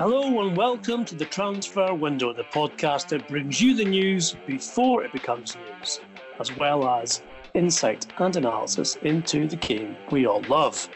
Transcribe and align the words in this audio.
Hello 0.00 0.40
and 0.40 0.56
welcome 0.56 1.04
to 1.04 1.14
the 1.14 1.26
Transfer 1.26 1.92
Window, 1.92 2.32
the 2.32 2.44
podcast 2.44 3.08
that 3.08 3.28
brings 3.28 3.60
you 3.60 3.76
the 3.76 3.84
news 3.84 4.34
before 4.46 5.04
it 5.04 5.12
becomes 5.12 5.58
news, 5.78 6.00
as 6.38 6.56
well 6.56 6.88
as 6.88 7.22
insight 7.52 8.06
and 8.16 8.34
analysis 8.34 8.96
into 9.02 9.46
the 9.46 9.56
game 9.56 9.94
we 10.10 10.24
all 10.24 10.40
love. 10.48 10.88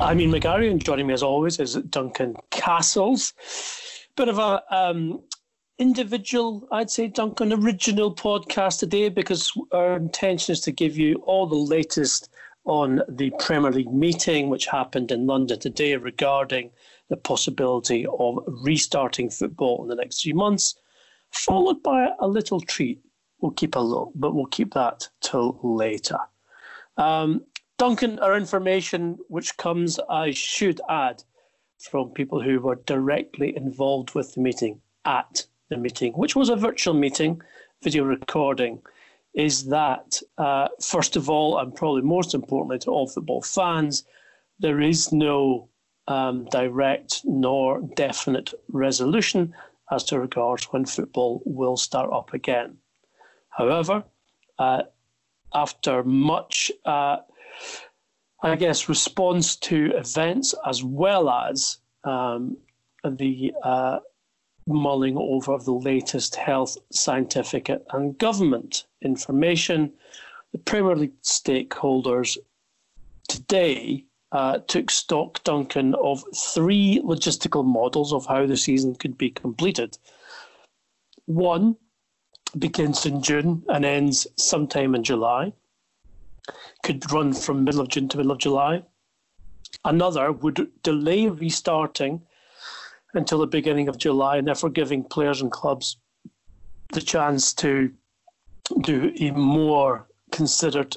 I'm 0.00 0.20
Ian, 0.20 0.32
McGarry, 0.32 0.68
and 0.68 0.84
joining 0.84 1.06
me 1.06 1.14
as 1.14 1.22
always 1.22 1.60
is 1.60 1.74
Duncan 1.74 2.34
Castles. 2.50 3.34
Bit 4.16 4.28
of 4.28 4.40
a 4.40 4.64
um, 4.76 5.22
individual, 5.80 6.68
I'd 6.70 6.90
say, 6.90 7.08
Duncan, 7.08 7.54
original 7.54 8.14
podcast 8.14 8.78
today 8.78 9.08
because 9.08 9.50
our 9.72 9.96
intention 9.96 10.52
is 10.52 10.60
to 10.60 10.72
give 10.72 10.98
you 10.98 11.14
all 11.24 11.46
the 11.46 11.56
latest 11.56 12.28
on 12.66 13.00
the 13.08 13.32
Premier 13.38 13.72
League 13.72 13.92
meeting 13.92 14.50
which 14.50 14.66
happened 14.66 15.10
in 15.10 15.26
London 15.26 15.58
today 15.58 15.96
regarding 15.96 16.70
the 17.08 17.16
possibility 17.16 18.06
of 18.18 18.44
restarting 18.46 19.30
football 19.30 19.82
in 19.82 19.88
the 19.88 19.94
next 19.94 20.20
few 20.20 20.34
months, 20.34 20.74
followed 21.32 21.82
by 21.82 22.10
a 22.20 22.28
little 22.28 22.60
treat. 22.60 23.00
We'll 23.40 23.52
keep 23.52 23.74
a 23.74 23.80
look, 23.80 24.12
but 24.14 24.34
we'll 24.34 24.46
keep 24.46 24.74
that 24.74 25.08
till 25.22 25.58
later. 25.62 26.18
Um, 26.98 27.42
Duncan, 27.78 28.18
our 28.18 28.36
information, 28.36 29.18
which 29.28 29.56
comes, 29.56 29.98
I 30.10 30.32
should 30.32 30.82
add, 30.90 31.24
from 31.78 32.10
people 32.10 32.42
who 32.42 32.60
were 32.60 32.82
directly 32.84 33.56
involved 33.56 34.14
with 34.14 34.34
the 34.34 34.42
meeting 34.42 34.82
at 35.06 35.46
the 35.70 35.76
meeting, 35.76 36.12
which 36.12 36.36
was 36.36 36.48
a 36.48 36.56
virtual 36.56 36.94
meeting, 36.94 37.40
video 37.82 38.04
recording, 38.04 38.80
is 39.34 39.66
that, 39.66 40.20
uh, 40.38 40.68
first 40.80 41.16
of 41.16 41.30
all, 41.30 41.58
and 41.58 41.74
probably 41.74 42.02
most 42.02 42.34
importantly 42.34 42.78
to 42.80 42.90
all 42.90 43.06
football 43.08 43.40
fans, 43.40 44.04
there 44.58 44.80
is 44.80 45.12
no 45.12 45.68
um, 46.08 46.44
direct 46.46 47.20
nor 47.24 47.80
definite 47.94 48.52
resolution 48.68 49.54
as 49.92 50.04
to 50.04 50.18
regards 50.18 50.64
when 50.66 50.84
football 50.84 51.42
will 51.44 51.76
start 51.76 52.12
up 52.12 52.34
again. 52.34 52.76
However, 53.50 54.04
uh, 54.58 54.82
after 55.54 56.02
much 56.04 56.70
uh, 56.84 57.18
I 58.42 58.56
guess, 58.56 58.88
response 58.88 59.56
to 59.56 59.92
events 59.96 60.54
as 60.66 60.82
well 60.82 61.28
as 61.28 61.78
um, 62.04 62.56
the 63.04 63.52
uh, 63.62 63.98
mulling 64.66 65.16
over 65.16 65.58
the 65.58 65.72
latest 65.72 66.36
health, 66.36 66.76
scientific, 66.92 67.70
and 67.92 68.18
government 68.18 68.86
information. 69.02 69.92
The 70.52 70.58
Premier 70.58 70.96
League 70.96 71.20
stakeholders 71.22 72.36
today 73.28 74.04
uh, 74.32 74.58
took 74.66 74.90
stock, 74.90 75.42
Duncan, 75.44 75.94
of 75.94 76.22
three 76.36 77.00
logistical 77.04 77.64
models 77.64 78.12
of 78.12 78.26
how 78.26 78.46
the 78.46 78.56
season 78.56 78.94
could 78.94 79.18
be 79.18 79.30
completed. 79.30 79.98
One 81.26 81.76
begins 82.58 83.06
in 83.06 83.22
June 83.22 83.64
and 83.68 83.84
ends 83.84 84.26
sometime 84.36 84.94
in 84.94 85.04
July 85.04 85.52
could 86.82 87.10
run 87.12 87.32
from 87.32 87.64
middle 87.64 87.80
of 87.80 87.88
June 87.88 88.08
to 88.08 88.16
middle 88.16 88.32
of 88.32 88.38
July. 88.38 88.82
Another 89.84 90.32
would 90.32 90.70
delay 90.82 91.28
restarting 91.28 92.22
until 93.14 93.38
the 93.38 93.46
beginning 93.46 93.88
of 93.88 93.98
July, 93.98 94.36
and 94.36 94.46
therefore 94.46 94.70
giving 94.70 95.04
players 95.04 95.40
and 95.40 95.50
clubs 95.50 95.96
the 96.92 97.00
chance 97.00 97.52
to 97.54 97.92
do 98.82 99.12
a 99.18 99.30
more 99.32 100.06
considered 100.30 100.96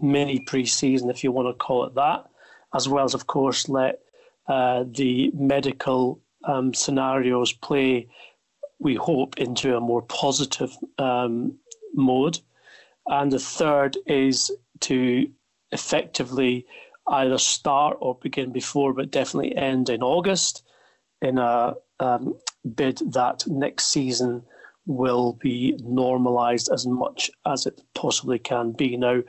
mini 0.00 0.40
pre-season, 0.40 1.10
if 1.10 1.24
you 1.24 1.32
want 1.32 1.48
to 1.48 1.54
call 1.54 1.84
it 1.84 1.94
that, 1.94 2.26
as 2.74 2.88
well 2.88 3.04
as, 3.04 3.14
of 3.14 3.26
course, 3.26 3.68
let 3.68 4.00
uh, 4.48 4.84
the 4.90 5.30
medical 5.34 6.20
um, 6.44 6.72
scenarios 6.74 7.52
play. 7.52 8.08
We 8.78 8.94
hope 8.94 9.38
into 9.38 9.76
a 9.76 9.80
more 9.80 10.02
positive 10.02 10.74
um, 10.98 11.58
mode, 11.94 12.38
and 13.06 13.30
the 13.30 13.38
third 13.38 13.96
is 14.06 14.50
to 14.80 15.30
effectively 15.72 16.66
either 17.08 17.38
start 17.38 17.96
or 18.00 18.14
begin 18.16 18.52
before, 18.52 18.92
but 18.94 19.10
definitely 19.10 19.54
end 19.56 19.90
in 19.90 20.02
August 20.02 20.62
in 21.22 21.38
a 21.38 21.74
um, 22.00 22.34
bid 22.74 22.98
that 23.12 23.46
next 23.46 23.86
season 23.86 24.42
will 24.86 25.34
be 25.34 25.78
normalised 25.82 26.68
as 26.72 26.86
much 26.86 27.30
as 27.46 27.66
it 27.66 27.80
possibly 27.94 28.38
can 28.38 28.72
be. 28.72 28.96
Now, 28.96 29.22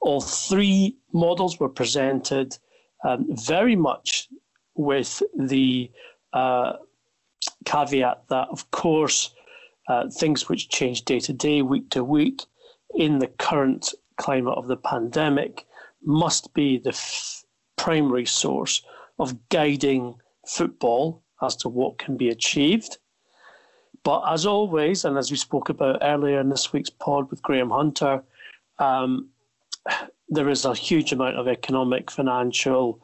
all 0.00 0.20
three 0.20 0.96
models 1.12 1.58
were 1.58 1.68
presented 1.68 2.56
um, 3.04 3.26
very 3.30 3.74
much 3.74 4.28
with 4.74 5.22
the 5.36 5.90
uh, 6.32 6.74
caveat 7.64 8.24
that, 8.28 8.48
of 8.50 8.70
course, 8.70 9.34
uh, 9.88 10.08
things 10.10 10.48
which 10.48 10.68
change 10.68 11.04
day 11.04 11.18
to 11.20 11.32
day, 11.32 11.62
week 11.62 11.90
to 11.90 12.04
week, 12.04 12.42
in 12.94 13.18
the 13.18 13.26
current 13.26 13.94
climate 14.16 14.54
of 14.56 14.68
the 14.68 14.76
pandemic 14.76 15.66
must 16.04 16.52
be 16.54 16.78
the 16.78 16.90
f- 16.90 17.44
primary 17.76 18.26
source 18.26 18.82
of 19.18 19.48
guiding 19.48 20.14
football 20.46 21.22
as 21.42 21.56
to 21.56 21.68
what 21.68 21.98
can 21.98 22.16
be 22.16 22.28
achieved. 22.28 22.98
But 24.04 24.22
as 24.32 24.46
always, 24.46 25.04
and 25.04 25.18
as 25.18 25.30
we 25.30 25.36
spoke 25.36 25.68
about 25.68 25.98
earlier 26.02 26.40
in 26.40 26.48
this 26.48 26.72
week's 26.72 26.90
pod 26.90 27.30
with 27.30 27.42
Graham 27.42 27.70
Hunter, 27.70 28.22
um, 28.78 29.28
there 30.28 30.48
is 30.48 30.64
a 30.64 30.74
huge 30.74 31.12
amount 31.12 31.36
of 31.36 31.48
economic, 31.48 32.10
financial, 32.10 33.00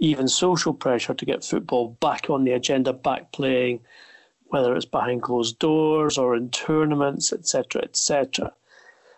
even 0.00 0.28
social 0.28 0.74
pressure 0.74 1.14
to 1.14 1.24
get 1.24 1.44
football 1.44 1.96
back 2.00 2.30
on 2.30 2.44
the 2.44 2.52
agenda, 2.52 2.92
back 2.92 3.32
playing, 3.32 3.80
whether 4.46 4.74
it's 4.74 4.84
behind 4.84 5.22
closed 5.22 5.58
doors 5.58 6.18
or 6.18 6.36
in 6.36 6.50
tournaments, 6.50 7.32
etc., 7.32 7.82
etc. 7.82 8.52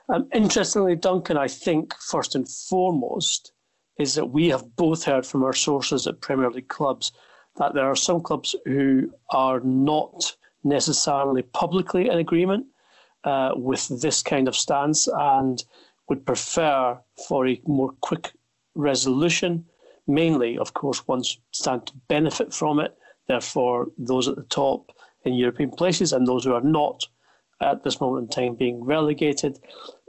Um, 0.08 0.28
interestingly, 0.32 0.96
Duncan, 0.96 1.36
I 1.36 1.48
think 1.48 1.94
first 1.94 2.34
and 2.34 2.48
foremost 2.48 3.52
is 3.98 4.14
that 4.14 4.26
we 4.26 4.48
have 4.48 4.76
both 4.76 5.04
heard 5.04 5.26
from 5.26 5.42
our 5.42 5.52
sources 5.52 6.06
at 6.06 6.20
Premier 6.20 6.50
League 6.50 6.68
clubs 6.68 7.12
that 7.59 7.75
there 7.75 7.87
are 7.87 7.97
some 7.97 8.21
clubs 8.21 8.55
who 8.65 9.12
are 9.31 9.61
not 9.61 10.37
necessarily 10.65 11.43
publicly 11.43 12.09
in 12.09 12.19
agreement 12.19 12.67
uh, 13.25 13.53
with 13.55 14.00
this 14.00 14.22
kind 14.22 14.49
of 14.49 14.56
stance 14.56 15.09
and 15.09 15.65
would 16.09 16.25
prefer 16.27 16.99
for 17.28 17.47
a 17.47 17.61
more 17.67 17.93
quick 18.00 18.33
resolution. 18.75 19.65
Mainly, 20.06 20.59
of 20.59 20.75
course, 20.75 21.06
ones 21.09 21.39
stand 21.50 21.87
to 21.87 21.94
benefit 22.09 22.53
from 22.53 22.78
it. 22.78 22.97
Therefore, 23.27 23.88
those 23.99 24.28
at 24.28 24.37
the 24.37 24.44
top 24.44 24.93
in 25.25 25.34
European 25.34 25.71
places 25.71 26.12
and 26.12 26.27
those 26.27 26.44
who 26.44 26.55
are 26.55 26.61
not 26.61 27.05
at 27.61 27.83
this 27.83 28.00
moment 28.00 28.37
in 28.37 28.44
time 28.44 28.55
being 28.55 28.84
relegated. 28.84 29.59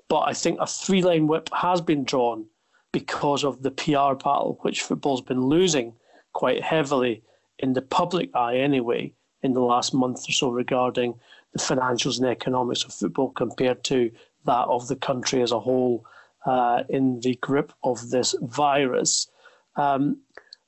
But 0.10 0.22
I 0.22 0.34
think 0.34 0.60
a 0.60 0.68
three 0.68 1.02
line 1.02 1.28
whip 1.28 1.50
has 1.54 1.82
been 1.82 2.04
drawn 2.04 2.46
because 2.92 3.44
of 3.44 3.64
the 3.64 3.72
PR 3.72 4.14
battle, 4.14 4.60
which 4.62 4.82
football's 4.82 5.22
been 5.22 5.46
losing 5.46 5.94
quite 6.34 6.62
heavily 6.64 7.24
in 7.60 7.74
the 7.74 7.82
public 7.82 8.30
eye 8.36 8.58
anyway 8.58 9.14
in 9.44 9.54
the 9.54 9.62
last 9.62 9.94
month 9.94 10.28
or 10.28 10.32
so 10.32 10.50
regarding 10.50 11.14
the 11.54 11.60
financials 11.60 12.18
and 12.18 12.28
economics 12.28 12.84
of 12.84 12.94
football 12.94 13.30
compared 13.32 13.84
to 13.84 14.12
that 14.46 14.68
of 14.68 14.88
the 14.88 14.96
country 14.96 15.42
as 15.42 15.52
a 15.52 15.60
whole 15.60 16.06
uh, 16.46 16.84
in 16.90 17.20
the 17.22 17.36
grip 17.36 17.74
of 17.84 18.10
this 18.10 18.36
virus. 18.42 19.28
Um, 19.76 20.22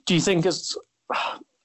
do 0.05 0.13
you 0.13 0.21
think 0.21 0.45
it's 0.45 0.77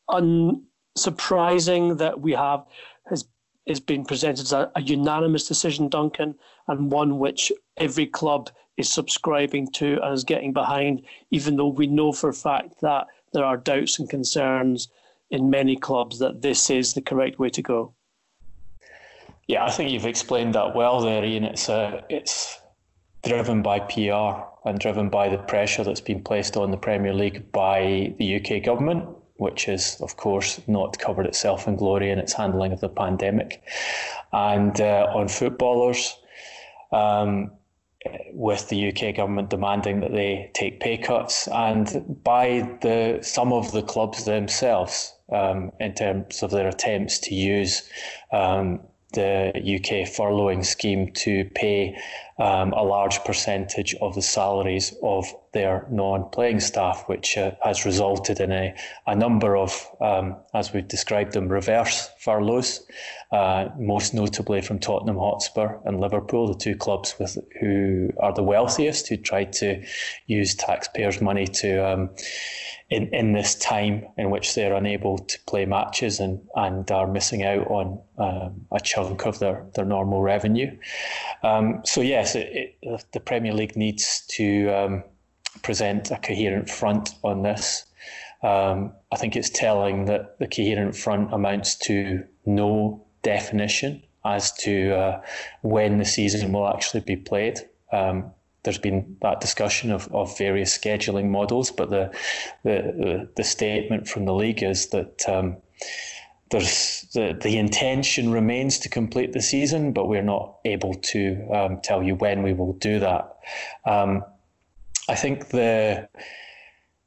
unsurprising 0.09 1.99
that 1.99 2.21
we 2.21 2.33
have 2.33 2.65
has 3.09 3.81
being 3.81 4.05
presented 4.05 4.43
as 4.43 4.53
a, 4.53 4.71
a, 4.77 4.83
unanimous 4.83 5.49
decision, 5.49 5.89
Duncan, 5.89 6.35
and 6.69 6.93
one 6.93 7.19
which 7.19 7.51
every 7.79 8.07
club 8.07 8.51
is 8.77 8.93
subscribing 8.93 9.71
to 9.73 9.99
and 10.03 10.13
is 10.13 10.25
getting 10.25 10.53
behind, 10.53 11.03
even 11.31 11.57
though 11.57 11.69
we 11.69 11.87
know 11.87 12.13
for 12.13 12.29
a 12.29 12.35
fact 12.35 12.81
that 12.83 13.07
there 13.33 13.45
are 13.45 13.57
doubts 13.57 13.99
and 13.99 14.11
concerns 14.11 14.89
in 15.35 15.51
many 15.51 15.77
clubs 15.77 16.19
that 16.21 16.43
this 16.43 16.71
is 16.71 16.95
the 16.95 17.03
correct 17.03 17.39
way 17.39 17.51
to 17.51 17.63
go. 17.63 17.93
Yeah, 19.47 19.65
I 19.65 19.71
think 19.71 19.91
you've 19.91 20.07
explained 20.07 20.55
that 20.55 20.75
well 20.75 21.01
there, 21.01 21.25
Ian. 21.25 21.45
It's 21.45 21.69
uh, 21.69 22.01
it's 22.09 22.61
driven 23.23 23.63
by 23.63 23.81
PR 23.81 24.69
and 24.69 24.79
driven 24.79 25.11
by 25.11 25.29
the 25.29 25.39
pressure 25.39 25.85
that's 25.85 26.01
been 26.01 26.23
placed 26.23 26.57
on 26.57 26.71
the 26.71 26.77
Premier 26.77 27.13
League 27.13 27.53
by 27.53 28.15
the 28.19 28.37
UK 28.37 28.63
government 28.63 29.09
which 29.37 29.69
is, 29.69 30.01
of 30.01 30.17
course, 30.17 30.61
not 30.69 30.99
covered 30.99 31.27
itself 31.27 31.67
in 31.67 31.77
glory 31.77 32.11
in 32.11 32.19
its 32.19 32.33
handling 32.33 32.73
of 32.73 32.81
the 32.81 32.89
pandemic. 32.89 33.63
And 34.33 34.81
uh, 34.81 35.07
on 35.15 35.29
footballers, 35.29 36.17
um, 36.93 37.51
with 38.33 38.69
the 38.69 38.89
UK 38.89 39.17
government 39.17 39.51
demanding 39.51 40.01
that 40.01 40.13
they 40.13 40.51
take 40.55 40.79
pay 40.81 40.99
cuts, 40.99 41.49
and 41.49 42.23
by 42.23 42.77
the 42.83 43.21
some 43.23 43.53
of 43.53 43.73
the 43.73 43.83
clubs 43.83 44.25
themselves 44.25 45.14
um, 45.33 45.73
in 45.81 45.95
terms 45.95 46.43
of 46.43 46.51
their 46.51 46.69
attempts 46.69 47.19
to 47.21 47.35
use 47.35 47.89
um, 48.33 48.81
the 49.15 49.53
UK 49.55 50.09
furloughing 50.09 50.65
scheme 50.65 51.11
to 51.13 51.45
pay 51.55 51.97
um, 52.39 52.73
a 52.73 52.83
large 52.83 53.23
percentage 53.25 53.95
of 54.01 54.15
the 54.15 54.23
salaries 54.23 54.95
of 55.03 55.33
their 55.53 55.87
non-playing 55.89 56.59
staff, 56.59 57.05
which 57.07 57.39
uh, 57.39 57.53
has 57.63 57.85
resulted 57.85 58.41
in 58.41 58.51
a, 58.51 58.75
a 59.07 59.15
number 59.15 59.57
of, 59.57 59.89
um, 60.01 60.37
as 60.53 60.73
we've 60.73 60.89
described 60.89 61.33
them, 61.33 61.49
reverse 61.49 62.11
furloughs, 62.19 62.85
uh, 63.31 63.69
most 63.79 64.15
notably 64.15 64.61
from 64.61 64.81
Tottenham 64.81 65.17
Hotspur 65.17 65.79
and 65.85 66.01
Liverpool, 66.01 66.49
the 66.49 66.59
two 66.59 66.75
clubs 66.75 67.15
with 67.19 67.39
who 67.61 68.11
are 68.19 68.33
the 68.33 68.43
wealthiest, 68.43 69.07
who 69.09 69.17
tried 69.17 69.53
to 69.55 69.85
use 70.27 70.57
taxpayers' 70.57 71.21
money 71.21 71.47
to 71.47 71.89
um, 71.89 72.11
in, 72.95 73.13
in 73.13 73.33
this 73.33 73.57
time 73.57 74.07
in 74.17 74.31
which 74.31 74.55
they're 74.55 74.75
unable 74.75 75.19
to 75.19 75.39
play 75.47 75.65
matches 75.65 76.21
and, 76.21 76.41
and 76.55 76.89
are 76.93 77.09
missing 77.09 77.43
out 77.43 77.67
on 77.67 78.01
um, 78.19 78.67
a 78.71 78.79
chunk 78.79 79.27
of 79.27 79.41
their, 79.41 79.67
their 79.75 79.85
normal 79.85 80.23
revenue. 80.23 80.71
Um, 81.43 81.81
so, 81.85 82.01
yes, 82.01 82.37
it, 82.37 82.77
it, 82.83 83.05
the 83.13 83.19
Premier 83.19 83.53
League 83.53 83.77
needs 83.77 84.25
to 84.37 84.69
um, 84.69 85.05
present 85.63 86.13
a 86.13 86.19
coherent 86.19 86.71
front 86.71 87.15
on 87.25 87.43
this. 87.43 87.85
Um, 88.45 88.93
I 89.11 89.17
think 89.17 89.35
it's 89.35 89.51
telling 89.51 90.05
that 90.05 90.39
the 90.39 90.47
coherent 90.47 90.95
front 90.95 91.35
amounts 91.35 91.77
to 91.87 92.23
no 92.47 93.05
definition 93.23 94.05
as 94.25 94.53
to 94.53 94.95
uh, 94.95 95.23
when 95.63 95.99
the 95.99 96.05
season 96.05 96.53
will 96.53 96.69
actually 96.69 97.01
be 97.01 97.17
played. 97.17 97.59
Um, 97.93 98.31
there's 98.65 98.79
been 98.79 99.17
that 99.21 99.41
discussion 99.41 99.93
of, 99.93 100.13
of 100.13 100.37
various 100.37 100.77
scheduling 100.77 101.29
models, 101.29 101.71
but 101.71 101.91
the, 101.91 102.11
the 102.65 103.29
the 103.37 103.45
statement 103.45 104.09
from 104.09 104.25
the 104.25 104.35
league 104.35 104.63
is 104.63 104.89
that 104.89 105.29
um, 105.29 105.57
there's 106.51 107.07
the, 107.15 107.39
the 107.41 107.59
intention 107.59 108.33
remains 108.33 108.79
to 108.81 108.89
complete 108.89 109.33
the 109.33 109.43
season, 109.43 109.93
but 109.93 110.09
we're 110.09 110.23
not 110.23 110.57
able 110.65 110.95
to 110.95 111.47
um, 111.53 111.81
tell 111.83 112.03
you 112.03 112.15
when 112.17 112.43
we 112.43 112.53
will 112.53 112.73
do 112.75 112.99
that. 113.01 113.39
Um, 113.85 114.25
I 115.09 115.15
think 115.15 115.49
the 115.49 116.09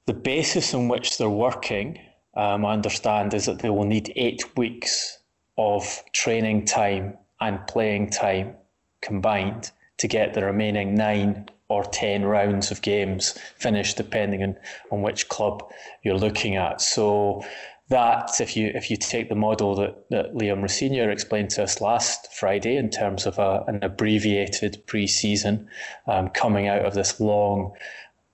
the 0.05 0.13
basis 0.13 0.73
on 0.73 0.87
which 0.87 1.17
they're 1.17 1.29
working, 1.29 1.99
um, 2.35 2.65
I 2.65 2.73
understand, 2.73 3.33
is 3.33 3.45
that 3.45 3.59
they 3.59 3.69
will 3.69 3.85
need 3.85 4.13
eight 4.15 4.55
weeks 4.55 5.17
of 5.57 6.03
training 6.13 6.65
time 6.65 7.17
and 7.41 7.65
playing 7.67 8.11
time 8.11 8.55
combined 9.01 9.71
to 9.97 10.07
get 10.07 10.33
the 10.33 10.45
remaining 10.45 10.95
nine 10.95 11.47
or 11.69 11.83
10 11.83 12.23
rounds 12.23 12.71
of 12.71 12.81
games 12.81 13.37
finished, 13.57 13.97
depending 13.97 14.41
on, 14.43 14.55
on 14.91 15.01
which 15.01 15.27
club 15.27 15.69
you're 16.03 16.17
looking 16.17 16.55
at. 16.55 16.81
So 16.81 17.43
that, 17.89 18.41
if 18.41 18.57
you 18.57 18.71
if 18.75 18.91
you 18.91 18.97
take 18.97 19.29
the 19.29 19.35
model 19.35 19.75
that, 19.75 20.09
that 20.09 20.33
Liam 20.33 20.61
Rosenior 20.61 21.09
explained 21.09 21.49
to 21.51 21.63
us 21.63 21.79
last 21.79 22.33
Friday 22.33 22.75
in 22.75 22.89
terms 22.89 23.25
of 23.25 23.39
a, 23.39 23.63
an 23.67 23.79
abbreviated 23.81 24.83
pre-season 24.87 25.69
um, 26.05 26.29
coming 26.29 26.67
out 26.67 26.85
of 26.85 26.93
this 26.93 27.19
long 27.19 27.73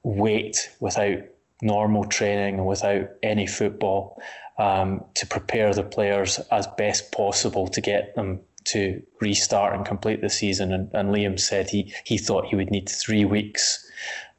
wait 0.04 0.72
without 0.80 1.20
normal 1.62 2.04
training 2.04 2.56
and 2.56 2.68
without 2.68 3.10
any 3.22 3.48
football 3.48 4.22
um, 4.58 5.04
to 5.16 5.26
prepare 5.26 5.74
the 5.74 5.84
players 5.84 6.40
as 6.52 6.68
best 6.78 7.12
possible 7.12 7.68
to 7.68 7.82
get 7.82 8.16
them 8.16 8.40
to 8.66 9.02
restart 9.20 9.76
and 9.76 9.86
complete 9.86 10.22
the 10.22 10.30
season. 10.30 10.74
And, 10.74 10.90
and 10.94 11.10
Liam 11.10 11.40
said 11.40 11.70
he, 11.70 11.94
he 12.06 12.18
thought 12.18 12.46
he 12.46 12.56
would 12.56 12.72
need 12.72 12.90
three 12.90 13.26
weeks 13.26 13.86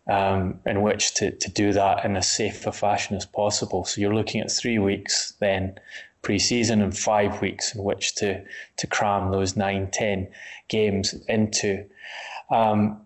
um, 0.09 0.61
in 0.67 0.83
which 0.83 1.15
to, 1.15 1.31
to 1.31 1.51
do 1.51 1.73
that 1.73 2.05
in 2.05 2.17
as 2.17 2.31
safe 2.31 2.67
a 2.67 2.73
fashion 2.73 3.17
as 3.17 3.27
possible. 3.27 3.85
So 3.85 4.01
you're 4.01 4.15
looking 4.15 4.41
at 4.41 4.51
three 4.51 4.79
weeks 4.79 5.35
then 5.41 5.79
pre-season 6.23 6.81
and 6.81 6.97
five 6.97 7.41
weeks 7.41 7.75
in 7.75 7.85
which 7.85 8.15
to 8.17 8.43
to 8.79 8.87
cram 8.87 9.31
those 9.31 9.57
nine, 9.57 9.91
ten 9.93 10.29
games 10.69 11.15
into. 11.29 11.85
Um, 12.51 13.01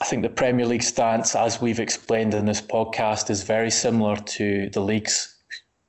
I 0.00 0.04
think 0.04 0.22
the 0.22 0.28
Premier 0.28 0.64
League 0.64 0.84
stance, 0.84 1.34
as 1.34 1.60
we've 1.60 1.80
explained 1.80 2.32
in 2.32 2.44
this 2.44 2.60
podcast, 2.60 3.30
is 3.30 3.42
very 3.42 3.70
similar 3.70 4.16
to 4.16 4.70
the 4.70 4.80
leagues, 4.80 5.34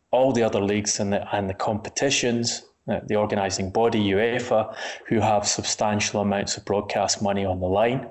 all 0.10 0.32
the 0.32 0.42
other 0.42 0.62
leagues 0.62 1.00
and 1.00 1.14
the, 1.14 1.36
and 1.36 1.48
the 1.48 1.54
competitions 1.54 2.64
the 3.08 3.16
organising 3.16 3.72
body, 3.72 4.00
UEFA, 4.00 4.76
who 5.08 5.20
have 5.20 5.48
substantial 5.48 6.22
amounts 6.22 6.58
of 6.58 6.66
broadcast 6.66 7.22
money 7.22 7.46
on 7.46 7.60
the 7.60 7.68
line. 7.68 8.10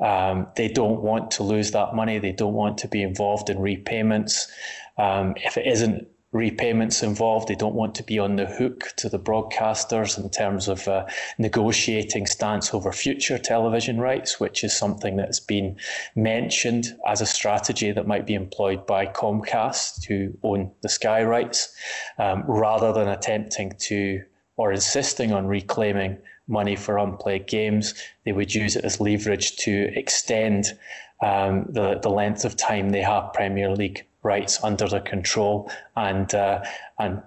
Um, 0.00 0.48
they 0.56 0.68
don't 0.68 1.02
want 1.02 1.30
to 1.32 1.42
lose 1.42 1.70
that 1.72 1.94
money. 1.94 2.18
They 2.18 2.32
don't 2.32 2.54
want 2.54 2.78
to 2.78 2.88
be 2.88 3.02
involved 3.02 3.50
in 3.50 3.58
repayments. 3.58 4.50
Um, 4.96 5.34
if 5.36 5.56
it 5.56 5.66
isn't 5.66 6.08
repayments 6.32 7.02
involved. 7.02 7.48
They 7.48 7.56
don't 7.56 7.74
want 7.74 7.94
to 7.96 8.02
be 8.02 8.18
on 8.18 8.36
the 8.36 8.46
hook 8.46 8.92
to 8.98 9.08
the 9.08 9.18
broadcasters 9.18 10.16
in 10.16 10.30
terms 10.30 10.68
of 10.68 10.86
uh, 10.86 11.06
negotiating 11.38 12.26
stance 12.26 12.72
over 12.72 12.92
future 12.92 13.38
television 13.38 13.98
rights, 13.98 14.38
which 14.38 14.62
is 14.62 14.76
something 14.76 15.16
that's 15.16 15.40
been 15.40 15.76
mentioned 16.14 16.96
as 17.06 17.20
a 17.20 17.26
strategy 17.26 17.90
that 17.90 18.06
might 18.06 18.26
be 18.26 18.34
employed 18.34 18.86
by 18.86 19.06
Comcast, 19.06 20.06
who 20.06 20.32
own 20.42 20.70
the 20.82 20.88
Sky 20.88 21.22
rights, 21.24 21.74
um, 22.18 22.44
rather 22.46 22.92
than 22.92 23.08
attempting 23.08 23.72
to 23.78 24.22
or 24.56 24.72
insisting 24.72 25.32
on 25.32 25.46
reclaiming 25.46 26.18
money 26.46 26.76
for 26.76 26.98
unplayed 26.98 27.46
games. 27.46 27.94
They 28.24 28.32
would 28.32 28.54
use 28.54 28.76
it 28.76 28.84
as 28.84 29.00
leverage 29.00 29.56
to 29.58 29.90
extend 29.96 30.66
um, 31.22 31.66
the, 31.68 31.98
the 31.98 32.10
length 32.10 32.44
of 32.44 32.56
time 32.56 32.90
they 32.90 33.00
have 33.00 33.32
Premier 33.32 33.70
League 33.70 34.04
rights 34.22 34.62
under 34.62 34.88
their 34.88 35.00
control 35.00 35.70
and 35.96 36.34
uh, 36.34 36.62
and 36.98 37.22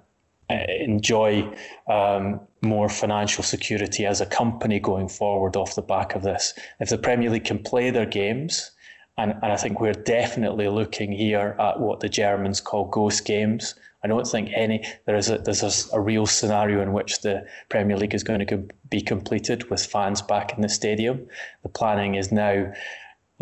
uh, 0.49 0.55
enjoy 0.79 1.49
um, 1.87 2.39
more 2.61 2.89
financial 2.89 3.43
security 3.43 4.05
as 4.05 4.21
a 4.21 4.25
company 4.25 4.79
going 4.79 5.07
forward 5.07 5.55
off 5.55 5.75
the 5.75 5.81
back 5.81 6.15
of 6.15 6.23
this. 6.23 6.53
If 6.79 6.89
the 6.89 6.97
Premier 6.97 7.29
League 7.29 7.45
can 7.45 7.59
play 7.59 7.89
their 7.91 8.05
games, 8.05 8.71
and, 9.17 9.31
and 9.31 9.51
I 9.51 9.57
think 9.57 9.79
we're 9.79 9.93
definitely 9.93 10.67
looking 10.67 11.11
here 11.11 11.55
at 11.59 11.79
what 11.79 11.99
the 11.99 12.09
Germans 12.09 12.61
call 12.61 12.85
ghost 12.85 13.25
games. 13.25 13.75
I 14.03 14.07
don't 14.07 14.27
think 14.27 14.49
any 14.53 14.85
there 15.05 15.15
is 15.15 15.29
a, 15.29 15.37
there's 15.37 15.63
a, 15.63 15.95
a 15.95 16.01
real 16.01 16.25
scenario 16.25 16.81
in 16.81 16.91
which 16.93 17.21
the 17.21 17.47
Premier 17.69 17.95
League 17.95 18.13
is 18.13 18.23
going 18.23 18.45
to 18.45 18.67
be 18.89 19.01
completed 19.01 19.69
with 19.69 19.85
fans 19.85 20.21
back 20.21 20.53
in 20.53 20.61
the 20.61 20.69
stadium. 20.69 21.25
The 21.61 21.69
planning 21.69 22.15
is 22.15 22.31
now 22.31 22.73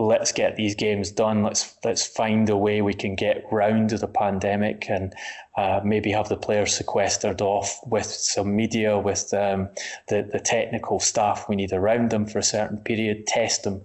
let's 0.08 0.32
get 0.32 0.56
these 0.56 0.76
games 0.76 1.12
done. 1.12 1.44
Let's 1.44 1.76
let's 1.84 2.06
find 2.06 2.50
a 2.50 2.58
way 2.58 2.82
we 2.82 2.94
can 2.94 3.16
get 3.16 3.46
round 3.52 3.90
the 3.90 4.08
pandemic 4.08 4.90
and 4.90 5.14
uh, 5.58 5.82
maybe 5.84 6.12
have 6.12 6.30
the 6.30 6.38
players 6.38 6.76
sequestered 6.76 7.42
off 7.42 7.80
with 7.86 8.06
some 8.06 8.56
media, 8.56 8.98
with 8.98 9.34
um, 9.34 9.70
the 10.08 10.28
the 10.32 10.40
technical 10.40 11.00
staff 11.00 11.48
we 11.48 11.56
need 11.56 11.74
around 11.74 12.10
them 12.10 12.26
for 12.26 12.40
a 12.40 12.44
certain 12.44 12.78
period. 12.78 13.28
Test 13.28 13.64
them 13.64 13.84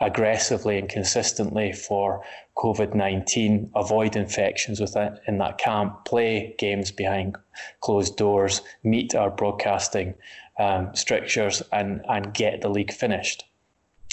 aggressively 0.00 0.78
and 0.78 0.88
consistently 0.88 1.72
for 1.72 2.24
COVID 2.56 2.94
nineteen. 2.94 3.70
Avoid 3.74 4.16
infections 4.16 4.80
within 4.80 5.18
in 5.26 5.38
that 5.38 5.58
camp. 5.58 6.04
Play 6.04 6.54
games 6.58 6.90
behind 6.90 7.36
closed 7.80 8.16
doors. 8.16 8.62
Meet 8.84 9.14
our 9.14 9.30
broadcasting 9.30 10.14
um, 10.58 10.94
strictures 10.94 11.62
and 11.72 12.04
and 12.08 12.32
get 12.32 12.60
the 12.60 12.70
league 12.70 12.92
finished 12.92 13.44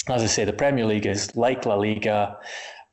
as 0.09 0.23
I 0.23 0.27
say, 0.27 0.45
the 0.45 0.53
Premier 0.53 0.85
League 0.85 1.05
is 1.05 1.35
like 1.35 1.65
La 1.65 1.75
Liga, 1.75 2.37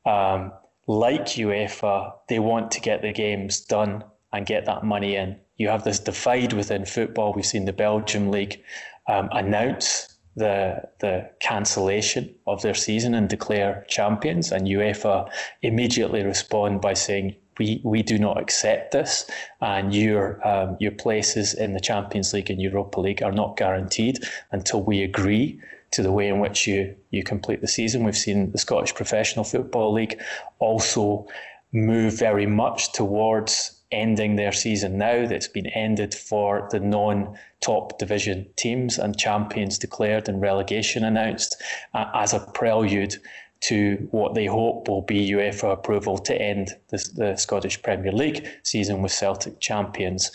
um, 0.05 0.51
like 0.87 1.25
UEFA. 1.25 2.13
They 2.27 2.39
want 2.39 2.71
to 2.71 2.81
get 2.81 3.01
the 3.01 3.13
games 3.13 3.61
done 3.61 4.03
and 4.33 4.45
get 4.45 4.65
that 4.65 4.83
money 4.83 5.15
in. 5.15 5.37
You 5.57 5.69
have 5.69 5.83
this 5.83 5.99
divide 5.99 6.53
within 6.53 6.85
football. 6.85 7.33
We've 7.33 7.45
seen 7.45 7.65
the 7.65 7.73
Belgium 7.73 8.29
League 8.29 8.61
um, 9.07 9.29
announce 9.31 10.17
the 10.35 10.81
the 10.99 11.29
cancellation 11.39 12.35
of 12.45 12.61
their 12.61 12.73
season 12.73 13.15
and 13.15 13.29
declare 13.29 13.85
champions, 13.87 14.51
and 14.51 14.67
UEFA 14.67 15.29
immediately 15.61 16.23
respond 16.23 16.81
by 16.81 16.93
saying. 16.93 17.35
We, 17.57 17.79
we 17.85 18.03
do 18.03 18.19
not 18.19 18.37
accept 18.37 18.91
this, 18.91 19.31
and 19.61 19.95
your 19.95 20.45
um, 20.45 20.75
your 20.81 20.91
places 20.91 21.53
in 21.53 21.73
the 21.73 21.79
Champions 21.79 22.33
League 22.33 22.49
and 22.49 22.61
Europa 22.61 22.99
League 22.99 23.23
are 23.23 23.31
not 23.31 23.55
guaranteed 23.55 24.19
until 24.51 24.83
we 24.83 25.03
agree 25.03 25.61
to 25.95 26.03
the 26.03 26.11
way 26.11 26.27
in 26.27 26.39
which 26.39 26.67
you 26.67 26.95
you 27.09 27.23
complete 27.23 27.61
the 27.61 27.67
season. 27.67 28.03
We've 28.03 28.17
seen 28.17 28.51
the 28.51 28.57
Scottish 28.57 28.93
Professional 28.93 29.45
Football 29.45 29.93
League 29.93 30.19
also 30.59 31.27
move 31.71 32.17
very 32.17 32.45
much 32.45 32.91
towards 32.93 33.71
ending 33.91 34.35
their 34.35 34.51
season 34.51 34.97
now 34.97 35.25
that's 35.25 35.47
been 35.47 35.67
ended 35.67 36.13
for 36.13 36.67
the 36.71 36.79
non 36.79 37.37
top 37.61 37.97
division 37.97 38.45
teams 38.57 38.97
and 38.97 39.17
champions 39.17 39.77
declared 39.77 40.27
and 40.27 40.41
relegation 40.41 41.03
announced 41.03 41.61
uh, 41.93 42.05
as 42.13 42.33
a 42.33 42.39
prelude 42.53 43.15
to 43.61 44.07
what 44.11 44.33
they 44.33 44.45
hope 44.45 44.87
will 44.89 45.01
be 45.01 45.31
UEFA 45.31 45.71
approval 45.71 46.17
to 46.17 46.35
end 46.35 46.75
the, 46.89 46.97
the 47.15 47.35
Scottish 47.37 47.81
Premier 47.81 48.11
League 48.11 48.45
season 48.63 49.01
with 49.01 49.11
Celtic 49.11 49.59
champions, 49.59 50.31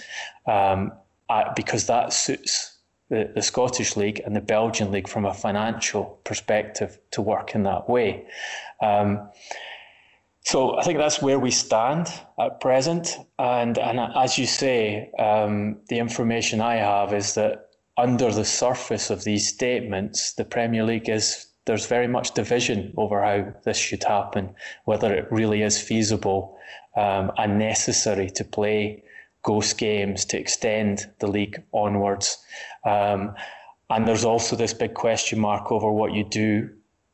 um, 0.47 0.93
uh, 1.29 1.53
because 1.55 1.87
that 1.87 2.13
suits 2.13 2.79
the, 3.11 3.31
the 3.35 3.43
Scottish 3.43 3.97
League 3.97 4.21
and 4.25 4.35
the 4.35 4.41
Belgian 4.41 4.91
League 4.91 5.09
from 5.09 5.27
a 5.27 5.35
financial 5.35 6.21
perspective 6.25 6.99
to 7.11 7.21
work 7.21 7.55
in 7.55 7.65
that 7.65 7.89
way. 7.89 8.27
Um, 8.81 9.29
so 10.43 10.79
I 10.79 10.83
think 10.85 10.99
that's 10.99 11.21
where 11.21 11.39
we 11.39 11.51
stand 11.51 12.11
at 12.39 12.61
present. 12.61 13.19
And, 13.39 13.77
and 13.77 14.01
as 14.17 14.39
you 14.39 14.47
say, 14.47 15.11
um, 15.19 15.81
the 15.89 15.99
information 15.99 16.61
I 16.61 16.77
have 16.77 17.13
is 17.13 17.35
that 17.35 17.71
under 17.99 18.33
the 18.33 18.45
surface 18.45 19.11
of 19.11 19.25
these 19.25 19.47
statements, 19.49 20.33
the 20.35 20.45
Premier 20.45 20.85
League 20.85 21.09
is 21.09 21.47
there's 21.67 21.87
very 21.87 22.09
much 22.09 22.33
division 22.33 22.95
over 22.97 23.23
how 23.23 23.53
this 23.65 23.77
should 23.77 24.03
happen, 24.03 24.55
whether 24.87 25.13
it 25.13 25.31
really 25.31 25.63
is 25.63 25.81
feasible 25.81 26.57
um, 26.97 27.31
and 27.37 27.59
necessary 27.59 28.31
to 28.31 28.45
play 28.45 29.05
ghost 29.43 29.79
games 29.79 30.25
to 30.27 30.39
extend 30.39 31.07
the 31.19 31.27
league 31.27 31.63
onwards. 31.73 32.39
Um, 32.85 33.35
and 33.89 34.07
there's 34.07 34.25
also 34.25 34.57
this 34.57 34.75
big 34.75 34.95
question 34.95 35.39
mark 35.39 35.73
over 35.73 35.91
what 35.91 36.13
you 36.13 36.25
do 36.25 36.71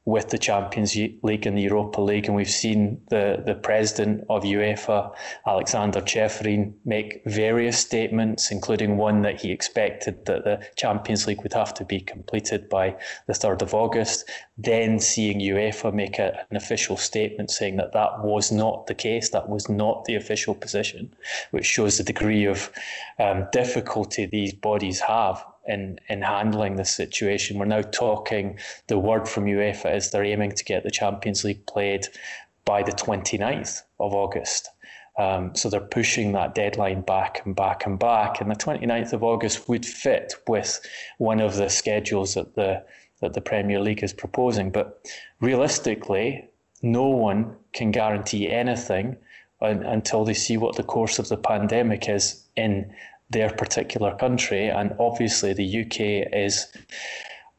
with 0.06 0.28
the 0.28 0.38
Champions 0.38 0.96
League 1.22 1.46
and 1.46 1.58
the 1.58 1.62
Europa 1.62 2.00
League. 2.00 2.26
And 2.26 2.36
we've 2.36 2.48
seen 2.48 3.00
the, 3.10 3.42
the 3.44 3.56
president 3.56 4.24
of 4.30 4.44
UEFA, 4.44 5.12
Alexander 5.44 6.00
Ceferin, 6.00 6.72
make 6.84 7.22
various 7.26 7.76
statements, 7.76 8.52
including 8.52 8.96
one 8.96 9.22
that 9.22 9.40
he 9.40 9.50
expected 9.50 10.24
that 10.26 10.44
the 10.44 10.64
Champions 10.76 11.26
League 11.26 11.42
would 11.42 11.52
have 11.52 11.74
to 11.74 11.84
be 11.84 12.00
completed 12.00 12.68
by 12.68 12.96
the 13.26 13.32
3rd 13.32 13.62
of 13.62 13.74
August. 13.74 14.30
Then 14.56 15.00
seeing 15.00 15.40
UEFA 15.40 15.92
make 15.92 16.20
a, 16.20 16.46
an 16.50 16.56
official 16.56 16.96
statement 16.96 17.50
saying 17.50 17.76
that 17.76 17.92
that 17.92 18.22
was 18.22 18.52
not 18.52 18.86
the 18.86 18.94
case, 18.94 19.30
that 19.30 19.48
was 19.48 19.68
not 19.68 20.04
the 20.04 20.14
official 20.14 20.54
position, 20.54 21.12
which 21.50 21.66
shows 21.66 21.98
the 21.98 22.04
degree 22.04 22.44
of 22.44 22.70
um, 23.18 23.48
difficulty 23.50 24.24
these 24.24 24.54
bodies 24.54 25.00
have 25.00 25.44
in, 25.66 25.98
in 26.08 26.22
handling 26.22 26.76
this 26.76 26.90
situation. 26.90 27.58
We're 27.58 27.66
now 27.66 27.82
talking, 27.82 28.58
the 28.86 28.98
word 28.98 29.28
from 29.28 29.44
UEFA 29.44 29.96
is 29.96 30.10
they're 30.10 30.24
aiming 30.24 30.52
to 30.52 30.64
get 30.64 30.82
the 30.82 30.90
Champions 30.90 31.44
League 31.44 31.66
played 31.66 32.06
by 32.64 32.82
the 32.82 32.92
29th 32.92 33.82
of 34.00 34.12
August. 34.14 34.70
Um, 35.18 35.54
so 35.54 35.70
they're 35.70 35.80
pushing 35.80 36.32
that 36.32 36.54
deadline 36.54 37.00
back 37.00 37.40
and 37.44 37.56
back 37.56 37.86
and 37.86 37.98
back. 37.98 38.40
And 38.40 38.50
the 38.50 38.54
29th 38.54 39.12
of 39.14 39.22
August 39.22 39.68
would 39.68 39.86
fit 39.86 40.34
with 40.46 40.80
one 41.18 41.40
of 41.40 41.56
the 41.56 41.68
schedules 41.68 42.34
that 42.34 42.54
the 42.54 42.84
that 43.22 43.32
the 43.32 43.40
Premier 43.40 43.80
League 43.80 44.02
is 44.02 44.12
proposing. 44.12 44.70
But 44.70 45.00
realistically, 45.40 46.50
no 46.82 47.08
one 47.08 47.56
can 47.72 47.90
guarantee 47.90 48.50
anything 48.50 49.16
until 49.62 50.24
they 50.24 50.34
see 50.34 50.58
what 50.58 50.76
the 50.76 50.82
course 50.82 51.18
of 51.18 51.28
the 51.28 51.38
pandemic 51.38 52.10
is 52.10 52.44
in 52.56 52.92
their 53.30 53.50
particular 53.50 54.14
country. 54.16 54.68
And 54.68 54.94
obviously, 54.98 55.52
the 55.52 55.82
UK 55.82 56.32
is 56.32 56.66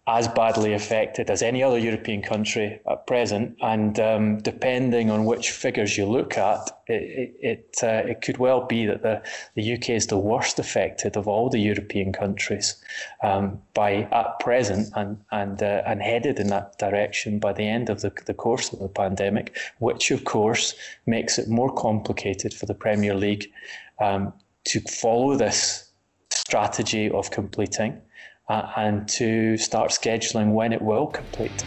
as 0.07 0.29
badly 0.29 0.73
affected 0.73 1.29
as 1.29 1.41
any 1.41 1.61
other 1.61 1.77
European 1.77 2.21
country 2.21 2.79
at 2.89 3.05
present. 3.07 3.57
And 3.61 3.99
um, 3.99 4.37
depending 4.37 5.11
on 5.11 5.25
which 5.25 5.51
figures 5.51 5.97
you 5.97 6.05
look 6.05 6.37
at, 6.37 6.71
it 6.87 7.35
it, 7.41 7.79
uh, 7.83 8.09
it 8.09 8.21
could 8.21 8.37
well 8.37 8.65
be 8.65 8.85
that 8.85 9.03
the, 9.03 9.21
the 9.55 9.73
UK 9.73 9.89
is 9.89 10.07
the 10.07 10.17
worst 10.17 10.59
affected 10.59 11.17
of 11.17 11.27
all 11.27 11.49
the 11.49 11.59
European 11.59 12.13
countries 12.13 12.81
um, 13.21 13.61
by 13.73 14.07
at 14.13 14.39
present 14.39 14.87
and 14.95 15.17
and 15.31 15.61
uh, 15.61 15.83
and 15.85 16.01
headed 16.01 16.39
in 16.39 16.47
that 16.47 16.79
direction 16.79 17.37
by 17.37 17.51
the 17.51 17.67
end 17.67 17.89
of 17.89 17.99
the, 17.99 18.13
the 18.25 18.33
course 18.33 18.71
of 18.71 18.79
the 18.79 18.87
pandemic, 18.87 19.57
which 19.79 20.09
of 20.11 20.23
course 20.23 20.73
makes 21.05 21.37
it 21.37 21.49
more 21.49 21.73
complicated 21.73 22.53
for 22.53 22.65
the 22.65 22.73
Premier 22.73 23.13
League 23.13 23.51
um, 23.99 24.31
to 24.67 24.81
follow 24.81 25.35
this 25.35 25.91
strategy 26.29 27.09
of 27.09 27.31
completing 27.31 28.01
uh, 28.49 28.71
and 28.75 29.07
to 29.07 29.57
start 29.57 29.91
scheduling 29.91 30.53
when 30.53 30.73
it 30.73 30.81
will 30.81 31.07
complete. 31.07 31.65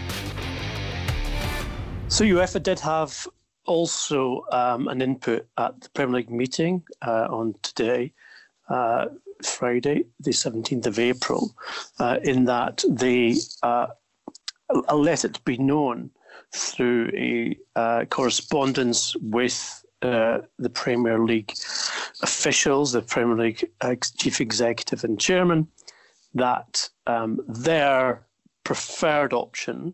So 2.08 2.24
UEFA 2.24 2.62
did 2.62 2.80
have 2.80 3.26
also 3.66 4.44
um, 4.52 4.88
an 4.88 5.00
input 5.02 5.46
at 5.58 5.80
the 5.80 5.88
Premier 5.90 6.16
League 6.16 6.30
meeting 6.30 6.82
uh, 7.06 7.28
on 7.30 7.54
today, 7.62 8.12
uh, 8.68 9.06
Friday, 9.42 10.04
the 10.18 10.32
17th 10.32 10.86
of 10.86 10.98
April, 10.98 11.54
uh, 11.98 12.18
in 12.22 12.44
that 12.46 12.84
they 12.88 13.36
uh, 13.62 13.86
let 14.92 15.24
it 15.24 15.42
be 15.44 15.56
known 15.56 16.10
through 16.52 17.10
a 17.14 17.56
uh, 17.76 18.04
correspondence 18.06 19.14
with 19.20 19.79
uh, 20.02 20.38
the 20.58 20.70
Premier 20.70 21.18
League 21.18 21.52
officials, 22.22 22.92
the 22.92 23.02
Premier 23.02 23.36
League 23.36 23.70
chief 24.16 24.40
executive 24.40 25.04
and 25.04 25.20
chairman, 25.20 25.68
that 26.34 26.88
um, 27.06 27.40
their 27.48 28.22
preferred 28.64 29.32
option 29.32 29.92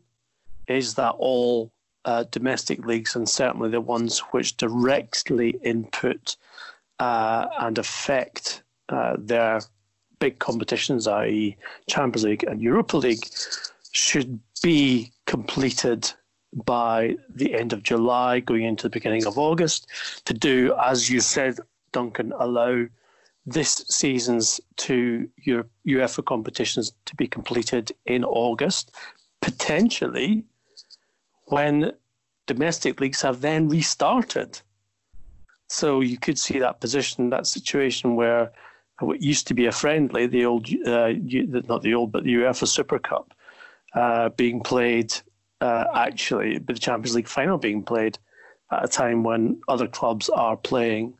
is 0.68 0.94
that 0.94 1.14
all 1.18 1.72
uh, 2.04 2.24
domestic 2.30 2.84
leagues, 2.86 3.16
and 3.16 3.28
certainly 3.28 3.68
the 3.68 3.80
ones 3.80 4.20
which 4.30 4.56
directly 4.56 5.58
input 5.62 6.36
uh, 7.00 7.46
and 7.60 7.78
affect 7.78 8.62
uh, 8.88 9.16
their 9.18 9.60
big 10.18 10.38
competitions, 10.38 11.06
i.e., 11.06 11.56
Champions 11.88 12.24
League 12.24 12.44
and 12.44 12.62
Europa 12.62 12.96
League, 12.96 13.26
should 13.92 14.38
be 14.62 15.10
completed 15.26 16.10
by 16.52 17.16
the 17.28 17.54
end 17.54 17.72
of 17.72 17.82
July, 17.82 18.40
going 18.40 18.64
into 18.64 18.84
the 18.84 18.90
beginning 18.90 19.26
of 19.26 19.38
August, 19.38 19.88
to 20.24 20.34
do, 20.34 20.74
as 20.82 21.10
you 21.10 21.20
said, 21.20 21.58
Duncan, 21.92 22.32
allow 22.38 22.86
this 23.44 23.84
season's 23.88 24.60
two 24.76 25.28
UEFA 25.86 26.24
competitions 26.24 26.92
to 27.04 27.14
be 27.14 27.26
completed 27.26 27.92
in 28.06 28.24
August, 28.24 28.94
potentially 29.40 30.44
when 31.46 31.92
domestic 32.46 33.00
leagues 33.00 33.22
have 33.22 33.40
then 33.40 33.68
restarted. 33.68 34.60
So 35.68 36.00
you 36.00 36.18
could 36.18 36.38
see 36.38 36.58
that 36.58 36.80
position, 36.80 37.30
that 37.30 37.46
situation 37.46 38.16
where 38.16 38.52
what 39.00 39.22
used 39.22 39.46
to 39.48 39.54
be 39.54 39.66
a 39.66 39.72
friendly, 39.72 40.26
the 40.26 40.44
old, 40.44 40.68
uh, 40.86 41.12
not 41.68 41.82
the 41.82 41.94
old, 41.94 42.12
but 42.12 42.24
the 42.24 42.34
UEFA 42.34 42.66
Super 42.66 42.98
Cup, 42.98 43.32
uh, 43.94 44.30
being 44.30 44.60
played 44.60 45.14
uh, 45.60 45.84
actually 45.94 46.58
with 46.58 46.66
the 46.66 46.78
Champions 46.78 47.14
League 47.14 47.28
final 47.28 47.58
being 47.58 47.82
played 47.82 48.18
at 48.72 48.84
a 48.84 48.88
time 48.88 49.22
when 49.22 49.60
other 49.68 49.86
clubs 49.86 50.28
are 50.28 50.56
playing 50.56 51.14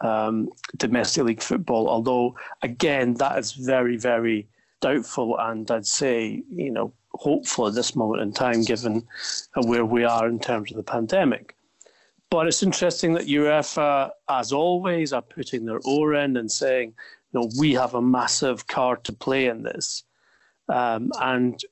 um, 0.00 0.48
domestic 0.76 1.24
league 1.24 1.42
football. 1.42 1.88
Although, 1.88 2.36
again, 2.62 3.14
that 3.14 3.38
is 3.38 3.52
very, 3.52 3.96
very 3.96 4.48
doubtful, 4.80 5.38
and 5.38 5.70
I'd 5.70 5.86
say, 5.86 6.42
you 6.50 6.70
know, 6.70 6.92
hopeful 7.14 7.68
at 7.68 7.74
this 7.74 7.94
moment 7.94 8.22
in 8.22 8.32
time, 8.32 8.62
given 8.62 9.06
where 9.54 9.84
we 9.84 10.04
are 10.04 10.28
in 10.28 10.38
terms 10.38 10.70
of 10.70 10.76
the 10.76 10.82
pandemic. 10.82 11.54
But 12.30 12.46
it's 12.46 12.62
interesting 12.62 13.12
that 13.14 13.26
UEFA, 13.26 14.10
as 14.28 14.52
always, 14.52 15.12
are 15.12 15.22
putting 15.22 15.66
their 15.66 15.80
oar 15.84 16.14
in 16.14 16.36
and 16.36 16.50
saying, 16.50 16.94
you 17.32 17.40
know, 17.40 17.50
we 17.58 17.74
have 17.74 17.94
a 17.94 18.02
massive 18.02 18.66
card 18.66 19.04
to 19.04 19.12
play 19.12 19.46
in 19.46 19.62
this. 19.62 20.04
Um, 20.68 21.12
and 21.20 21.62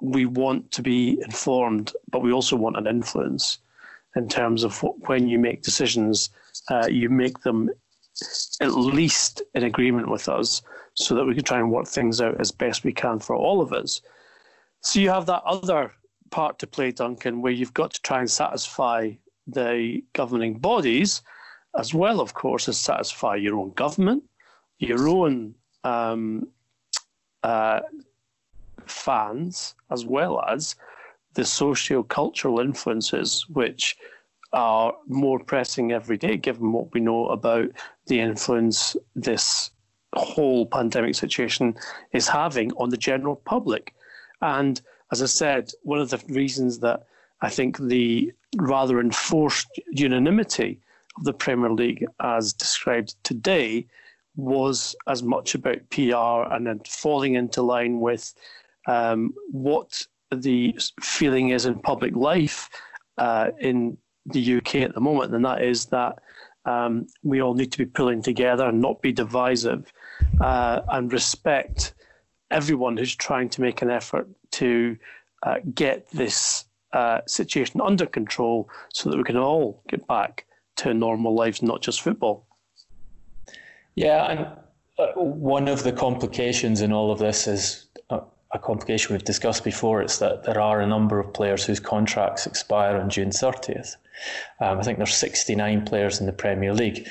we 0.00 0.26
want 0.26 0.70
to 0.72 0.82
be 0.82 1.20
informed, 1.22 1.92
but 2.10 2.22
we 2.22 2.32
also 2.32 2.56
want 2.56 2.76
an 2.76 2.86
influence 2.86 3.58
in 4.16 4.28
terms 4.28 4.64
of 4.64 4.82
what, 4.82 5.08
when 5.08 5.28
you 5.28 5.38
make 5.38 5.62
decisions, 5.62 6.30
uh, 6.70 6.86
you 6.90 7.08
make 7.08 7.40
them 7.40 7.70
at 8.60 8.74
least 8.74 9.42
in 9.54 9.64
agreement 9.64 10.08
with 10.08 10.28
us 10.28 10.62
so 10.94 11.14
that 11.14 11.24
we 11.24 11.34
can 11.34 11.44
try 11.44 11.58
and 11.58 11.70
work 11.70 11.86
things 11.86 12.20
out 12.20 12.40
as 12.40 12.50
best 12.50 12.84
we 12.84 12.92
can 12.92 13.18
for 13.18 13.36
all 13.36 13.60
of 13.60 13.72
us. 13.72 14.00
So 14.80 15.00
you 15.00 15.10
have 15.10 15.26
that 15.26 15.42
other 15.44 15.92
part 16.30 16.58
to 16.58 16.66
play, 16.66 16.90
Duncan, 16.90 17.40
where 17.42 17.52
you've 17.52 17.74
got 17.74 17.92
to 17.94 18.02
try 18.02 18.20
and 18.20 18.30
satisfy 18.30 19.12
the 19.46 20.02
governing 20.12 20.58
bodies, 20.58 21.22
as 21.76 21.94
well, 21.94 22.20
of 22.20 22.34
course, 22.34 22.68
as 22.68 22.78
satisfy 22.78 23.36
your 23.36 23.56
own 23.56 23.72
government, 23.72 24.24
your 24.78 25.08
own 25.08 25.54
um, 25.84 26.48
uh, 27.42 27.80
fans 28.90 29.74
as 29.90 30.04
well 30.04 30.42
as 30.48 30.76
the 31.34 31.44
socio-cultural 31.44 32.60
influences 32.60 33.46
which 33.48 33.96
are 34.52 34.94
more 35.06 35.38
pressing 35.38 35.92
every 35.92 36.16
day 36.16 36.36
given 36.36 36.72
what 36.72 36.92
we 36.92 37.00
know 37.00 37.28
about 37.28 37.68
the 38.06 38.18
influence 38.18 38.96
this 39.14 39.70
whole 40.14 40.66
pandemic 40.66 41.14
situation 41.14 41.74
is 42.12 42.26
having 42.26 42.72
on 42.72 42.88
the 42.88 42.96
general 42.96 43.36
public. 43.36 43.94
And 44.40 44.80
as 45.12 45.22
I 45.22 45.26
said, 45.26 45.70
one 45.82 46.00
of 46.00 46.10
the 46.10 46.22
reasons 46.28 46.78
that 46.80 47.06
I 47.42 47.50
think 47.50 47.78
the 47.78 48.32
rather 48.56 49.00
enforced 49.00 49.68
unanimity 49.90 50.80
of 51.16 51.24
the 51.24 51.34
Premier 51.34 51.70
League, 51.70 52.06
as 52.20 52.52
described 52.52 53.14
today, 53.22 53.86
was 54.36 54.96
as 55.06 55.22
much 55.22 55.54
about 55.54 55.90
PR 55.90 56.52
and 56.54 56.66
then 56.66 56.80
falling 56.86 57.34
into 57.34 57.60
line 57.60 58.00
with 58.00 58.32
um, 58.88 59.32
what 59.52 60.04
the 60.34 60.76
feeling 61.00 61.50
is 61.50 61.66
in 61.66 61.78
public 61.78 62.16
life 62.16 62.68
uh, 63.18 63.50
in 63.60 63.96
the 64.26 64.56
UK 64.56 64.76
at 64.76 64.94
the 64.94 65.00
moment, 65.00 65.34
and 65.34 65.44
that 65.44 65.62
is 65.62 65.86
that 65.86 66.18
um, 66.64 67.06
we 67.22 67.40
all 67.40 67.54
need 67.54 67.70
to 67.72 67.78
be 67.78 67.86
pulling 67.86 68.22
together 68.22 68.66
and 68.66 68.80
not 68.80 69.00
be 69.00 69.12
divisive 69.12 69.92
uh, 70.40 70.80
and 70.88 71.12
respect 71.12 71.94
everyone 72.50 72.96
who's 72.96 73.14
trying 73.14 73.48
to 73.48 73.60
make 73.60 73.82
an 73.82 73.90
effort 73.90 74.28
to 74.50 74.96
uh, 75.44 75.56
get 75.74 76.08
this 76.10 76.64
uh, 76.92 77.20
situation 77.26 77.80
under 77.80 78.06
control 78.06 78.68
so 78.92 79.10
that 79.10 79.16
we 79.16 79.24
can 79.24 79.36
all 79.36 79.82
get 79.88 80.06
back 80.06 80.46
to 80.76 80.94
normal 80.94 81.34
lives, 81.34 81.62
not 81.62 81.82
just 81.82 82.00
football. 82.00 82.46
Yeah, 83.94 84.30
and 84.30 84.46
uh, 84.98 85.20
one 85.20 85.68
of 85.68 85.82
the 85.82 85.92
complications 85.92 86.80
in 86.80 86.92
all 86.92 87.10
of 87.10 87.18
this 87.18 87.46
is 87.46 87.87
a 88.52 88.58
complication 88.58 89.14
we've 89.14 89.24
discussed 89.24 89.64
before. 89.64 90.00
It's 90.00 90.18
that 90.18 90.44
there 90.44 90.60
are 90.60 90.80
a 90.80 90.86
number 90.86 91.18
of 91.20 91.32
players 91.32 91.64
whose 91.64 91.80
contracts 91.80 92.46
expire 92.46 92.96
on 92.96 93.10
June 93.10 93.30
30th. 93.30 93.96
Um, 94.60 94.78
I 94.78 94.82
think 94.82 94.98
there's 94.98 95.14
69 95.14 95.84
players 95.84 96.20
in 96.20 96.26
the 96.26 96.32
Premier 96.32 96.72
League. 96.72 97.08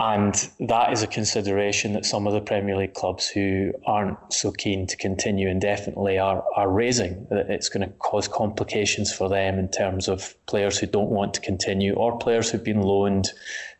And 0.00 0.48
that 0.60 0.92
is 0.92 1.02
a 1.02 1.08
consideration 1.08 1.92
that 1.94 2.06
some 2.06 2.28
of 2.28 2.32
the 2.32 2.40
Premier 2.40 2.76
League 2.76 2.94
clubs 2.94 3.28
who 3.28 3.72
aren't 3.84 4.16
so 4.32 4.52
keen 4.52 4.86
to 4.86 4.96
continue 4.96 5.48
indefinitely 5.48 6.18
are, 6.18 6.44
are 6.54 6.70
raising. 6.70 7.26
That 7.30 7.50
it's 7.50 7.68
going 7.68 7.86
to 7.86 7.92
cause 7.96 8.28
complications 8.28 9.12
for 9.12 9.28
them 9.28 9.58
in 9.58 9.68
terms 9.68 10.06
of 10.06 10.34
players 10.46 10.78
who 10.78 10.86
don't 10.86 11.10
want 11.10 11.34
to 11.34 11.40
continue 11.40 11.94
or 11.94 12.16
players 12.16 12.48
who've 12.48 12.62
been 12.62 12.82
loaned 12.82 13.32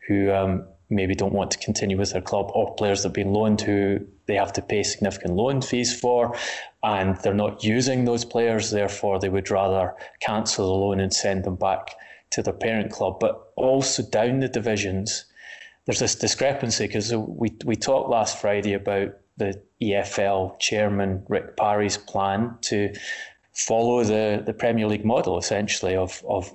who 0.09 0.31
um, 0.31 0.67
maybe 0.89 1.13
don't 1.15 1.33
want 1.33 1.51
to 1.51 1.57
continue 1.59 1.97
with 1.97 2.11
their 2.11 2.21
club 2.21 2.51
or 2.53 2.73
players 2.75 3.03
that 3.03 3.09
have 3.09 3.13
been 3.13 3.31
loaned 3.31 3.61
who 3.61 3.99
they 4.25 4.35
have 4.35 4.53
to 4.53 4.61
pay 4.61 4.83
significant 4.83 5.35
loan 5.35 5.61
fees 5.61 5.97
for 5.97 6.35
and 6.83 7.17
they're 7.17 7.33
not 7.33 7.63
using 7.63 8.05
those 8.05 8.25
players. 8.25 8.71
Therefore, 8.71 9.19
they 9.19 9.29
would 9.29 9.51
rather 9.51 9.95
cancel 10.19 10.67
the 10.67 10.73
loan 10.73 10.99
and 10.99 11.13
send 11.13 11.43
them 11.43 11.55
back 11.55 11.95
to 12.31 12.41
their 12.41 12.53
parent 12.53 12.91
club. 12.91 13.19
But 13.19 13.51
also 13.55 14.03
down 14.03 14.39
the 14.39 14.47
divisions, 14.47 15.25
there's 15.85 15.99
this 15.99 16.15
discrepancy 16.15 16.87
because 16.87 17.13
we 17.13 17.55
we 17.65 17.75
talked 17.75 18.09
last 18.09 18.39
Friday 18.39 18.73
about 18.73 19.09
the 19.37 19.61
EFL 19.81 20.59
chairman 20.59 21.23
Rick 21.27 21.57
Parry's 21.57 21.97
plan 21.97 22.57
to 22.61 22.93
follow 23.53 24.03
the, 24.03 24.43
the 24.45 24.53
Premier 24.53 24.87
League 24.87 25.05
model 25.05 25.37
essentially 25.37 25.95
of 25.95 26.23
of 26.27 26.51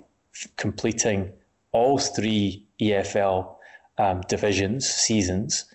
completing 0.56 1.32
all 1.72 1.98
three 1.98 2.66
EFL 2.80 3.53
um, 3.98 4.22
divisions 4.28 4.86
seasons 4.86 5.66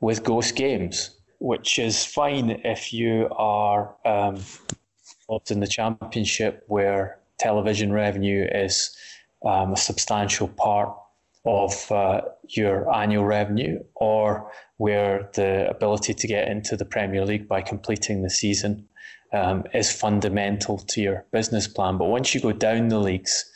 with 0.00 0.24
ghost 0.24 0.56
games, 0.56 1.10
which 1.38 1.78
is 1.78 2.04
fine 2.04 2.50
if 2.64 2.92
you 2.92 3.28
are 3.36 3.94
um, 4.04 4.40
in 5.50 5.60
the 5.60 5.66
championship 5.66 6.64
where 6.68 7.18
television 7.38 7.92
revenue 7.92 8.46
is 8.52 8.94
um, 9.44 9.72
a 9.72 9.76
substantial 9.76 10.48
part 10.48 10.94
of 11.44 11.90
uh, 11.90 12.20
your 12.48 12.92
annual 12.94 13.24
revenue 13.24 13.82
or 13.94 14.50
where 14.76 15.28
the 15.34 15.68
ability 15.68 16.14
to 16.14 16.26
get 16.28 16.48
into 16.48 16.76
the 16.76 16.84
Premier 16.84 17.24
League 17.24 17.48
by 17.48 17.60
completing 17.60 18.22
the 18.22 18.30
season 18.30 18.86
um, 19.32 19.64
is 19.74 19.90
fundamental 19.90 20.78
to 20.78 21.00
your 21.00 21.24
business 21.32 21.66
plan. 21.66 21.98
But 21.98 22.06
once 22.06 22.34
you 22.34 22.40
go 22.40 22.52
down 22.52 22.88
the 22.88 22.98
leagues, 22.98 23.50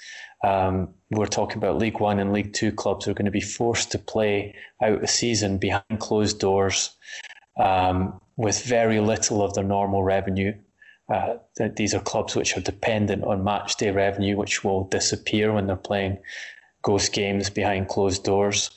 um, 0.45 0.89
we're 1.11 1.27
talking 1.27 1.59
about 1.59 1.79
League 1.79 2.01
One 2.01 2.19
and 2.19 2.33
League 2.33 2.53
Two 2.53 2.73
clubs 2.73 3.05
who 3.05 3.11
are 3.11 3.15
going 3.15 3.27
to 3.27 3.31
be 3.31 3.41
forced 3.41 3.93
to 3.93 3.99
play 3.99 4.55
out 4.83 5.03
a 5.03 5.07
season 5.07 5.59
behind 5.59 6.01
closed 6.01 6.39
doors 6.39 6.91
um, 7.59 8.21
with 8.37 8.63
very 8.65 9.01
little 9.01 9.43
of 9.43 9.55
their 9.55 9.65
normal 9.65 10.03
revenue. 10.03 10.53
Uh, 11.13 11.37
these 11.77 11.95
are 11.95 12.01
clubs 12.01 12.35
which 12.35 12.57
are 12.57 12.61
dependent 12.61 13.25
on 13.25 13.45
match 13.45 13.77
day 13.77 13.91
revenue, 13.91 14.37
which 14.37 14.65
will 14.65 14.85
disappear 14.89 15.53
when 15.53 15.67
they're 15.67 15.77
playing 15.77 16.19
ghost 16.83 17.13
games 17.13 17.49
behind 17.49 17.89
closed 17.89 18.25
doors. 18.25 18.71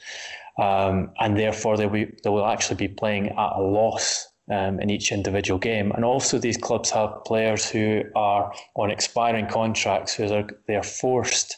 Um, 0.60 1.12
and 1.20 1.38
therefore, 1.38 1.78
they, 1.78 1.88
will, 1.88 2.06
they 2.24 2.30
will 2.30 2.46
actually 2.46 2.76
be 2.76 2.94
playing 2.94 3.30
at 3.30 3.52
a 3.56 3.62
loss 3.62 4.28
um, 4.50 4.80
in 4.80 4.90
each 4.90 5.12
individual 5.12 5.60
game. 5.60 5.92
And 5.92 6.04
also, 6.04 6.38
these 6.38 6.58
clubs 6.58 6.90
have 6.92 7.24
players 7.26 7.70
who 7.70 8.04
are 8.16 8.54
on 8.76 8.92
expiring 8.92 9.48
contracts, 9.48 10.14
who 10.14 10.32
are, 10.32 10.48
they 10.68 10.76
are 10.76 10.84
forced 10.84 11.58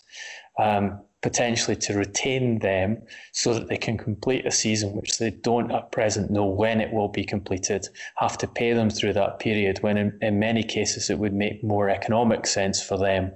um, 0.60 1.00
potentially 1.22 1.76
to 1.76 1.94
retain 1.94 2.60
them 2.60 3.02
so 3.32 3.54
that 3.54 3.70
they 3.70 3.78
can 3.78 3.98
complete 3.98 4.46
a 4.46 4.52
season 4.52 4.94
which 4.94 5.20
they 5.20 5.30
don't 5.30 5.72
at 5.72 5.92
present 5.92 6.32
know 6.32 6.46
when 6.46 6.82
it 6.82 6.92
will 6.92 7.10
be 7.10 7.24
completed, 7.24 7.88
have 8.16 8.38
to 8.40 8.48
pay 8.48 8.74
them 8.74 8.90
through 8.90 9.14
that 9.14 9.40
period, 9.40 9.78
when 9.84 9.98
in, 9.98 10.18
in 10.22 10.40
many 10.40 10.64
cases 10.64 11.10
it 11.10 11.20
would 11.20 11.34
make 11.34 11.64
more 11.64 11.90
economic 11.90 12.48
sense 12.48 12.82
for 12.82 12.98
them 12.98 13.32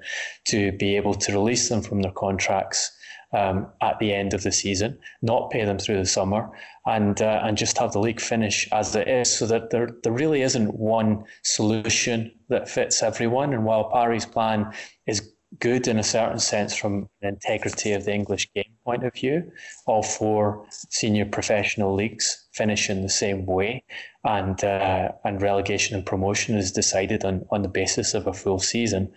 to 0.45 0.71
be 0.73 0.95
able 0.95 1.13
to 1.13 1.31
release 1.31 1.69
them 1.69 1.81
from 1.81 2.01
their 2.01 2.11
contracts 2.11 2.91
um, 3.35 3.67
at 3.81 3.99
the 3.99 4.13
end 4.13 4.33
of 4.33 4.43
the 4.43 4.51
season, 4.51 4.97
not 5.21 5.51
pay 5.51 5.65
them 5.65 5.77
through 5.77 5.97
the 5.97 6.05
summer, 6.05 6.49
and 6.85 7.21
uh, 7.21 7.41
and 7.43 7.57
just 7.57 7.77
have 7.77 7.91
the 7.91 7.99
league 7.99 8.21
finish 8.21 8.67
as 8.71 8.95
it 8.95 9.07
is, 9.07 9.37
so 9.37 9.45
that 9.47 9.69
there 9.71 9.89
there 10.03 10.13
really 10.13 10.41
isn't 10.41 10.73
one 10.75 11.23
solution 11.43 12.31
that 12.49 12.69
fits 12.69 13.03
everyone. 13.03 13.53
And 13.53 13.65
while 13.65 13.89
Parry's 13.91 14.25
plan 14.25 14.71
is 15.05 15.35
good 15.59 15.87
in 15.87 15.99
a 15.99 16.03
certain 16.03 16.39
sense 16.39 16.75
from 16.75 17.07
the 17.21 17.27
integrity 17.27 17.93
of 17.93 18.05
the 18.05 18.13
English 18.13 18.51
game 18.53 18.73
point 18.83 19.03
of 19.03 19.13
view. 19.13 19.51
All 19.85 20.03
four 20.03 20.65
senior 20.89 21.25
professional 21.25 21.93
leagues 21.93 22.44
finish 22.55 22.89
in 22.89 23.01
the 23.01 23.09
same 23.09 23.45
way, 23.45 23.83
and 24.23 24.63
uh, 24.63 25.11
and 25.23 25.41
relegation 25.41 25.95
and 25.95 26.05
promotion 26.05 26.57
is 26.57 26.71
decided 26.71 27.25
on, 27.25 27.45
on 27.51 27.61
the 27.61 27.67
basis 27.67 28.13
of 28.13 28.27
a 28.27 28.33
full 28.33 28.59
season. 28.59 29.11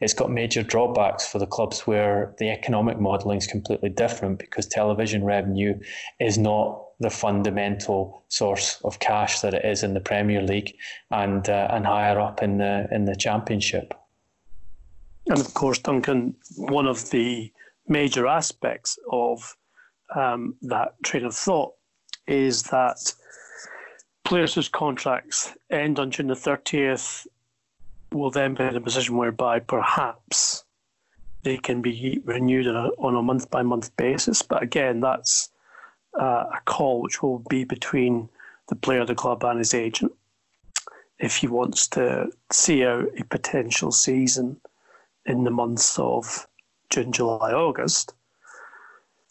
It's 0.00 0.14
got 0.14 0.30
major 0.30 0.62
drawbacks 0.62 1.26
for 1.26 1.38
the 1.38 1.46
clubs 1.46 1.86
where 1.86 2.34
the 2.38 2.50
economic 2.50 2.98
modelling 2.98 3.38
is 3.38 3.46
completely 3.46 3.90
different 3.90 4.38
because 4.38 4.66
television 4.66 5.24
revenue 5.24 5.78
is 6.18 6.38
not 6.38 6.84
the 7.00 7.10
fundamental 7.10 8.22
source 8.28 8.80
of 8.82 8.98
cash 8.98 9.40
that 9.40 9.54
it 9.54 9.64
is 9.64 9.82
in 9.82 9.94
the 9.94 10.00
Premier 10.00 10.42
League 10.42 10.74
and 11.10 11.48
uh, 11.48 11.68
and 11.70 11.86
higher 11.86 12.18
up 12.18 12.42
in 12.42 12.58
the 12.58 12.88
in 12.90 13.04
the 13.04 13.16
Championship. 13.16 13.94
And 15.26 15.38
of 15.38 15.54
course, 15.54 15.78
Duncan, 15.78 16.34
one 16.56 16.86
of 16.86 17.10
the 17.10 17.52
major 17.86 18.26
aspects 18.26 18.98
of 19.12 19.56
um, 20.14 20.56
that 20.62 20.94
train 21.04 21.24
of 21.24 21.34
thought 21.34 21.74
is 22.30 22.62
that 22.64 23.12
players 24.24 24.54
whose 24.54 24.68
contracts 24.68 25.52
end 25.70 25.98
on 25.98 26.10
June 26.10 26.28
the 26.28 26.34
30th 26.34 27.26
will 28.12 28.30
then 28.30 28.54
be 28.54 28.64
in 28.64 28.76
a 28.76 28.80
position 28.80 29.16
whereby 29.16 29.58
perhaps 29.58 30.64
they 31.42 31.56
can 31.56 31.82
be 31.82 32.20
renewed 32.24 32.66
on 32.66 32.76
a, 32.76 32.88
on 32.98 33.16
a 33.16 33.22
month 33.22 33.50
by 33.50 33.62
month 33.62 33.94
basis. 33.96 34.42
But 34.42 34.62
again, 34.62 35.00
that's 35.00 35.50
uh, 36.20 36.44
a 36.54 36.60
call 36.66 37.02
which 37.02 37.22
will 37.22 37.40
be 37.50 37.64
between 37.64 38.28
the 38.68 38.76
player, 38.76 39.04
the 39.04 39.14
club, 39.14 39.44
and 39.44 39.58
his 39.58 39.74
agent 39.74 40.12
if 41.20 41.36
he 41.36 41.46
wants 41.46 41.86
to 41.86 42.30
see 42.50 42.84
out 42.84 43.06
a 43.18 43.24
potential 43.24 43.92
season 43.92 44.58
in 45.26 45.44
the 45.44 45.50
months 45.50 45.98
of 45.98 46.46
June, 46.88 47.12
July, 47.12 47.52
August. 47.52 48.14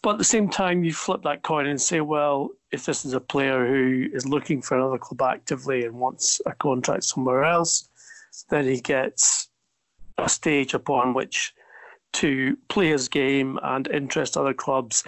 But 0.02 0.12
at 0.12 0.18
the 0.18 0.24
same 0.24 0.50
time, 0.50 0.84
you 0.84 0.94
flip 0.94 1.24
that 1.24 1.44
coin 1.44 1.68
and 1.68 1.82
say, 1.82 2.00
well, 2.00 2.50
if 2.72 2.86
this 2.86 3.04
is 3.04 3.14
a 3.14 3.20
player 3.20 3.68
who 3.68 4.08
is 4.14 4.26
looking 4.26 4.62
for 4.62 4.78
another 4.78 4.98
club 4.98 5.22
actively 5.22 5.84
and 5.84 6.00
wants 6.00 6.42
a 6.46 6.54
contract 6.54 7.04
somewhere 7.04 7.44
else, 7.44 7.90
then 8.50 8.66
he 8.66 8.80
gets 8.80 9.50
a 10.18 10.30
stage 10.30 10.74
upon 10.74 11.14
which 11.14 11.54
to 12.14 12.58
play 12.70 12.88
his 12.88 13.10
game 13.10 13.60
and 13.62 13.88
interest 13.88 14.38
other 14.38 14.54
clubs 14.54 15.04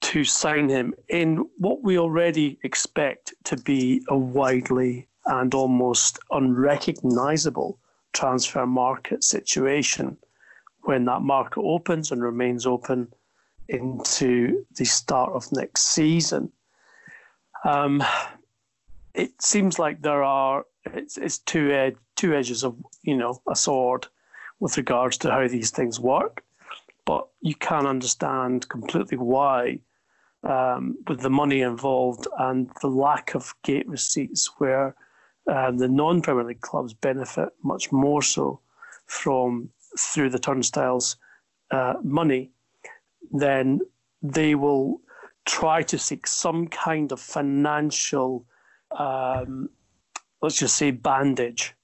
to 0.00 0.24
sign 0.24 0.68
him 0.68 0.94
in 1.08 1.48
what 1.58 1.82
we 1.82 1.98
already 1.98 2.58
expect 2.62 3.34
to 3.44 3.56
be 3.56 4.02
a 4.08 4.16
widely 4.16 5.08
and 5.26 5.54
almost 5.54 6.18
unrecognizable 6.30 7.78
transfer 8.12 8.66
market 8.66 9.24
situation. 9.24 10.16
When 10.82 11.04
that 11.06 11.22
market 11.22 11.62
opens 11.62 12.12
and 12.12 12.22
remains 12.22 12.66
open 12.66 13.08
into 13.68 14.66
the 14.76 14.84
start 14.84 15.32
of 15.32 15.50
next 15.52 15.88
season. 15.88 16.52
Um, 17.64 18.02
it 19.14 19.40
seems 19.40 19.78
like 19.78 20.02
there 20.02 20.22
are 20.22 20.64
it's, 20.86 21.16
it's 21.16 21.38
two 21.38 21.70
ed- 21.70 21.96
two 22.16 22.34
edges 22.34 22.62
of 22.62 22.76
you 23.02 23.16
know 23.16 23.40
a 23.48 23.56
sword 23.56 24.06
with 24.60 24.76
regards 24.76 25.16
to 25.18 25.30
how 25.30 25.48
these 25.48 25.70
things 25.70 25.98
work, 25.98 26.44
but 27.04 27.28
you 27.40 27.54
can 27.54 27.86
understand 27.86 28.68
completely 28.68 29.18
why. 29.18 29.78
Um, 30.42 30.98
with 31.08 31.20
the 31.20 31.30
money 31.30 31.62
involved 31.62 32.26
and 32.38 32.70
the 32.82 32.88
lack 32.88 33.34
of 33.34 33.54
gate 33.62 33.88
receipts, 33.88 34.50
where 34.58 34.94
uh, 35.50 35.70
the 35.70 35.88
non 35.88 36.20
Premier 36.20 36.44
League 36.44 36.60
clubs 36.60 36.92
benefit 36.92 37.48
much 37.62 37.90
more 37.92 38.20
so 38.20 38.60
from 39.06 39.70
through 39.98 40.28
the 40.28 40.38
turnstiles 40.38 41.16
uh, 41.70 41.94
money, 42.02 42.50
then 43.32 43.80
they 44.22 44.54
will 44.54 45.00
try 45.44 45.82
to 45.82 45.98
seek 45.98 46.26
some 46.26 46.66
kind 46.68 47.12
of 47.12 47.20
financial, 47.20 48.44
um, 48.98 49.68
let's 50.40 50.58
just 50.58 50.76
say, 50.76 50.90
bandage 50.90 51.74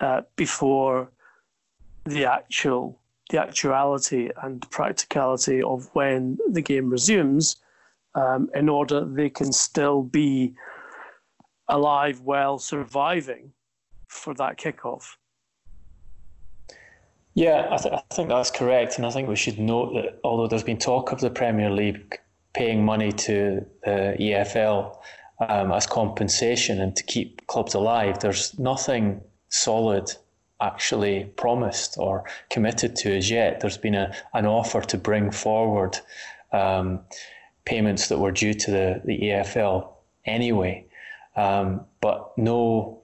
uh, 0.00 0.22
before 0.36 1.10
the 2.04 2.24
actual 2.26 3.00
the 3.30 3.40
actuality 3.40 4.28
and 4.42 4.68
practicality 4.70 5.62
of 5.62 5.88
when 5.94 6.38
the 6.50 6.60
game 6.60 6.90
resumes, 6.90 7.56
um, 8.14 8.50
in 8.54 8.68
order 8.68 9.02
they 9.04 9.30
can 9.30 9.50
still 9.50 10.02
be 10.02 10.54
alive, 11.68 12.20
well, 12.20 12.58
surviving 12.58 13.52
for 14.08 14.34
that 14.34 14.58
kickoff. 14.58 15.16
Yeah, 17.34 17.68
I, 17.70 17.76
th- 17.76 17.94
I, 17.94 18.14
think 18.14 18.28
that's 18.28 18.50
correct. 18.50 18.96
And 18.96 19.06
I 19.06 19.10
think 19.10 19.28
we 19.28 19.36
should 19.36 19.58
note 19.58 19.94
that 19.94 20.20
although 20.22 20.46
there's 20.46 20.62
been 20.62 20.78
talk 20.78 21.10
of 21.10 21.20
the 21.20 21.30
Premier 21.30 21.70
League 21.70 22.18
paying 22.52 22.84
money 22.84 23.10
to 23.10 23.66
the 23.84 24.16
EFL 24.18 24.96
um, 25.48 25.72
as 25.72 25.86
compensation 25.86 26.80
and 26.80 26.94
to 26.96 27.02
keep 27.02 27.46
clubs 27.48 27.74
alive. 27.74 28.20
There's 28.20 28.56
nothing 28.58 29.20
solid 29.48 30.10
actually 30.60 31.24
promised 31.36 31.96
or 31.98 32.24
committed 32.50 32.96
to 32.96 33.16
as 33.16 33.30
yet. 33.30 33.60
There's 33.60 33.76
been 33.76 33.96
a, 33.96 34.14
an 34.32 34.46
offer 34.46 34.80
to 34.82 34.96
bring 34.96 35.30
forward 35.30 35.98
um, 36.52 37.00
payments 37.64 38.08
that 38.08 38.18
were 38.18 38.32
due 38.32 38.54
to 38.54 38.70
the, 38.70 39.02
the 39.04 39.20
EFL 39.20 39.88
anyway, 40.24 40.86
um, 41.36 41.84
but 42.00 42.32
no 42.38 43.02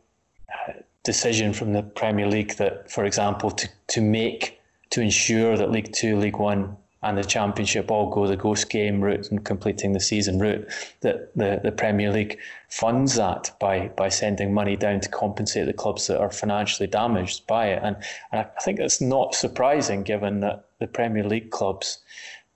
decision 1.05 1.53
from 1.53 1.73
the 1.73 1.83
Premier 1.83 2.27
League 2.27 2.57
that, 2.57 2.91
for 2.91 3.05
example, 3.05 3.51
to, 3.51 3.69
to 3.89 4.01
make 4.01 4.61
to 4.91 5.01
ensure 5.01 5.57
that 5.57 5.71
League 5.71 5.93
Two, 5.93 6.17
League 6.17 6.39
One, 6.39 6.77
and 7.03 7.17
the 7.17 7.25
Championship 7.25 7.91
all 7.91 8.11
go 8.11 8.27
the 8.27 8.37
ghost 8.37 8.69
game 8.69 9.01
route 9.01 9.31
and 9.31 9.45
completing 9.45 9.93
the 9.93 10.01
season 10.01 10.39
route, 10.39 10.69
that 11.01 11.35
the, 11.35 11.61
the 11.63 11.73
Premier 11.73 12.13
League 12.13 12.39
funds 12.69 13.15
that 13.15 13.51
by 13.59 13.89
by 13.97 14.09
sending 14.09 14.53
money 14.53 14.77
down 14.77 15.01
to 15.01 15.09
compensate 15.09 15.67
the 15.67 15.73
clubs 15.73 16.07
that 16.09 16.21
are 16.21 16.31
financially 16.31 16.87
damaged 16.87 17.47
by 17.47 17.69
it. 17.69 17.81
And, 17.83 17.97
and 18.33 18.41
I 18.43 18.61
think 18.61 18.79
that's 18.79 19.01
not 19.01 19.35
surprising 19.35 20.03
given 20.03 20.41
that 20.41 20.67
the 20.79 20.87
Premier 20.87 21.25
League 21.25 21.51
clubs 21.51 22.01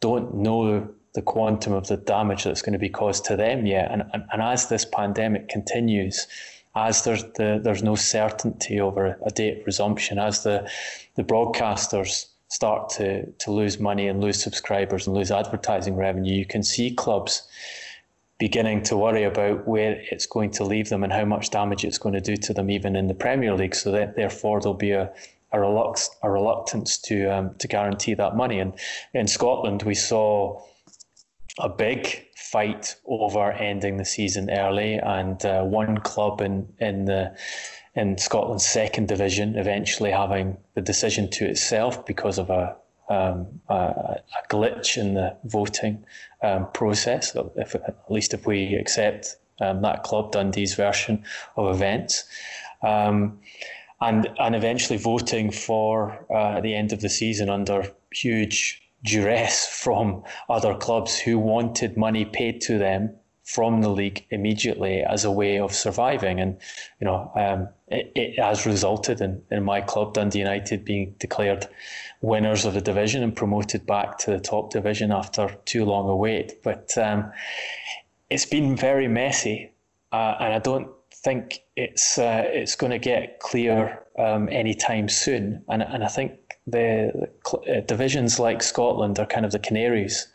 don't 0.01 0.35
know 0.35 0.89
the 1.15 1.23
quantum 1.23 1.73
of 1.73 1.87
the 1.87 1.97
damage 1.97 2.45
that's 2.45 2.61
going 2.61 2.73
to 2.75 2.79
be 2.79 2.91
caused 2.91 3.25
to 3.27 3.37
them 3.37 3.65
yet. 3.65 3.91
And, 3.91 4.03
and, 4.13 4.25
and 4.33 4.43
as 4.43 4.69
this 4.69 4.85
pandemic 4.85 5.49
continues, 5.49 6.27
as 6.75 7.05
there's 7.05 7.25
the, 7.35 7.61
there's 7.63 7.83
no 7.83 7.95
certainty 7.95 8.81
over 8.81 9.19
a 9.25 9.31
date 9.31 9.61
of 9.61 9.67
resumption, 9.67 10.19
as 10.19 10.43
the 10.43 10.69
the 11.15 11.23
broadcasters 11.23 12.27
start 12.49 12.89
to, 12.91 13.27
to 13.33 13.51
lose 13.51 13.81
money 13.81 14.07
and 14.07 14.21
lose 14.21 14.43
subscribers 14.43 15.07
and 15.07 15.17
lose 15.17 15.31
advertising 15.31 15.97
revenue, 15.97 16.35
you 16.35 16.47
can 16.47 16.63
see 16.63 16.95
clubs 16.95 17.49
beginning 18.39 18.83
to 18.83 18.97
worry 18.97 19.25
about 19.25 19.67
where 19.67 20.03
it's 20.11 20.27
going 20.27 20.51
to 20.51 20.65
leave 20.65 20.89
them 20.89 21.03
and 21.03 21.13
how 21.13 21.25
much 21.25 21.51
damage 21.51 21.85
it's 21.85 21.99
going 21.99 22.13
to 22.13 22.21
do 22.21 22.37
to 22.37 22.53
them, 22.53 22.71
even 22.71 22.95
in 22.97 23.07
the 23.07 23.15
Premier 23.15 23.55
League. 23.55 23.75
So 23.75 23.91
that 23.93 24.17
therefore 24.17 24.61
there'll 24.61 24.75
be 24.75 24.93
a 24.93 25.13
a, 25.53 25.59
relux- 25.59 26.11
a 26.23 26.31
reluctance 26.31 26.99
to 26.99 27.27
um, 27.27 27.55
to 27.59 27.69
guarantee 27.69 28.15
that 28.15 28.37
money. 28.37 28.59
And 28.59 28.75
in 29.15 29.29
Scotland, 29.29 29.83
we 29.83 29.95
saw 29.95 30.61
a 31.59 31.69
big 31.69 32.27
fight 32.37 32.97
over 33.07 33.53
ending 33.53 33.97
the 33.97 34.05
season 34.05 34.51
early, 34.51 34.95
and 34.95 35.45
uh, 35.45 35.62
one 35.62 35.99
club 35.99 36.40
in 36.40 36.69
in 36.81 37.05
the 37.05 37.37
in 37.95 38.19
Scotland's 38.19 38.67
second 38.67 39.09
division, 39.09 39.57
eventually 39.57 40.11
having 40.11 40.57
the 40.75 40.81
decision 40.81 41.31
to 41.31 41.49
itself 41.49 42.05
because 42.07 42.38
of 42.38 42.51
a 42.51 42.77
um, 43.09 43.61
a, 43.69 43.75
a, 43.75 44.23
glitch 44.49 44.97
in 44.97 45.14
the 45.14 45.37
voting 45.45 46.05
um, 46.43 46.67
process. 46.73 47.37
If, 47.57 47.75
at 47.75 47.97
least 48.09 48.33
if 48.33 48.47
we 48.47 48.75
accept 48.75 49.37
um, 49.61 49.83
that 49.83 50.05
club 50.05 50.33
Dundee's 50.33 50.75
version 50.75 51.23
of 51.57 51.75
events, 51.75 52.25
um, 52.83 53.38
and 54.01 54.29
and 54.38 54.57
eventually 54.57 54.99
voting 54.99 55.51
for 55.51 56.25
uh, 56.35 56.61
the 56.61 56.75
end 56.75 56.93
of 56.93 57.01
the 57.01 57.09
season 57.09 57.49
under 57.49 57.93
huge 58.12 58.84
duress 59.05 59.67
from 59.67 60.25
other 60.49 60.75
clubs 60.75 61.19
who 61.19 61.38
wanted 61.38 61.97
money 61.97 62.25
paid 62.25 62.61
to 62.62 62.79
them 62.79 63.14
from 63.45 63.83
the 63.83 63.90
league 63.90 64.25
immediately 64.31 65.03
as 65.03 65.25
a 65.25 65.31
way 65.31 65.59
of 65.59 65.73
surviving. 65.73 66.40
And, 66.40 66.57
you 66.99 67.05
know, 67.05 67.31
um, 67.35 67.69
it, 67.88 68.11
it, 68.14 68.38
has 68.38 68.64
resulted 68.64 69.21
in, 69.21 69.43
in 69.51 69.62
my 69.62 69.83
club, 69.83 70.14
Dundee 70.14 70.38
United, 70.38 70.85
being 70.85 71.14
declared 71.19 71.69
winners 72.23 72.64
of 72.64 72.73
the 72.73 72.81
division 72.81 73.23
and 73.23 73.37
promoted 73.37 73.85
back 73.87 74.17
to 74.19 74.31
the 74.31 74.40
top 74.40 74.71
division 74.71 75.12
after 75.12 75.55
too 75.67 75.85
long 75.85 76.09
a 76.09 76.17
wait. 76.17 76.62
But 76.62 76.97
um, 76.97 77.31
it's 78.31 78.47
been 78.47 78.77
very 78.77 79.09
messy, 79.09 79.71
uh, 80.11 80.37
and 80.40 80.55
I 80.55 80.59
don't 80.59 80.88
think 81.12 81.61
it's 81.77 82.17
uh, 82.19 82.45
it's 82.47 82.77
going 82.77 82.93
to 82.93 82.99
get 82.99 83.40
clear 83.40 84.03
um, 84.19 84.49
anytime 84.49 85.11
soon. 85.11 85.62
And, 85.69 85.83
and 85.83 86.03
I 86.03 86.09
think 86.09 86.33
the, 86.66 87.29
uh, 87.68 87.81
divisions 87.81 88.38
like 88.38 88.62
Scotland 88.62 89.18
are 89.18 89.27
kind 89.27 89.44
of 89.44 89.53
the 89.53 89.59
canaries 89.59 90.29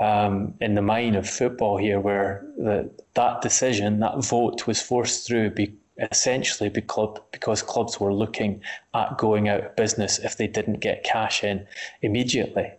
um, 0.00 0.54
in 0.60 0.74
the 0.74 0.82
mine 0.82 1.14
of 1.14 1.28
football 1.28 1.76
here, 1.76 2.00
where 2.00 2.46
the, 2.56 2.90
that 3.14 3.42
decision, 3.42 4.00
that 4.00 4.24
vote, 4.24 4.66
was 4.66 4.80
forced 4.80 5.26
through 5.26 5.50
be, 5.50 5.74
essentially 5.98 6.68
because, 6.68 7.18
because 7.32 7.62
clubs 7.62 8.00
were 8.00 8.12
looking 8.12 8.60
at 8.94 9.16
going 9.18 9.48
out 9.48 9.64
of 9.64 9.76
business 9.76 10.18
if 10.18 10.36
they 10.36 10.46
didn't 10.46 10.80
get 10.80 11.04
cash 11.04 11.44
in 11.44 11.66
immediately. 12.02 12.70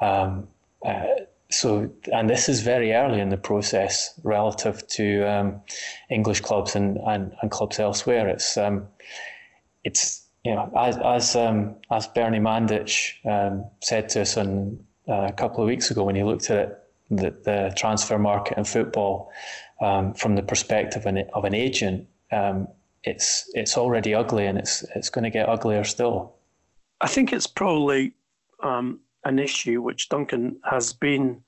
Um, 0.00 0.48
uh, 0.84 1.06
so, 1.50 1.88
and 2.12 2.28
this 2.28 2.48
is 2.48 2.60
very 2.60 2.92
early 2.92 3.20
in 3.20 3.28
the 3.28 3.36
process 3.36 4.18
relative 4.24 4.86
to 4.88 5.22
um, 5.22 5.60
English 6.10 6.40
clubs 6.40 6.74
and, 6.74 6.98
and, 7.06 7.32
and, 7.40 7.50
clubs 7.52 7.78
elsewhere. 7.78 8.28
It's 8.28 8.56
um, 8.56 8.88
it's 9.84 10.25
you 10.46 10.54
know 10.54 10.70
as 10.76 10.96
as 10.98 11.36
um, 11.36 11.74
as 11.90 12.06
Bernie 12.06 12.38
Mandic 12.38 13.14
um, 13.24 13.64
said 13.82 14.08
to 14.10 14.22
us 14.22 14.36
on 14.36 14.78
a 15.08 15.32
couple 15.32 15.62
of 15.62 15.66
weeks 15.66 15.90
ago 15.90 16.04
when 16.04 16.14
he 16.14 16.22
looked 16.22 16.50
at 16.50 16.58
it, 16.58 16.78
the, 17.10 17.30
the 17.44 17.72
transfer 17.76 18.18
market 18.18 18.56
in 18.56 18.64
football 18.64 19.32
um, 19.80 20.14
from 20.14 20.36
the 20.36 20.42
perspective 20.42 21.02
of 21.02 21.06
an, 21.06 21.24
of 21.34 21.44
an 21.44 21.54
agent, 21.54 22.06
um, 22.32 22.68
it's 23.02 23.50
it's 23.54 23.76
already 23.76 24.14
ugly 24.14 24.46
and 24.46 24.56
it's 24.56 24.84
it's 24.94 25.10
going 25.10 25.24
to 25.24 25.30
get 25.30 25.48
uglier 25.48 25.82
still. 25.82 26.36
I 27.00 27.08
think 27.08 27.32
it's 27.32 27.48
probably 27.48 28.12
um, 28.62 29.00
an 29.24 29.40
issue 29.40 29.82
which 29.82 30.08
Duncan 30.08 30.60
has 30.70 30.92
been 30.92 31.42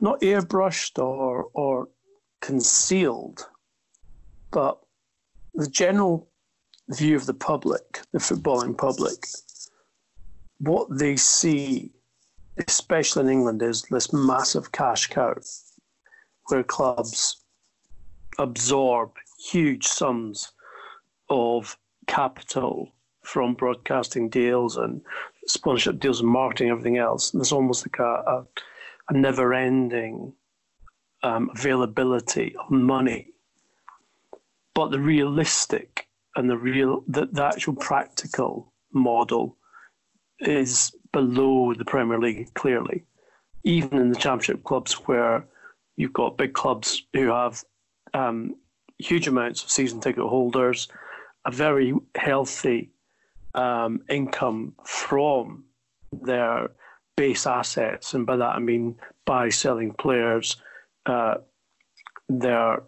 not 0.00 0.20
airbrushed 0.22 1.00
or 1.00 1.46
or 1.54 1.88
concealed, 2.40 3.46
but 4.50 4.78
the 5.54 5.68
general 5.68 6.28
view 6.90 7.16
of 7.16 7.26
the 7.26 7.34
public, 7.34 8.00
the 8.12 8.18
footballing 8.18 8.76
public, 8.76 9.26
what 10.58 10.86
they 10.96 11.16
see 11.16 11.92
especially 12.58 13.22
in 13.22 13.30
England, 13.30 13.62
is 13.62 13.82
this 13.90 14.12
massive 14.12 14.72
cash 14.72 15.06
cow 15.06 15.34
where 16.48 16.62
clubs 16.62 17.42
absorb 18.38 19.12
huge 19.38 19.86
sums 19.86 20.52
of 21.30 21.76
capital 22.06 22.92
from 23.22 23.54
broadcasting 23.54 24.28
deals 24.28 24.76
and 24.76 25.00
sponsorship 25.46 26.00
deals 26.00 26.20
and 26.20 26.28
marketing, 26.28 26.70
everything 26.70 26.98
else. 26.98 27.32
And 27.32 27.40
there's 27.40 27.52
almost 27.52 27.86
like 27.86 27.98
a, 27.98 28.02
a, 28.04 28.46
a 29.08 29.12
never 29.12 29.54
ending 29.54 30.32
um, 31.22 31.50
availability 31.54 32.54
of 32.56 32.70
money. 32.70 33.28
But 34.74 34.90
the 34.90 35.00
realistic 35.00 36.08
and 36.36 36.48
the 36.48 36.56
real, 36.56 37.04
the, 37.06 37.26
the 37.26 37.44
actual 37.44 37.74
practical 37.74 38.72
model 38.92 39.56
is 40.40 40.94
below 41.12 41.74
the 41.74 41.84
Premier 41.84 42.18
League, 42.18 42.52
clearly. 42.54 43.04
Even 43.64 43.98
in 43.98 44.10
the 44.10 44.18
Championship 44.18 44.64
clubs, 44.64 44.92
where 45.06 45.46
you've 45.96 46.12
got 46.12 46.38
big 46.38 46.52
clubs 46.52 47.02
who 47.12 47.28
have 47.28 47.62
um, 48.14 48.56
huge 48.98 49.28
amounts 49.28 49.62
of 49.62 49.70
season 49.70 50.00
ticket 50.00 50.24
holders, 50.24 50.88
a 51.44 51.50
very 51.50 51.94
healthy 52.16 52.90
um, 53.54 54.00
income 54.08 54.74
from 54.84 55.64
their 56.12 56.70
base 57.16 57.46
assets, 57.46 58.14
and 58.14 58.26
by 58.26 58.36
that 58.36 58.56
I 58.56 58.58
mean 58.58 58.96
by 59.26 59.48
selling 59.48 59.92
players, 59.92 60.56
uh, 61.06 61.34
their 62.28 62.82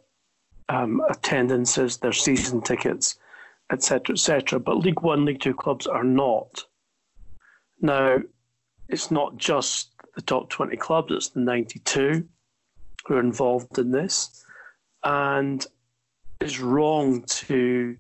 um, 0.69 1.03
attendances, 1.11 1.99
their 1.99 2.13
season 2.13 2.63
tickets, 2.63 3.19
etc., 3.75 4.15
etc. 4.15 4.61
But 4.61 4.79
League 4.79 5.03
One, 5.03 5.25
League 5.25 5.41
Two 5.41 5.55
clubs 5.55 5.87
are 5.87 6.05
not. 6.05 6.65
Now, 7.81 8.19
it's 8.89 9.11
not 9.11 9.37
just 9.37 9.91
the 10.15 10.23
top 10.23 10.49
20 10.51 10.77
clubs, 10.77 11.13
it's 11.13 11.29
the 11.31 11.41
92 11.41 12.27
who 13.07 13.15
are 13.15 13.21
involved 13.21 13.79
in 13.79 13.91
this. 13.91 14.45
And 15.03 15.67
it's 16.41 16.61
wrong 16.61 17.23
to 17.23 17.97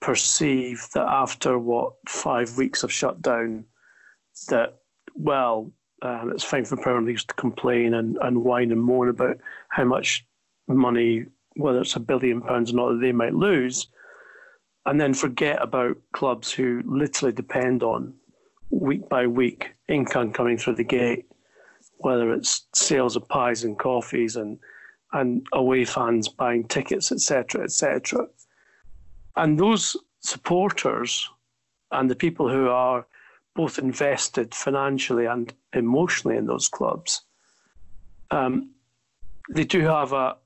perceive 0.00 0.86
that 0.94 1.06
after 1.06 1.58
what 1.58 1.94
five 2.06 2.56
weeks 2.56 2.82
of 2.82 2.92
shutdown, 2.92 3.64
that, 4.48 4.78
well, 5.14 5.72
um, 6.02 6.30
it's 6.32 6.44
fine 6.44 6.64
for 6.64 6.76
Premier 6.76 7.02
Leagues 7.02 7.24
to 7.24 7.34
complain 7.34 7.94
and, 7.94 8.16
and 8.22 8.44
whine 8.44 8.70
and 8.70 8.80
moan 8.80 9.08
about 9.08 9.38
how 9.70 9.84
much 9.84 10.24
money, 10.68 11.26
whether 11.56 11.80
it's 11.80 11.96
a 11.96 12.00
billion 12.00 12.40
pounds 12.40 12.72
or 12.72 12.76
not, 12.76 12.92
that 12.92 13.00
they 13.00 13.12
might 13.12 13.34
lose, 13.34 13.88
and 14.86 15.00
then 15.00 15.14
forget 15.14 15.60
about 15.62 15.96
clubs 16.12 16.50
who 16.50 16.82
literally 16.86 17.32
depend 17.32 17.82
on 17.82 18.14
week 18.70 19.08
by 19.08 19.26
week 19.26 19.74
income 19.88 20.32
coming 20.32 20.56
through 20.58 20.74
the 20.74 20.84
gate, 20.84 21.26
whether 21.98 22.32
it's 22.32 22.66
sales 22.74 23.16
of 23.16 23.28
pies 23.28 23.64
and 23.64 23.78
coffees 23.78 24.36
and 24.36 24.58
and 25.14 25.46
away 25.54 25.86
fans 25.86 26.28
buying 26.28 26.68
tickets, 26.68 27.10
etc., 27.10 27.64
etc. 27.64 28.26
And 29.36 29.58
those 29.58 29.96
supporters 30.20 31.28
and 31.92 32.10
the 32.10 32.16
people 32.16 32.50
who 32.50 32.68
are 32.68 33.06
both 33.56 33.78
invested 33.78 34.54
financially 34.54 35.24
and 35.24 35.52
emotionally 35.72 36.36
in 36.36 36.44
those 36.44 36.68
clubs, 36.68 37.22
um, 38.30 38.70
they 39.48 39.64
do 39.64 39.80
have 39.80 40.12
a 40.12 40.36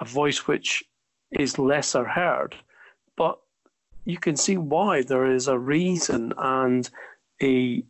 a 0.00 0.04
voice 0.04 0.46
which 0.46 0.84
is 1.32 1.58
lesser 1.58 2.04
heard. 2.04 2.54
But 3.18 3.38
you 4.04 4.16
can 4.16 4.36
see 4.36 4.56
why 4.56 5.02
there 5.02 5.26
is 5.26 5.48
a 5.48 5.58
reason 5.58 6.32
and 6.38 6.88
a, 7.42 7.82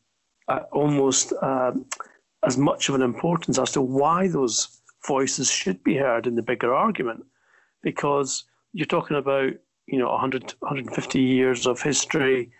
a 0.48 0.56
almost 0.72 1.32
uh, 1.40 1.72
as 2.44 2.56
much 2.56 2.88
of 2.88 2.94
an 2.94 3.02
importance 3.02 3.58
as 3.58 3.72
to 3.72 3.82
why 3.82 4.26
those 4.26 4.80
voices 5.06 5.50
should 5.50 5.84
be 5.84 5.96
heard 5.96 6.26
in 6.26 6.34
the 6.34 6.42
bigger 6.42 6.74
argument, 6.74 7.24
because 7.82 8.44
you're 8.72 8.86
talking 8.86 9.16
about 9.16 9.52
you 9.86 9.98
know 9.98 10.10
100 10.10 10.54
150 10.58 11.20
years 11.20 11.66
of 11.66 11.80
history 11.80 12.50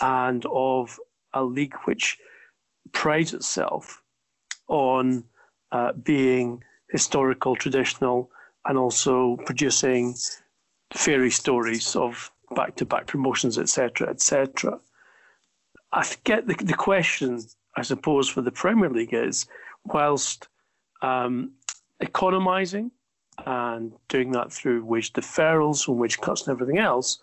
and 0.00 0.44
of 0.50 0.98
a 1.34 1.44
league 1.44 1.76
which 1.84 2.18
prides 2.92 3.34
itself 3.34 4.02
on 4.68 5.22
uh, 5.72 5.92
being 5.92 6.62
historical, 6.90 7.56
traditional, 7.56 8.30
and 8.64 8.78
also 8.78 9.36
producing 9.44 10.14
fairy 10.92 11.30
stories 11.30 11.96
of 11.96 12.30
back-to-back 12.54 13.06
promotions, 13.06 13.58
etc., 13.58 14.08
etc. 14.08 14.78
I 15.92 16.04
get 16.24 16.46
the, 16.46 16.54
the 16.54 16.74
question, 16.74 17.40
I 17.76 17.82
suppose, 17.82 18.28
for 18.28 18.42
the 18.42 18.52
Premier 18.52 18.90
League 18.90 19.14
is, 19.14 19.46
whilst 19.84 20.48
um, 21.02 21.52
economising 22.02 22.90
and 23.44 23.92
doing 24.08 24.32
that 24.32 24.52
through 24.52 24.84
wage 24.84 25.12
deferrals 25.12 25.88
and 25.88 25.98
wage 25.98 26.20
cuts 26.20 26.46
and 26.46 26.54
everything 26.54 26.78
else, 26.78 27.18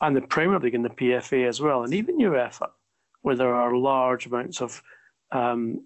and 0.00 0.16
the 0.16 0.20
Premier 0.20 0.58
League 0.58 0.74
and 0.74 0.84
the 0.84 0.90
PFA 0.90 1.48
as 1.48 1.60
well, 1.60 1.82
and 1.82 1.92
even 1.92 2.18
UEFA, 2.18 2.70
where 3.22 3.36
there 3.36 3.54
are 3.54 3.76
large 3.76 4.26
amounts 4.26 4.60
of 4.60 4.82
um, 5.32 5.82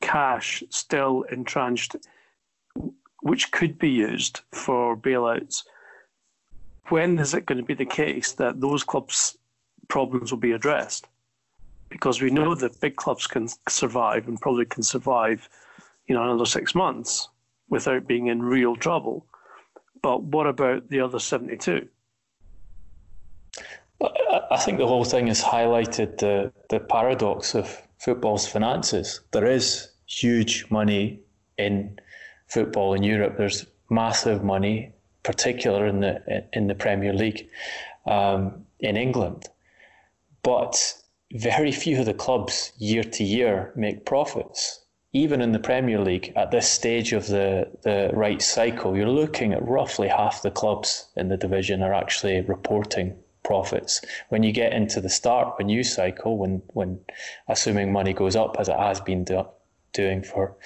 cash 0.00 0.62
still 0.70 1.22
entrenched, 1.30 1.96
which 3.22 3.50
could 3.52 3.78
be 3.78 3.90
used 3.90 4.40
for 4.52 4.96
bailouts. 4.96 5.64
When 6.88 7.18
is 7.18 7.34
it 7.34 7.46
going 7.46 7.58
to 7.58 7.64
be 7.64 7.74
the 7.74 7.86
case 7.86 8.32
that 8.32 8.60
those 8.60 8.84
clubs' 8.84 9.36
problems 9.88 10.30
will 10.30 10.38
be 10.38 10.52
addressed? 10.52 11.06
Because 11.88 12.20
we 12.20 12.30
know 12.30 12.54
that 12.54 12.80
big 12.80 12.96
clubs 12.96 13.26
can 13.26 13.48
survive 13.68 14.28
and 14.28 14.40
probably 14.40 14.64
can 14.64 14.82
survive, 14.82 15.48
you 16.06 16.14
know, 16.14 16.22
another 16.22 16.46
six 16.46 16.74
months 16.74 17.28
without 17.68 18.06
being 18.06 18.26
in 18.26 18.42
real 18.42 18.76
trouble. 18.76 19.26
But 20.02 20.22
what 20.22 20.46
about 20.46 20.88
the 20.88 21.00
other 21.00 21.18
72? 21.18 21.88
I 24.50 24.56
think 24.58 24.78
the 24.78 24.86
whole 24.86 25.04
thing 25.04 25.28
has 25.28 25.42
highlighted 25.42 26.18
the, 26.18 26.52
the 26.70 26.80
paradox 26.80 27.54
of 27.54 27.80
football's 27.98 28.46
finances. 28.46 29.20
There 29.30 29.46
is 29.46 29.90
huge 30.06 30.66
money 30.70 31.20
in 31.56 31.98
football 32.48 32.94
in 32.94 33.02
Europe. 33.02 33.36
There's 33.38 33.66
massive 33.90 34.42
money, 34.42 34.92
particular 35.22 35.86
in 35.86 36.00
the 36.00 36.44
in 36.52 36.66
the 36.66 36.74
Premier 36.74 37.12
League 37.12 37.48
um, 38.06 38.66
in 38.80 38.96
England, 38.96 39.48
but 40.42 40.94
very 41.32 41.72
few 41.72 42.00
of 42.00 42.06
the 42.06 42.14
clubs 42.14 42.72
year 42.78 43.04
to 43.04 43.24
year 43.24 43.72
make 43.76 44.04
profits. 44.04 44.80
Even 45.14 45.42
in 45.42 45.52
the 45.52 45.58
Premier 45.58 46.00
League, 46.00 46.32
at 46.36 46.50
this 46.50 46.66
stage 46.66 47.12
of 47.12 47.26
the, 47.26 47.68
the 47.82 48.10
right 48.14 48.40
cycle, 48.40 48.96
you're 48.96 49.06
looking 49.06 49.52
at 49.52 49.68
roughly 49.68 50.08
half 50.08 50.40
the 50.40 50.50
clubs 50.50 51.08
in 51.16 51.28
the 51.28 51.36
division 51.36 51.82
are 51.82 51.92
actually 51.92 52.40
reporting 52.40 53.14
profits. 53.42 54.00
When 54.30 54.42
you 54.42 54.52
get 54.52 54.72
into 54.72 55.00
the 55.00 55.10
start 55.10 55.56
a 55.58 55.64
new 55.64 55.82
cycle, 55.84 56.38
when 56.38 56.62
when 56.68 57.00
assuming 57.48 57.92
money 57.92 58.14
goes 58.14 58.36
up 58.36 58.56
as 58.58 58.68
it 58.68 58.78
has 58.78 59.00
been 59.00 59.24
do, 59.24 59.46
doing 59.92 60.22
for 60.22 60.56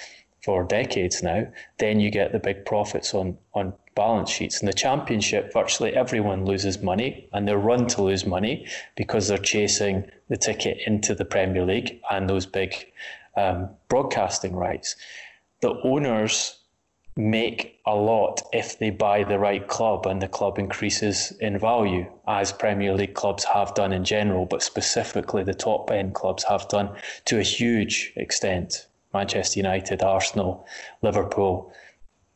for 0.44 0.62
decades 0.62 1.22
now, 1.22 1.48
then 1.78 1.98
you 1.98 2.10
get 2.10 2.32
the 2.32 2.38
big 2.38 2.64
profits 2.64 3.14
on 3.14 3.38
on 3.52 3.72
balance 3.96 4.30
sheets. 4.30 4.60
In 4.60 4.66
the 4.66 4.72
championship, 4.72 5.52
virtually 5.52 5.96
everyone 5.96 6.44
loses 6.44 6.80
money 6.80 7.28
and 7.32 7.48
they're 7.48 7.58
run 7.58 7.86
to 7.88 8.02
lose 8.02 8.24
money 8.24 8.66
because 8.94 9.26
they're 9.26 9.38
chasing 9.38 10.08
the 10.28 10.36
ticket 10.36 10.78
into 10.86 11.14
the 11.14 11.24
Premier 11.24 11.64
League 11.64 12.00
and 12.10 12.30
those 12.30 12.46
big 12.46 12.92
um, 13.36 13.70
broadcasting 13.88 14.54
rights. 14.54 14.94
The 15.62 15.80
owners 15.82 16.58
make 17.16 17.80
a 17.86 17.94
lot 17.94 18.42
if 18.52 18.78
they 18.78 18.90
buy 18.90 19.24
the 19.24 19.38
right 19.38 19.66
club 19.66 20.06
and 20.06 20.20
the 20.20 20.28
club 20.28 20.58
increases 20.58 21.32
in 21.40 21.58
value, 21.58 22.06
as 22.28 22.52
Premier 22.52 22.94
League 22.94 23.14
clubs 23.14 23.44
have 23.44 23.74
done 23.74 23.92
in 23.92 24.04
general, 24.04 24.44
but 24.44 24.62
specifically 24.62 25.42
the 25.42 25.54
top 25.54 25.90
end 25.90 26.14
clubs 26.14 26.44
have 26.44 26.68
done 26.68 26.90
to 27.24 27.38
a 27.38 27.42
huge 27.42 28.12
extent. 28.16 28.86
Manchester 29.14 29.60
United, 29.60 30.02
Arsenal, 30.02 30.66
Liverpool, 31.00 31.72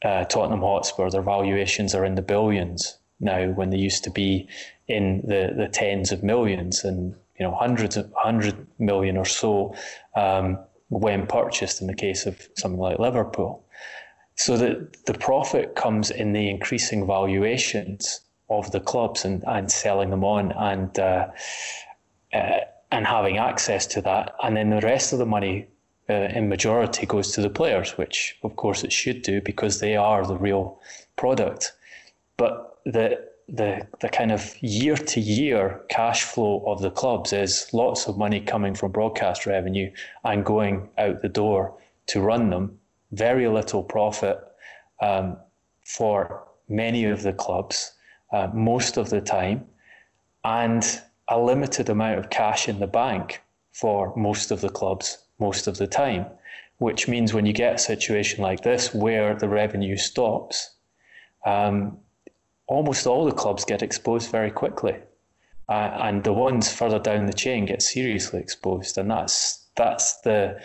uh, 0.05 0.25
Tottenham 0.25 0.61
Hotspur, 0.61 1.11
their 1.11 1.23
valuations 1.23 1.95
are 1.95 2.05
in 2.05 2.15
the 2.15 2.23
billions 2.23 2.99
now 3.21 3.49
when 3.49 3.71
they 3.71 3.77
used 3.77 4.05
to 4.05 4.11
be 4.11 4.49
in 4.89 5.23
the, 5.27 5.53
the 5.57 5.69
tens 5.69 6.11
of 6.11 6.23
millions 6.23 6.85
and 6.85 7.15
you 7.39 7.47
know 7.47 7.55
hundreds 7.55 7.97
of 7.97 8.11
hundred 8.17 8.67
million 8.79 9.17
or 9.17 9.25
so 9.25 9.75
um, 10.17 10.59
when 10.89 11.27
purchased 11.27 11.81
in 11.81 11.87
the 11.87 11.95
case 11.95 12.27
of 12.27 12.49
something 12.57 12.81
like 12.81 12.99
Liverpool. 12.99 13.65
So 14.37 14.57
that 14.57 15.05
the 15.05 15.15
profit 15.15 15.75
comes 15.75 16.11
in 16.11 16.33
the 16.33 16.49
increasing 16.49 17.07
valuations 17.07 18.21
of 18.49 18.73
the 18.73 18.81
clubs 18.81 19.25
and, 19.25 19.45
and 19.47 19.71
selling 19.71 20.11
them 20.11 20.25
on 20.25 20.53
and 20.53 20.99
uh, 20.99 21.29
uh, 22.33 22.61
and 22.93 23.07
having 23.07 23.39
access 23.39 23.87
to 23.87 24.01
that, 24.03 24.35
and 24.43 24.57
then 24.57 24.71
the 24.71 24.81
rest 24.81 25.13
of 25.13 25.19
the 25.19 25.27
money 25.27 25.69
uh, 26.11 26.29
in 26.35 26.49
majority 26.49 27.07
goes 27.07 27.31
to 27.33 27.41
the 27.41 27.51
players, 27.51 27.97
which 27.97 28.37
of 28.43 28.57
course 28.57 28.83
it 28.83 28.93
should 28.93 29.23
do 29.23 29.41
because 29.41 29.79
they 29.79 29.97
are 29.97 30.27
the 30.27 30.37
real 30.37 30.81
product. 31.17 31.73
But 32.37 32.79
the 32.85 33.29
the 33.49 33.87
the 34.01 34.09
kind 34.09 34.33
of 34.33 34.57
year 34.61 34.97
to 34.97 35.21
year 35.21 35.81
cash 35.89 36.23
flow 36.23 36.65
of 36.67 36.81
the 36.83 36.91
clubs 36.91 37.33
is 37.33 37.69
lots 37.73 38.07
of 38.07 38.19
money 38.19 38.41
coming 38.41 38.75
from 38.75 38.93
broadcast 38.93 39.47
revenue 39.47 39.91
and 40.25 40.45
going 40.45 40.89
out 40.99 41.23
the 41.23 41.29
door 41.29 41.75
to 42.07 42.21
run 42.21 42.51
them 42.51 42.79
very 43.13 43.49
little 43.49 43.83
profit 43.83 44.39
um, 45.01 45.37
for 45.85 46.45
many 46.69 47.05
of 47.05 47.23
the 47.23 47.33
clubs 47.33 47.93
uh, 48.33 48.49
most 48.53 48.97
of 48.97 49.11
the 49.11 49.21
time, 49.21 49.67
and 50.45 51.01
a 51.29 51.39
limited 51.39 51.89
amount 51.89 52.19
of 52.19 52.31
cash 52.31 52.69
in 52.69 52.81
the 52.81 52.87
bank 52.87 53.43
for 53.73 54.15
most 54.17 54.51
of 54.51 54.61
the 54.61 54.69
clubs 54.69 55.19
most 55.41 55.67
of 55.67 55.79
the 55.79 55.87
time. 55.87 56.27
Which 56.79 57.09
means 57.09 57.35
when 57.35 57.45
you 57.45 57.53
get 57.53 57.75
a 57.75 57.79
situation 57.79 58.43
like 58.43 58.63
this 58.63 58.95
where 58.95 59.35
the 59.35 59.49
revenue 59.49 59.99
stops, 59.99 60.77
um, 61.45 61.99
almost 62.67 63.07
all 63.07 63.27
the 63.27 63.33
clubs 63.33 63.67
get 63.67 63.83
exposed 63.83 64.31
very 64.31 64.51
quickly. 64.51 64.97
Uh, 65.69 65.99
and 66.03 66.25
the 66.25 66.33
ones 66.33 66.73
further 66.73 66.99
down 66.99 67.27
the 67.27 67.33
chain 67.33 67.67
get 67.67 67.83
seriously 67.83 68.41
exposed, 68.41 68.97
and 68.97 69.11
that's 69.11 69.69
that's 69.77 70.21
the 70.23 70.61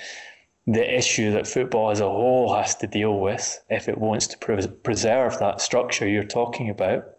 the 0.67 0.97
issue 0.97 1.31
that 1.31 1.47
football 1.47 1.91
as 1.91 1.99
a 1.99 2.09
whole 2.09 2.53
has 2.53 2.75
to 2.75 2.87
deal 2.87 3.19
with 3.19 3.63
if 3.69 3.87
it 3.87 3.97
wants 3.97 4.25
to 4.27 4.37
pre- 4.39 4.67
preserve 4.67 5.37
that 5.37 5.61
structure 5.61 6.07
you're 6.07 6.23
talking 6.23 6.69
about 6.71 7.14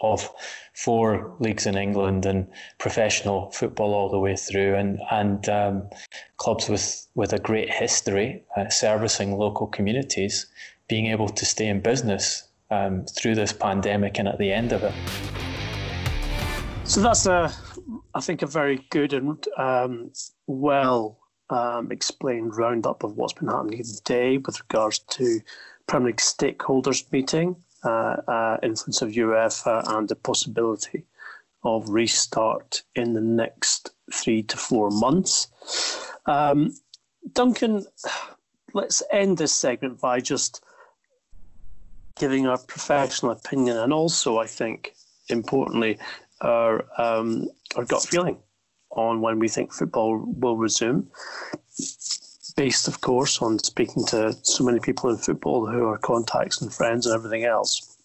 of 0.00 0.28
four 0.74 1.34
leagues 1.38 1.66
in 1.66 1.76
England 1.76 2.26
and 2.26 2.46
professional 2.78 3.50
football 3.50 3.94
all 3.94 4.10
the 4.10 4.18
way 4.18 4.36
through, 4.36 4.74
and 4.74 4.98
and 5.10 5.48
um, 5.48 5.88
clubs 6.36 6.68
with 6.68 7.06
with 7.14 7.32
a 7.32 7.38
great 7.38 7.70
history 7.70 8.42
uh, 8.56 8.68
servicing 8.68 9.36
local 9.36 9.66
communities 9.66 10.46
being 10.88 11.06
able 11.06 11.28
to 11.28 11.44
stay 11.44 11.66
in 11.66 11.80
business 11.80 12.48
um, 12.70 13.04
through 13.06 13.34
this 13.34 13.52
pandemic 13.52 14.18
and 14.18 14.28
at 14.28 14.38
the 14.38 14.52
end 14.52 14.72
of 14.72 14.82
it. 14.82 14.94
So 16.84 17.00
that's 17.00 17.26
a, 17.26 17.52
I 18.14 18.20
think, 18.20 18.42
a 18.42 18.46
very 18.46 18.86
good 18.90 19.12
and 19.12 19.44
um, 19.58 20.12
well 20.46 21.18
um, 21.50 21.90
explained 21.90 22.56
roundup 22.56 23.02
of 23.02 23.16
what's 23.16 23.32
been 23.32 23.48
happening 23.48 23.82
today 23.82 24.38
with 24.38 24.60
regards 24.60 25.00
to 25.00 25.40
Premier 25.86 26.08
League 26.08 26.16
stakeholders 26.16 27.10
meeting, 27.12 27.56
influence 27.84 29.02
of 29.02 29.10
UEFA, 29.10 29.82
and 29.96 30.08
the 30.08 30.16
possibility 30.16 31.04
of 31.64 31.88
restart 31.88 32.82
in 32.94 33.12
the 33.12 33.20
next 33.20 33.90
three 34.12 34.42
to 34.44 34.56
four 34.56 34.90
months. 34.90 35.48
Um, 36.26 36.74
Duncan, 37.32 37.84
let's 38.72 39.02
end 39.10 39.38
this 39.38 39.52
segment 39.52 40.00
by 40.00 40.20
just 40.20 40.64
giving 42.18 42.46
our 42.46 42.58
professional 42.58 43.32
opinion 43.32 43.76
and 43.76 43.92
also, 43.92 44.38
I 44.38 44.46
think, 44.46 44.94
importantly, 45.28 45.98
our 46.40 46.84
um, 46.98 47.48
our 47.76 47.84
gut 47.84 48.02
feeling 48.02 48.38
on 48.90 49.20
when 49.20 49.38
we 49.38 49.48
think 49.48 49.72
football 49.72 50.24
will 50.26 50.56
resume, 50.56 51.08
based, 52.56 52.88
of 52.88 53.00
course, 53.00 53.40
on 53.42 53.58
speaking 53.58 54.04
to 54.06 54.36
so 54.42 54.64
many 54.64 54.80
people 54.80 55.10
in 55.10 55.16
football 55.16 55.66
who 55.66 55.86
are 55.86 55.98
contacts 55.98 56.60
and 56.60 56.72
friends 56.72 57.06
and 57.06 57.14
everything 57.14 57.44
else. 57.44 57.96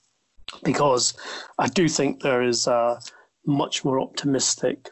Because 0.63 1.13
I 1.57 1.67
do 1.67 1.87
think 1.87 2.21
there 2.21 2.43
is 2.43 2.67
a 2.67 2.99
much 3.45 3.83
more 3.85 3.99
optimistic 3.99 4.89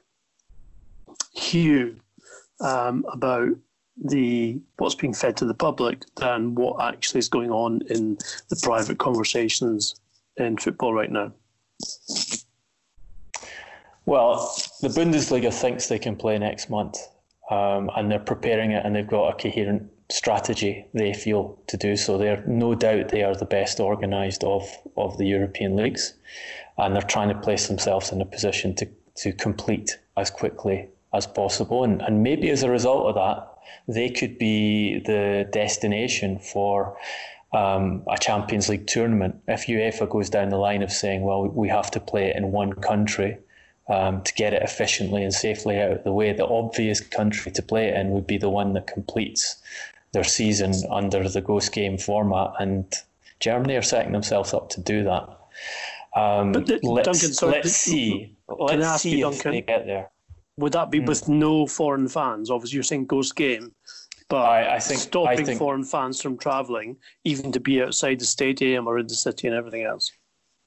hue 1.33 1.97
um, 2.61 3.05
about 3.11 3.49
the 4.01 4.59
what's 4.77 4.95
being 4.95 5.13
fed 5.13 5.35
to 5.37 5.45
the 5.45 5.53
public 5.53 6.03
than 6.15 6.55
what 6.55 6.81
actually 6.81 7.19
is 7.19 7.27
going 7.27 7.51
on 7.51 7.81
in 7.89 8.17
the 8.49 8.59
private 8.61 8.97
conversations 8.97 9.95
in 10.37 10.57
football 10.57 10.93
right 10.93 11.11
now. 11.11 11.33
Well, 14.05 14.55
the 14.81 14.87
Bundesliga 14.87 15.53
thinks 15.53 15.87
they 15.87 15.99
can 15.99 16.15
play 16.15 16.37
next 16.37 16.69
month, 16.69 16.97
um, 17.49 17.89
and 17.95 18.11
they're 18.11 18.19
preparing 18.19 18.71
it, 18.71 18.85
and 18.85 18.95
they've 18.95 19.07
got 19.07 19.29
a 19.29 19.41
coherent 19.41 19.89
strategy. 20.09 20.85
They 20.93 21.13
feel 21.13 21.57
to 21.67 21.77
do 21.77 21.95
so. 21.95 22.17
They're 22.17 22.43
no 22.47 22.75
doubt 22.75 23.09
they 23.09 23.23
are 23.23 23.35
the 23.35 23.45
best 23.45 23.79
organised 23.79 24.43
of 24.43 24.67
of 24.97 25.17
the 25.17 25.25
European 25.25 25.75
leagues, 25.75 26.13
and 26.77 26.95
they're 26.95 27.01
trying 27.01 27.29
to 27.29 27.39
place 27.39 27.67
themselves 27.67 28.11
in 28.11 28.21
a 28.21 28.25
position 28.25 28.75
to 28.75 28.87
to 29.15 29.33
complete 29.33 29.97
as 30.17 30.29
quickly 30.29 30.87
as 31.13 31.27
possible. 31.27 31.83
And, 31.83 32.01
and 32.01 32.23
maybe 32.23 32.49
as 32.49 32.63
a 32.63 32.69
result 32.69 33.07
of 33.07 33.15
that, 33.15 33.47
they 33.87 34.09
could 34.09 34.37
be 34.37 34.99
the 34.99 35.47
destination 35.51 36.39
for 36.39 36.97
um, 37.51 38.03
a 38.07 38.17
Champions 38.17 38.69
League 38.69 38.87
tournament. 38.87 39.35
If 39.47 39.67
UEFA 39.67 40.09
goes 40.09 40.29
down 40.29 40.49
the 40.49 40.57
line 40.57 40.83
of 40.83 40.91
saying, 40.91 41.23
well, 41.23 41.47
we 41.47 41.67
have 41.69 41.89
to 41.91 41.99
play 41.99 42.29
it 42.29 42.35
in 42.35 42.51
one 42.51 42.73
country 42.73 43.37
um, 43.89 44.21
to 44.21 44.33
get 44.33 44.53
it 44.53 44.61
efficiently 44.61 45.23
and 45.23 45.33
safely 45.33 45.79
out 45.79 45.91
of 45.91 46.03
the 46.03 46.13
way, 46.13 46.31
the 46.31 46.47
obvious 46.47 47.01
country 47.01 47.51
to 47.51 47.61
play 47.61 47.87
it 47.87 47.95
in 47.95 48.11
would 48.11 48.27
be 48.27 48.37
the 48.37 48.49
one 48.49 48.73
that 48.73 48.87
completes 48.87 49.57
their 50.11 50.23
season 50.23 50.73
under 50.91 51.27
the 51.27 51.41
ghost 51.41 51.73
game 51.73 51.97
format. 51.97 52.51
And 52.59 52.85
Germany 53.39 53.75
are 53.75 53.81
setting 53.81 54.11
themselves 54.11 54.53
up 54.53 54.69
to 54.69 54.81
do 54.81 55.03
that. 55.03 55.27
Um, 56.15 56.51
but 56.51 56.67
the, 56.67 56.79
let's, 56.83 57.05
Duncan, 57.05 57.33
sorry, 57.33 57.51
let's 57.53 57.71
see. 57.71 58.35
Let's 58.47 59.01
see 59.01 59.21
if 59.21 59.21
Duncan, 59.21 59.51
they 59.51 59.61
get 59.61 59.85
there. 59.85 60.09
Would 60.57 60.73
that 60.73 60.91
be 60.91 60.99
mm. 60.99 61.07
with 61.07 61.27
no 61.27 61.65
foreign 61.65 62.07
fans? 62.07 62.49
Obviously, 62.51 62.75
you're 62.75 62.83
saying 62.83 63.05
ghost 63.05 63.35
game, 63.35 63.73
but 64.27 64.43
I, 64.43 64.75
I 64.75 64.79
think 64.79 64.99
stopping 64.99 65.39
I 65.39 65.43
think, 65.43 65.59
foreign 65.59 65.83
fans 65.83 66.21
from 66.21 66.37
travelling, 66.37 66.97
even 67.23 67.51
to 67.51 67.59
be 67.59 67.81
outside 67.81 68.19
the 68.19 68.25
stadium 68.25 68.87
or 68.87 68.99
in 68.99 69.07
the 69.07 69.15
city 69.15 69.47
and 69.47 69.55
everything 69.55 69.83
else. 69.83 70.11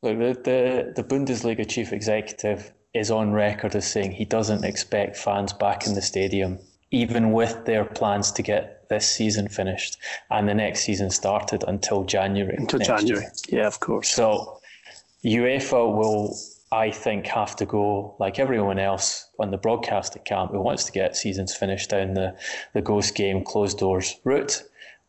Look, 0.03 0.19
the, 0.19 0.33
the, 0.43 1.03
the 1.03 1.05
Bundesliga 1.05 1.69
chief 1.69 1.93
executive 1.93 2.73
is 2.94 3.11
on 3.11 3.33
record 3.33 3.74
as 3.74 3.87
saying 3.87 4.12
he 4.12 4.24
doesn't 4.24 4.64
expect 4.64 5.16
fans 5.16 5.52
back 5.52 5.87
in 5.87 5.94
the 5.94 6.02
stadium, 6.02 6.59
even 6.90 7.33
with 7.33 7.64
their 7.64 7.85
plans 7.85 8.31
to 8.33 8.42
get 8.42 8.88
this 8.88 9.09
season 9.09 9.48
finished 9.48 9.96
and 10.31 10.48
the 10.48 10.55
next 10.55 10.81
season 10.81 11.11
started 11.11 11.64
until 11.66 12.05
January. 12.05 12.57
Until 12.59 12.81
January, 12.81 13.22
year. 13.22 13.61
yeah, 13.61 13.66
of 13.66 13.81
course. 13.81 14.11
So 14.11 14.61
UEFA 15.24 15.96
will 15.96 16.37
I 16.72 16.90
think, 16.90 17.26
have 17.26 17.55
to 17.57 17.66
go 17.66 18.16
like 18.18 18.38
everyone 18.38 18.78
else 18.78 19.28
on 19.38 19.50
the 19.50 19.59
broadcasting 19.59 20.22
camp 20.22 20.52
who 20.52 20.61
wants 20.62 20.85
to 20.85 20.92
get 20.92 21.14
seasons 21.14 21.55
finished 21.55 21.90
down 21.90 22.14
the, 22.14 22.35
the 22.72 22.81
ghost 22.81 23.14
game 23.14 23.44
closed 23.44 23.78
doors 23.78 24.16
route. 24.24 24.62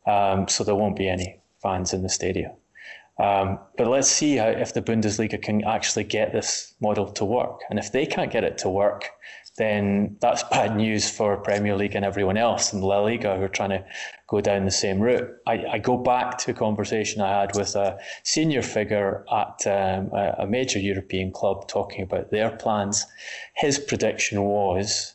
Um, 0.05 0.49
so 0.49 0.65
there 0.65 0.75
won't 0.75 0.97
be 0.97 1.07
any 1.07 1.39
fans 1.61 1.93
in 1.93 2.03
the 2.03 2.09
stadium. 2.09 2.51
Um, 3.19 3.59
but 3.77 3.87
let's 3.87 4.09
see 4.09 4.37
how, 4.37 4.47
if 4.47 4.73
the 4.73 4.81
Bundesliga 4.81 5.39
can 5.41 5.63
actually 5.65 6.03
get 6.03 6.33
this 6.33 6.73
model 6.81 7.11
to 7.11 7.25
work. 7.25 7.61
And 7.69 7.77
if 7.77 7.91
they 7.91 8.05
can't 8.05 8.31
get 8.31 8.43
it 8.43 8.57
to 8.59 8.69
work, 8.69 9.09
then 9.57 10.17
that's 10.19 10.43
bad 10.51 10.75
news 10.75 11.09
for 11.09 11.37
Premier 11.37 11.75
League 11.75 11.95
and 11.95 12.03
everyone 12.03 12.37
else 12.37 12.73
and 12.73 12.83
La 12.83 12.99
Liga 12.99 13.37
who 13.37 13.43
are 13.43 13.49
trying 13.49 13.69
to 13.69 13.85
go 14.27 14.41
down 14.41 14.65
the 14.65 14.71
same 14.71 14.99
route. 14.99 15.29
I, 15.45 15.65
I 15.73 15.77
go 15.77 15.95
back 15.95 16.39
to 16.39 16.51
a 16.51 16.53
conversation 16.55 17.21
I 17.21 17.41
had 17.41 17.55
with 17.55 17.75
a 17.75 17.99
senior 18.23 18.63
figure 18.63 19.25
at 19.31 19.67
um, 19.67 20.09
a 20.39 20.47
major 20.47 20.79
European 20.79 21.31
club 21.31 21.67
talking 21.67 22.01
about 22.01 22.31
their 22.31 22.49
plans. 22.49 23.05
His 23.55 23.77
prediction 23.77 24.41
was 24.41 25.13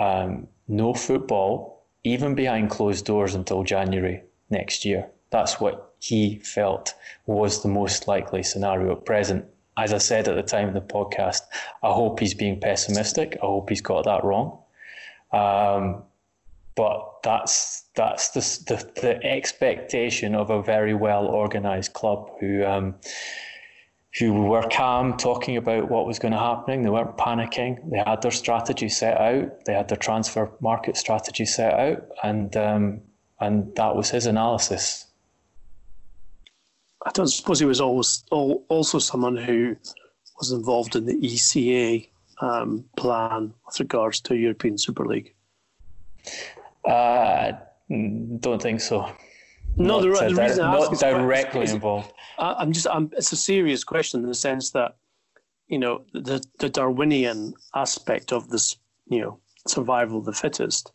um, 0.00 0.48
no 0.66 0.94
football, 0.94 1.84
even 2.04 2.34
behind 2.34 2.70
closed 2.70 3.04
doors, 3.04 3.34
until 3.34 3.64
January 3.64 4.22
next 4.48 4.84
year. 4.84 5.10
That's 5.30 5.60
what 5.60 5.87
he 6.00 6.38
felt 6.38 6.94
was 7.26 7.62
the 7.62 7.68
most 7.68 8.08
likely 8.08 8.42
scenario 8.42 8.92
at 8.92 9.04
present 9.04 9.44
as 9.78 9.92
I 9.92 9.98
said 9.98 10.26
at 10.26 10.34
the 10.34 10.42
time 10.42 10.68
of 10.68 10.74
the 10.74 10.80
podcast, 10.80 11.42
I 11.82 11.92
hope 11.92 12.18
he's 12.18 12.34
being 12.34 12.58
pessimistic. 12.60 13.38
I 13.40 13.46
hope 13.46 13.68
he's 13.68 13.80
got 13.80 14.04
that 14.04 14.24
wrong. 14.24 14.58
Um, 15.32 16.02
but 16.74 17.22
that's 17.22 17.84
that's 17.94 18.30
the, 18.30 18.40
the, 18.74 19.00
the 19.00 19.24
expectation 19.24 20.34
of 20.34 20.50
a 20.50 20.62
very 20.62 20.94
well 20.94 21.26
organised 21.26 21.92
club 21.92 22.30
who 22.40 22.64
um, 22.64 22.96
who 24.18 24.32
were 24.32 24.66
calm, 24.68 25.16
talking 25.16 25.56
about 25.56 25.90
what 25.90 26.06
was 26.06 26.18
going 26.18 26.32
to 26.32 26.38
happen. 26.38 26.82
They 26.82 26.90
weren't 26.90 27.16
panicking. 27.16 27.90
They 27.90 27.98
had 27.98 28.22
their 28.22 28.30
strategy 28.30 28.88
set 28.88 29.20
out. 29.20 29.64
They 29.64 29.74
had 29.74 29.88
their 29.88 29.98
transfer 29.98 30.50
market 30.60 30.96
strategy 30.96 31.44
set 31.44 31.74
out, 31.74 32.08
and 32.22 32.56
um, 32.56 33.00
and 33.38 33.74
that 33.76 33.94
was 33.94 34.10
his 34.10 34.26
analysis. 34.26 35.07
I 37.06 37.10
don't 37.12 37.28
suppose 37.28 37.60
he 37.60 37.66
was 37.66 37.80
always 37.80 38.24
also 38.30 38.98
someone 38.98 39.36
who 39.36 39.76
was 40.38 40.52
involved 40.52 40.96
in 40.96 41.06
the 41.06 41.14
ECA 41.14 42.08
um, 42.40 42.84
plan 42.96 43.54
with 43.66 43.80
regards 43.80 44.20
to 44.22 44.36
European 44.36 44.78
Super 44.78 45.04
League. 45.04 45.34
Uh, 46.84 47.52
don't 48.40 48.62
think 48.62 48.80
so. 48.80 49.10
No, 49.76 50.00
not, 50.00 50.02
the, 50.02 50.34
the 50.34 50.42
reason 50.42 50.64
I 50.64 50.78
not 50.78 50.98
directly 50.98 51.62
is, 51.62 51.72
involved. 51.72 52.12
I'm 52.38 52.72
just. 52.72 52.86
I'm, 52.88 53.10
it's 53.16 53.32
a 53.32 53.36
serious 53.36 53.84
question 53.84 54.22
in 54.22 54.26
the 54.26 54.34
sense 54.34 54.70
that 54.70 54.96
you 55.68 55.78
know 55.78 56.04
the 56.12 56.44
the 56.58 56.68
Darwinian 56.68 57.54
aspect 57.74 58.32
of 58.32 58.48
this, 58.50 58.76
you 59.06 59.20
know, 59.20 59.38
survival 59.68 60.18
of 60.18 60.24
the 60.24 60.32
fittest, 60.32 60.92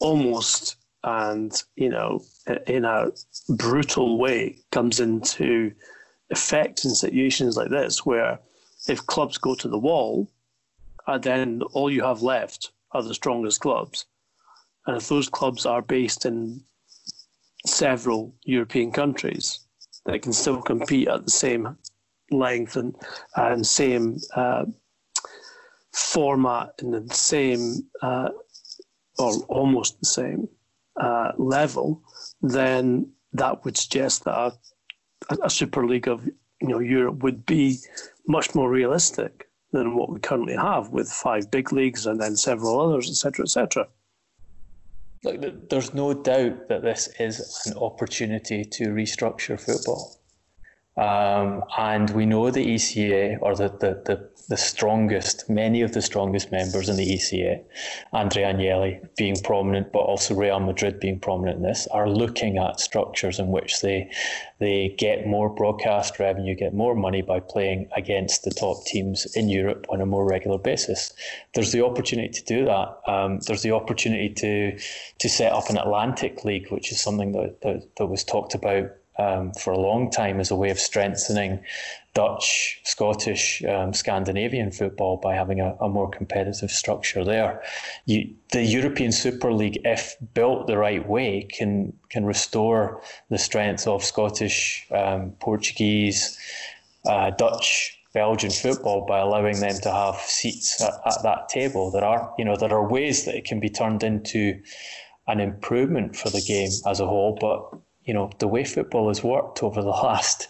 almost 0.00 0.76
and 1.04 1.62
you 1.76 1.88
know 1.88 2.20
in 2.66 2.84
a 2.84 3.10
brutal 3.50 4.18
way 4.18 4.58
comes 4.72 5.00
into 5.00 5.72
effect 6.30 6.84
in 6.84 6.90
situations 6.90 7.56
like 7.56 7.70
this 7.70 8.04
where 8.04 8.38
if 8.88 9.06
clubs 9.06 9.38
go 9.38 9.54
to 9.54 9.68
the 9.68 9.78
wall 9.78 10.28
uh, 11.06 11.18
then 11.18 11.62
all 11.72 11.90
you 11.90 12.02
have 12.02 12.22
left 12.22 12.72
are 12.92 13.02
the 13.02 13.14
strongest 13.14 13.60
clubs. 13.60 14.06
And 14.86 14.96
if 14.96 15.08
those 15.08 15.28
clubs 15.28 15.66
are 15.66 15.82
based 15.82 16.26
in 16.26 16.62
several 17.66 18.34
european 18.44 18.92
countries 18.92 19.60
they 20.06 20.18
can 20.18 20.32
still 20.32 20.62
compete 20.62 21.08
at 21.08 21.24
the 21.24 21.30
same 21.30 21.76
length 22.30 22.76
and, 22.76 22.94
and 23.36 23.66
same 23.66 24.16
uh, 24.34 24.64
format 25.92 26.70
and 26.80 26.94
the 26.94 27.14
same 27.14 27.82
uh, 28.00 28.28
or 29.18 29.32
almost 29.48 29.98
the 30.00 30.06
same 30.06 30.48
uh, 31.00 31.32
level, 31.36 32.02
then 32.42 33.10
that 33.32 33.64
would 33.64 33.76
suggest 33.76 34.24
that 34.24 34.34
a, 35.30 35.36
a, 35.42 35.50
Super 35.50 35.86
League 35.86 36.08
of 36.08 36.24
you 36.26 36.68
know 36.68 36.78
Europe 36.78 37.22
would 37.22 37.46
be 37.46 37.78
much 38.26 38.54
more 38.54 38.70
realistic 38.70 39.48
than 39.72 39.96
what 39.96 40.10
we 40.10 40.18
currently 40.18 40.56
have 40.56 40.90
with 40.90 41.10
five 41.10 41.50
big 41.50 41.72
leagues 41.72 42.06
and 42.06 42.20
then 42.20 42.36
several 42.36 42.80
others, 42.80 43.08
etc., 43.10 43.44
etc. 43.44 43.88
Look, 45.24 45.68
there's 45.68 45.94
no 45.94 46.14
doubt 46.14 46.68
that 46.68 46.82
this 46.82 47.08
is 47.18 47.66
an 47.66 47.76
opportunity 47.76 48.64
to 48.64 48.88
restructure 48.88 49.60
football. 49.60 50.17
Um, 50.98 51.62
and 51.78 52.10
we 52.10 52.26
know 52.26 52.50
the 52.50 52.74
ECA, 52.74 53.38
or 53.40 53.54
the, 53.54 53.68
the, 53.68 54.02
the, 54.04 54.28
the, 54.48 54.56
strongest, 54.56 55.48
many 55.48 55.80
of 55.82 55.92
the 55.92 56.02
strongest 56.02 56.50
members 56.50 56.88
in 56.88 56.96
the 56.96 57.06
ECA, 57.08 57.62
Andrea 58.12 58.52
Agnelli 58.52 59.08
being 59.16 59.36
prominent, 59.36 59.92
but 59.92 60.00
also 60.00 60.34
Real 60.34 60.58
Madrid 60.58 60.98
being 60.98 61.20
prominent 61.20 61.58
in 61.58 61.62
this, 61.62 61.86
are 61.92 62.10
looking 62.10 62.58
at 62.58 62.80
structures 62.80 63.38
in 63.38 63.48
which 63.48 63.80
they 63.80 64.10
they 64.58 64.92
get 64.98 65.24
more 65.24 65.48
broadcast 65.48 66.18
revenue, 66.18 66.56
get 66.56 66.74
more 66.74 66.96
money 66.96 67.22
by 67.22 67.38
playing 67.38 67.88
against 67.94 68.42
the 68.42 68.50
top 68.50 68.84
teams 68.84 69.24
in 69.36 69.48
Europe 69.48 69.86
on 69.90 70.00
a 70.00 70.06
more 70.06 70.28
regular 70.28 70.58
basis. 70.58 71.12
There's 71.54 71.70
the 71.70 71.84
opportunity 71.84 72.30
to 72.30 72.44
do 72.44 72.64
that. 72.64 72.98
Um, 73.06 73.38
there's 73.46 73.62
the 73.62 73.70
opportunity 73.70 74.30
to 74.30 74.76
to 75.18 75.28
set 75.28 75.52
up 75.52 75.70
an 75.70 75.78
Atlantic 75.78 76.44
League, 76.44 76.72
which 76.72 76.90
is 76.90 77.00
something 77.00 77.30
that, 77.32 77.60
that, 77.60 77.88
that 77.98 78.06
was 78.06 78.24
talked 78.24 78.54
about 78.54 78.90
um, 79.18 79.52
for 79.52 79.72
a 79.72 79.78
long 79.78 80.10
time 80.10 80.40
as 80.40 80.50
a 80.50 80.56
way 80.56 80.70
of 80.70 80.78
strengthening 80.78 81.60
Dutch, 82.14 82.80
Scottish, 82.84 83.62
um, 83.64 83.92
Scandinavian 83.92 84.72
football 84.72 85.18
by 85.18 85.34
having 85.34 85.60
a, 85.60 85.76
a 85.80 85.88
more 85.88 86.10
competitive 86.10 86.70
structure 86.70 87.24
there. 87.24 87.62
You, 88.06 88.34
the 88.50 88.62
European 88.62 89.12
Super 89.12 89.52
League, 89.52 89.80
if 89.84 90.16
built 90.34 90.66
the 90.66 90.78
right 90.78 91.06
way, 91.08 91.46
can 91.50 91.92
can 92.08 92.24
restore 92.24 93.00
the 93.30 93.38
strength 93.38 93.86
of 93.86 94.02
Scottish, 94.02 94.86
um, 94.90 95.32
Portuguese, 95.40 96.38
uh, 97.06 97.30
Dutch. 97.30 97.94
Belgian 98.14 98.50
football 98.50 99.04
by 99.06 99.18
allowing 99.18 99.60
them 99.60 99.78
to 99.82 99.92
have 99.92 100.16
seats 100.16 100.82
at, 100.82 100.94
at 101.06 101.22
that 101.22 101.48
table. 101.50 101.90
There 101.90 102.02
are, 102.02 102.34
you 102.38 102.44
know, 102.44 102.56
there 102.56 102.72
are 102.72 102.88
ways 102.88 103.26
that 103.26 103.36
it 103.36 103.44
can 103.44 103.60
be 103.60 103.68
turned 103.68 104.02
into 104.02 104.60
an 105.28 105.40
improvement 105.40 106.16
for 106.16 106.30
the 106.30 106.40
game 106.40 106.70
as 106.86 107.00
a 107.00 107.06
whole, 107.06 107.36
but 107.38 107.78
you 108.08 108.14
know, 108.14 108.30
the 108.38 108.48
way 108.48 108.64
football 108.64 109.08
has 109.08 109.22
worked 109.22 109.62
over 109.62 109.82
the 109.82 109.88
last 109.88 110.48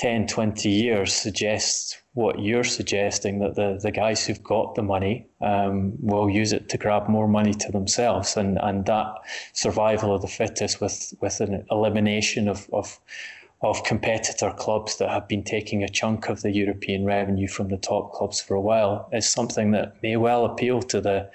10, 0.00 0.26
20 0.26 0.68
years 0.68 1.14
suggests 1.14 1.96
what 2.14 2.40
you're 2.40 2.64
suggesting 2.64 3.38
that 3.38 3.54
the, 3.54 3.78
the 3.80 3.92
guys 3.92 4.26
who've 4.26 4.42
got 4.42 4.74
the 4.74 4.82
money 4.82 5.24
um, 5.40 5.92
will 6.00 6.28
use 6.28 6.52
it 6.52 6.68
to 6.68 6.76
grab 6.76 7.08
more 7.08 7.28
money 7.28 7.54
to 7.54 7.70
themselves 7.70 8.36
and, 8.36 8.58
and 8.62 8.86
that 8.86 9.06
survival 9.52 10.12
of 10.12 10.20
the 10.20 10.26
fittest 10.26 10.80
with, 10.80 11.14
with 11.20 11.40
an 11.40 11.64
elimination 11.70 12.48
of, 12.48 12.68
of 12.72 12.98
of 13.62 13.84
competitor 13.84 14.50
clubs 14.56 14.96
that 14.96 15.10
have 15.10 15.28
been 15.28 15.44
taking 15.44 15.82
a 15.84 15.88
chunk 15.88 16.30
of 16.30 16.40
the 16.40 16.50
European 16.50 17.04
revenue 17.04 17.46
from 17.46 17.68
the 17.68 17.76
top 17.76 18.10
clubs 18.14 18.40
for 18.40 18.54
a 18.54 18.60
while 18.60 19.06
is 19.12 19.28
something 19.28 19.72
that 19.72 20.02
may 20.02 20.16
well 20.16 20.46
appeal 20.46 20.80
to 20.80 20.98
the, 20.98 21.30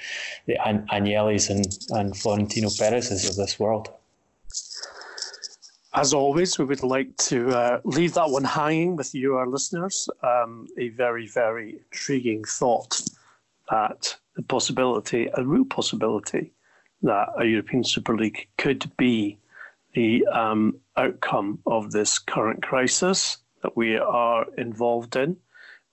the 0.47 0.55
Agnellis 0.55 1.51
and, 1.51 1.77
and 1.91 2.17
Florentino 2.17 2.69
Perez's 2.79 3.29
of 3.29 3.35
this 3.35 3.59
world. 3.59 3.89
As 5.95 6.13
always, 6.13 6.59
we 6.59 6.65
would 6.65 6.83
like 6.83 7.15
to 7.17 7.49
uh, 7.51 7.79
leave 7.85 8.15
that 8.15 8.29
one 8.29 8.43
hanging 8.43 8.97
with 8.97 9.15
you, 9.15 9.35
our 9.35 9.47
listeners. 9.47 10.09
Um, 10.21 10.67
a 10.77 10.89
very, 10.89 11.25
very 11.27 11.79
intriguing 11.85 12.43
thought 12.43 13.01
that 13.69 14.17
the 14.35 14.41
possibility, 14.41 15.29
a 15.35 15.45
real 15.45 15.63
possibility, 15.63 16.51
that 17.03 17.29
a 17.37 17.45
European 17.45 17.85
Super 17.85 18.13
League 18.17 18.49
could 18.57 18.91
be 18.97 19.39
the 19.93 20.25
um, 20.27 20.77
outcome 20.97 21.59
of 21.65 21.91
this 21.91 22.19
current 22.19 22.61
crisis 22.61 23.37
that 23.63 23.77
we 23.77 23.95
are 23.95 24.45
involved 24.57 25.15
in. 25.15 25.37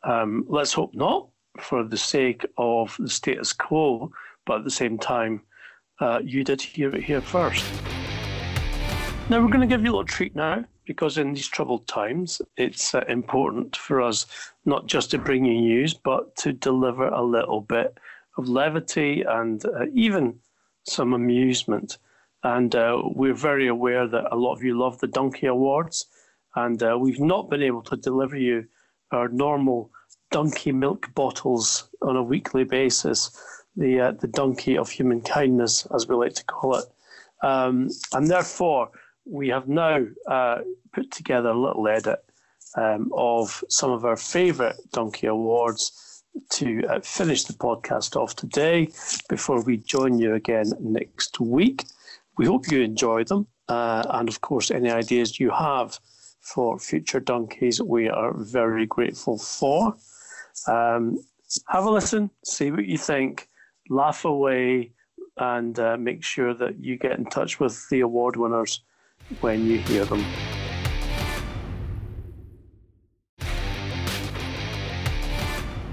Um, 0.02 0.44
let's 0.48 0.72
hope 0.72 0.94
not, 0.94 1.28
for 1.60 1.84
the 1.84 1.96
sake 1.96 2.44
of 2.58 2.96
the 2.98 3.08
status 3.08 3.52
quo, 3.52 4.10
but 4.46 4.58
at 4.58 4.64
the 4.64 4.70
same 4.70 4.98
time, 4.98 5.42
uh, 6.00 6.18
you 6.24 6.42
did 6.42 6.60
hear 6.60 6.92
it 6.92 7.04
here 7.04 7.20
first. 7.20 7.64
Now, 9.30 9.40
we're 9.40 9.48
going 9.48 9.60
to 9.60 9.66
give 9.66 9.82
you 9.82 9.90
a 9.90 9.92
little 9.92 10.04
treat 10.04 10.34
now 10.34 10.64
because 10.84 11.16
in 11.16 11.32
these 11.32 11.46
troubled 11.46 11.86
times, 11.86 12.42
it's 12.56 12.94
uh, 12.94 13.04
important 13.08 13.76
for 13.76 14.02
us 14.02 14.26
not 14.64 14.86
just 14.86 15.10
to 15.12 15.18
bring 15.18 15.44
you 15.44 15.54
news, 15.54 15.94
but 15.94 16.34
to 16.36 16.52
deliver 16.52 17.06
a 17.08 17.22
little 17.22 17.60
bit 17.60 17.96
of 18.36 18.48
levity 18.48 19.22
and 19.22 19.64
uh, 19.64 19.86
even 19.94 20.38
some 20.84 21.12
amusement. 21.12 21.98
And 22.42 22.74
uh, 22.74 23.00
we're 23.04 23.34
very 23.34 23.68
aware 23.68 24.08
that 24.08 24.32
a 24.32 24.36
lot 24.36 24.54
of 24.54 24.62
you 24.62 24.78
love 24.78 24.98
the 24.98 25.06
Donkey 25.06 25.46
Awards, 25.46 26.06
and 26.56 26.82
uh, 26.82 26.98
we've 26.98 27.20
not 27.20 27.48
been 27.48 27.62
able 27.62 27.82
to 27.82 27.96
deliver 27.96 28.36
you 28.36 28.66
our 29.12 29.28
normal 29.28 29.90
donkey 30.32 30.72
milk 30.72 31.08
bottles 31.14 31.88
on 32.02 32.16
a 32.16 32.22
weekly 32.22 32.64
basis, 32.64 33.30
the 33.76 34.00
uh, 34.00 34.12
the 34.12 34.26
donkey 34.26 34.76
of 34.76 34.90
human 34.90 35.20
kindness, 35.20 35.86
as 35.94 36.08
we 36.08 36.16
like 36.16 36.34
to 36.34 36.44
call 36.44 36.74
it. 36.74 36.84
Um, 37.42 37.90
and 38.12 38.28
therefore, 38.28 38.90
we 39.24 39.48
have 39.48 39.68
now 39.68 40.04
uh, 40.28 40.58
put 40.92 41.10
together 41.10 41.50
a 41.50 41.58
little 41.58 41.86
edit 41.88 42.24
um, 42.76 43.10
of 43.14 43.62
some 43.68 43.90
of 43.90 44.04
our 44.04 44.16
favourite 44.16 44.76
Donkey 44.92 45.26
Awards 45.26 46.22
to 46.50 46.82
uh, 46.86 47.00
finish 47.00 47.44
the 47.44 47.52
podcast 47.52 48.16
off 48.16 48.34
today 48.34 48.88
before 49.28 49.62
we 49.62 49.76
join 49.76 50.18
you 50.18 50.34
again 50.34 50.72
next 50.80 51.40
week. 51.40 51.84
We 52.38 52.46
hope 52.46 52.70
you 52.70 52.80
enjoy 52.80 53.24
them. 53.24 53.46
Uh, 53.68 54.02
and 54.10 54.28
of 54.28 54.40
course, 54.40 54.70
any 54.70 54.90
ideas 54.90 55.38
you 55.38 55.50
have 55.50 55.98
for 56.40 56.78
future 56.78 57.20
donkeys, 57.20 57.80
we 57.80 58.08
are 58.08 58.34
very 58.34 58.86
grateful 58.86 59.38
for. 59.38 59.94
Um, 60.66 61.18
have 61.68 61.84
a 61.84 61.90
listen, 61.90 62.30
see 62.44 62.70
what 62.70 62.86
you 62.86 62.98
think, 62.98 63.48
laugh 63.90 64.24
away, 64.24 64.92
and 65.36 65.78
uh, 65.78 65.96
make 65.98 66.24
sure 66.24 66.54
that 66.54 66.78
you 66.78 66.98
get 66.98 67.18
in 67.18 67.26
touch 67.26 67.60
with 67.60 67.88
the 67.90 68.00
award 68.00 68.36
winners 68.36 68.82
when 69.40 69.66
you 69.66 69.78
hear 69.78 70.04
them. 70.04 70.24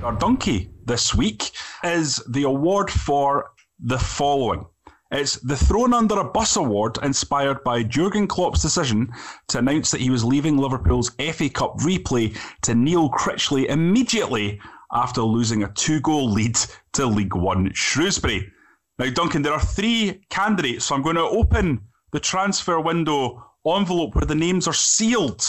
Our 0.04 0.16
donkey 0.18 0.70
this 0.86 1.14
week 1.14 1.52
is 1.84 2.18
the 2.30 2.44
award 2.44 2.90
for 2.90 3.52
the 3.80 4.00
following. 4.00 4.66
It's 5.12 5.36
the 5.38 5.56
Thrown 5.56 5.94
Under 5.94 6.20
a 6.20 6.24
Bus 6.24 6.56
award 6.56 7.00
inspired 7.02 7.64
by 7.64 7.84
Jurgen 7.84 8.28
Klopp's 8.28 8.62
decision 8.62 9.12
to 9.48 9.58
announce 9.58 9.92
that 9.92 10.02
he 10.02 10.10
was 10.10 10.24
leaving 10.24 10.58
Liverpool's 10.58 11.10
FA 11.34 11.50
Cup 11.50 11.80
replay 11.80 12.38
to 12.62 12.76
Neil 12.76 13.10
Critchley 13.10 13.66
immediately 13.66 14.62
after 14.94 15.22
losing 15.22 15.64
a 15.64 15.72
two 15.74 16.00
goal 16.00 16.32
lead 16.32 16.58
to 16.94 17.06
League 17.06 17.36
One 17.36 17.74
Shrewsbury. 17.74 18.52
Now, 19.00 19.10
Duncan, 19.10 19.42
there 19.42 19.54
are 19.54 19.60
three 19.60 20.22
candidates, 20.30 20.86
so 20.86 20.96
I'm 20.96 21.02
going 21.02 21.16
to 21.16 21.24
open 21.24 21.82
the 22.12 22.20
transfer 22.20 22.80
window 22.80 23.46
envelope 23.66 24.16
where 24.16 24.26
the 24.26 24.36
names 24.36 24.68
are 24.68 24.74
sealed. 24.74 25.46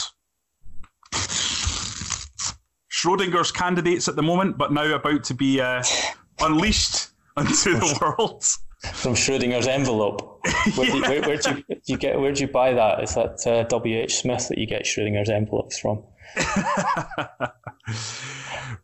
Schrodinger's 2.90 3.50
candidates 3.50 4.08
at 4.08 4.16
the 4.16 4.22
moment, 4.22 4.58
but 4.58 4.72
now 4.72 4.94
about 4.94 5.24
to 5.24 5.34
be 5.34 5.60
uh, 5.60 5.82
unleashed 6.40 7.10
onto 7.36 7.74
the 7.78 7.98
world. 8.00 8.44
From 8.94 9.14
Schrodinger's 9.14 9.66
envelope. 9.66 10.40
Where 10.74 10.88
yeah. 10.88 11.08
where, 11.08 11.22
where'd, 11.22 11.46
you, 11.46 11.64
you 11.86 11.96
get? 11.96 12.18
Where'd 12.18 12.38
you 12.38 12.48
buy 12.48 12.72
that? 12.74 13.02
Is 13.02 13.14
that 13.14 13.46
uh, 13.46 13.64
W. 13.64 13.98
H. 13.98 14.16
Smith 14.16 14.48
that 14.48 14.58
you 14.58 14.66
get 14.66 14.84
Schrodinger's 14.84 15.30
envelopes 15.30 15.78
from? 15.78 16.02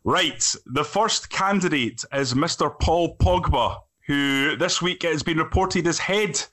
right. 0.03 0.55
The 0.67 0.83
first 0.83 1.29
candidate 1.29 2.03
is 2.13 2.33
Mr. 2.33 2.79
Paul 2.79 3.17
Pogba, 3.17 3.77
who 4.05 4.55
this 4.55 4.81
week 4.81 5.03
has 5.03 5.23
been 5.23 5.37
reported 5.37 5.87
as 5.87 5.97
head 5.97 6.43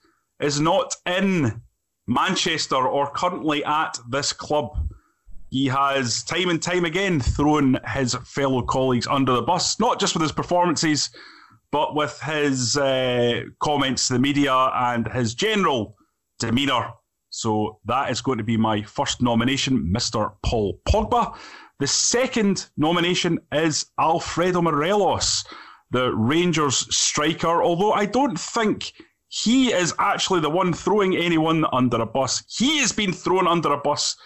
is 0.41 0.61
not 0.61 0.95
in 1.07 1.63
Manchester 2.07 2.77
or 2.77 3.11
currently 3.11 3.65
at 3.65 3.99
this 4.09 4.33
club. 4.33 4.77
He 5.51 5.67
has 5.67 6.25
time 6.25 6.49
and 6.49 6.61
time 6.61 6.85
again 6.85 7.21
thrown 7.21 7.79
his 7.87 8.15
fellow 8.25 8.63
colleagues 8.63 9.07
under 9.07 9.33
the 9.33 9.43
bus, 9.43 9.79
not 9.79 10.01
just 10.01 10.15
with 10.15 10.23
his 10.23 10.33
performances, 10.33 11.11
but 11.71 11.95
with 11.95 12.21
his 12.21 12.77
uh, 12.77 13.43
comments 13.61 14.09
to 14.09 14.15
the 14.15 14.19
media 14.19 14.53
and 14.53 15.07
his 15.09 15.35
general 15.35 15.97
demeanour. 16.39 16.93
So 17.31 17.81
that 17.87 18.11
is 18.11 18.21
going 18.21 18.39
to 18.39 18.45
be 18.45 18.57
my 18.57 18.83
first 18.83 19.23
nomination, 19.23 19.93
Mr. 19.93 20.35
Paul 20.43 20.81
Pogba. 20.87 21.37
The 21.81 21.87
second 21.87 22.67
nomination 22.77 23.41
is 23.51 23.87
Alfredo 23.99 24.63
Morelos, 24.63 25.45
the 25.91 26.15
Rangers 26.15 26.87
striker, 26.97 27.63
although 27.63 27.93
I 27.93 28.07
don't 28.07 28.39
think 28.39 28.93
he 29.35 29.73
is 29.73 29.93
actually 29.99 30.39
the 30.39 30.51
one 30.51 30.73
throwing 30.73 31.17
anyone 31.17 31.67
under 31.73 32.01
a 32.01 32.07
bus. 32.07 32.45
He 32.49 32.79
has 32.79 32.93
been 32.93 33.13
thrown 33.13 33.49
under 33.49 33.73
a 33.73 33.79
bus 33.79 34.17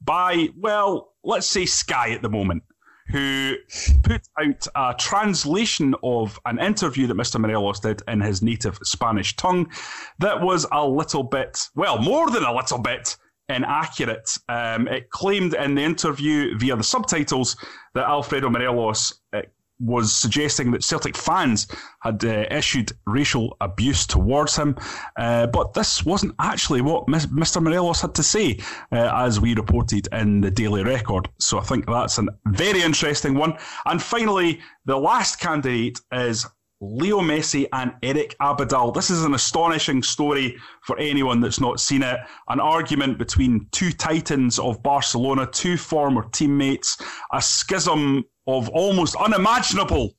by, 0.00 0.48
well, 0.58 1.12
let's 1.22 1.46
say 1.46 1.66
Sky 1.66 2.10
at 2.10 2.22
the 2.22 2.28
moment, 2.28 2.64
who 3.08 3.54
put 4.02 4.22
out 4.40 4.66
a 4.74 4.92
translation 4.98 5.94
of 6.02 6.40
an 6.46 6.58
interview 6.58 7.06
that 7.06 7.16
Mr. 7.16 7.40
Morelos 7.40 7.78
did 7.78 8.02
in 8.08 8.20
his 8.20 8.42
native 8.42 8.76
Spanish 8.82 9.36
tongue 9.36 9.70
that 10.18 10.40
was 10.40 10.66
a 10.72 10.84
little 10.84 11.22
bit, 11.22 11.60
well, 11.76 11.98
more 12.00 12.28
than 12.28 12.42
a 12.42 12.52
little 12.52 12.78
bit 12.78 13.16
inaccurate. 13.48 14.28
Um, 14.48 14.88
it 14.88 15.10
claimed 15.10 15.54
in 15.54 15.76
the 15.76 15.82
interview 15.84 16.58
via 16.58 16.74
the 16.74 16.82
subtitles 16.82 17.56
that 17.94 18.08
Alfredo 18.08 18.50
Morelos 18.50 19.20
uh, 19.32 19.42
was 19.78 20.12
suggesting 20.12 20.70
that 20.70 20.82
Celtic 20.82 21.16
fans 21.16 21.66
had 22.00 22.24
uh, 22.24 22.46
issued 22.50 22.92
racial 23.06 23.56
abuse 23.60 24.06
towards 24.06 24.56
him. 24.56 24.76
Uh, 25.16 25.46
but 25.46 25.74
this 25.74 26.04
wasn't 26.04 26.34
actually 26.38 26.80
what 26.80 27.06
Mr. 27.06 27.62
Morelos 27.62 28.00
had 28.00 28.14
to 28.14 28.22
say, 28.22 28.58
uh, 28.92 29.10
as 29.14 29.40
we 29.40 29.54
reported 29.54 30.08
in 30.12 30.40
the 30.40 30.50
Daily 30.50 30.82
Record. 30.82 31.28
So 31.38 31.58
I 31.58 31.62
think 31.62 31.86
that's 31.86 32.18
a 32.18 32.26
very 32.46 32.82
interesting 32.82 33.34
one. 33.34 33.56
And 33.84 34.02
finally, 34.02 34.60
the 34.84 34.96
last 34.96 35.40
candidate 35.40 36.00
is 36.12 36.46
Leo 36.80 37.20
Messi 37.20 37.66
and 37.72 37.94
Eric 38.02 38.36
Abidal. 38.40 38.92
This 38.92 39.10
is 39.10 39.24
an 39.24 39.34
astonishing 39.34 40.02
story 40.02 40.56
for 40.82 40.98
anyone 40.98 41.40
that's 41.40 41.60
not 41.60 41.80
seen 41.80 42.02
it. 42.02 42.18
An 42.48 42.60
argument 42.60 43.18
between 43.18 43.66
two 43.72 43.92
titans 43.92 44.58
of 44.58 44.82
Barcelona, 44.82 45.46
two 45.46 45.78
former 45.78 46.28
teammates, 46.32 46.98
a 47.32 47.40
schism 47.40 48.24
of 48.46 48.68
almost 48.70 49.16
unimaginable 49.16 50.14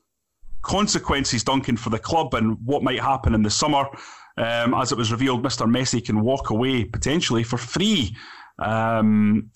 consequences, 0.61 1.43
Duncan, 1.43 1.77
for 1.77 1.89
the 1.89 1.99
club 1.99 2.33
and 2.33 2.57
what 2.65 2.83
might 2.83 2.99
happen 2.99 3.33
in 3.33 3.41
the 3.41 3.49
summer. 3.49 3.85
Um, 4.37 4.73
as 4.73 4.91
it 4.91 4.97
was 4.97 5.11
revealed, 5.11 5.43
Mr. 5.43 5.65
Messi 5.65 6.03
can 6.03 6.21
walk 6.21 6.49
away 6.49 6.83
potentially 6.83 7.43
for 7.43 7.57
free. 7.57 8.15
Um, 8.59 9.49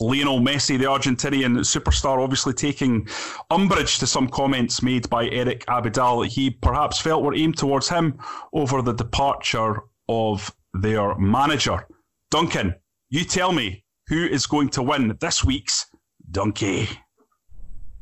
Lionel 0.00 0.40
Messi, 0.40 0.78
the 0.78 0.86
Argentinian 0.86 1.58
superstar, 1.58 2.22
obviously 2.22 2.54
taking 2.54 3.06
umbrage 3.50 3.98
to 3.98 4.06
some 4.06 4.28
comments 4.28 4.82
made 4.82 5.08
by 5.10 5.28
Eric 5.28 5.64
Abidal. 5.66 6.26
He 6.26 6.50
perhaps 6.50 6.98
felt 6.98 7.22
were 7.22 7.34
aimed 7.34 7.58
towards 7.58 7.88
him 7.88 8.18
over 8.52 8.82
the 8.82 8.94
departure 8.94 9.82
of 10.08 10.50
their 10.74 11.14
manager. 11.16 11.86
Duncan, 12.30 12.74
you 13.10 13.24
tell 13.24 13.52
me 13.52 13.84
who 14.08 14.24
is 14.24 14.46
going 14.46 14.70
to 14.70 14.82
win 14.82 15.16
this 15.20 15.44
week's 15.44 15.86
Donkey. 16.30 16.88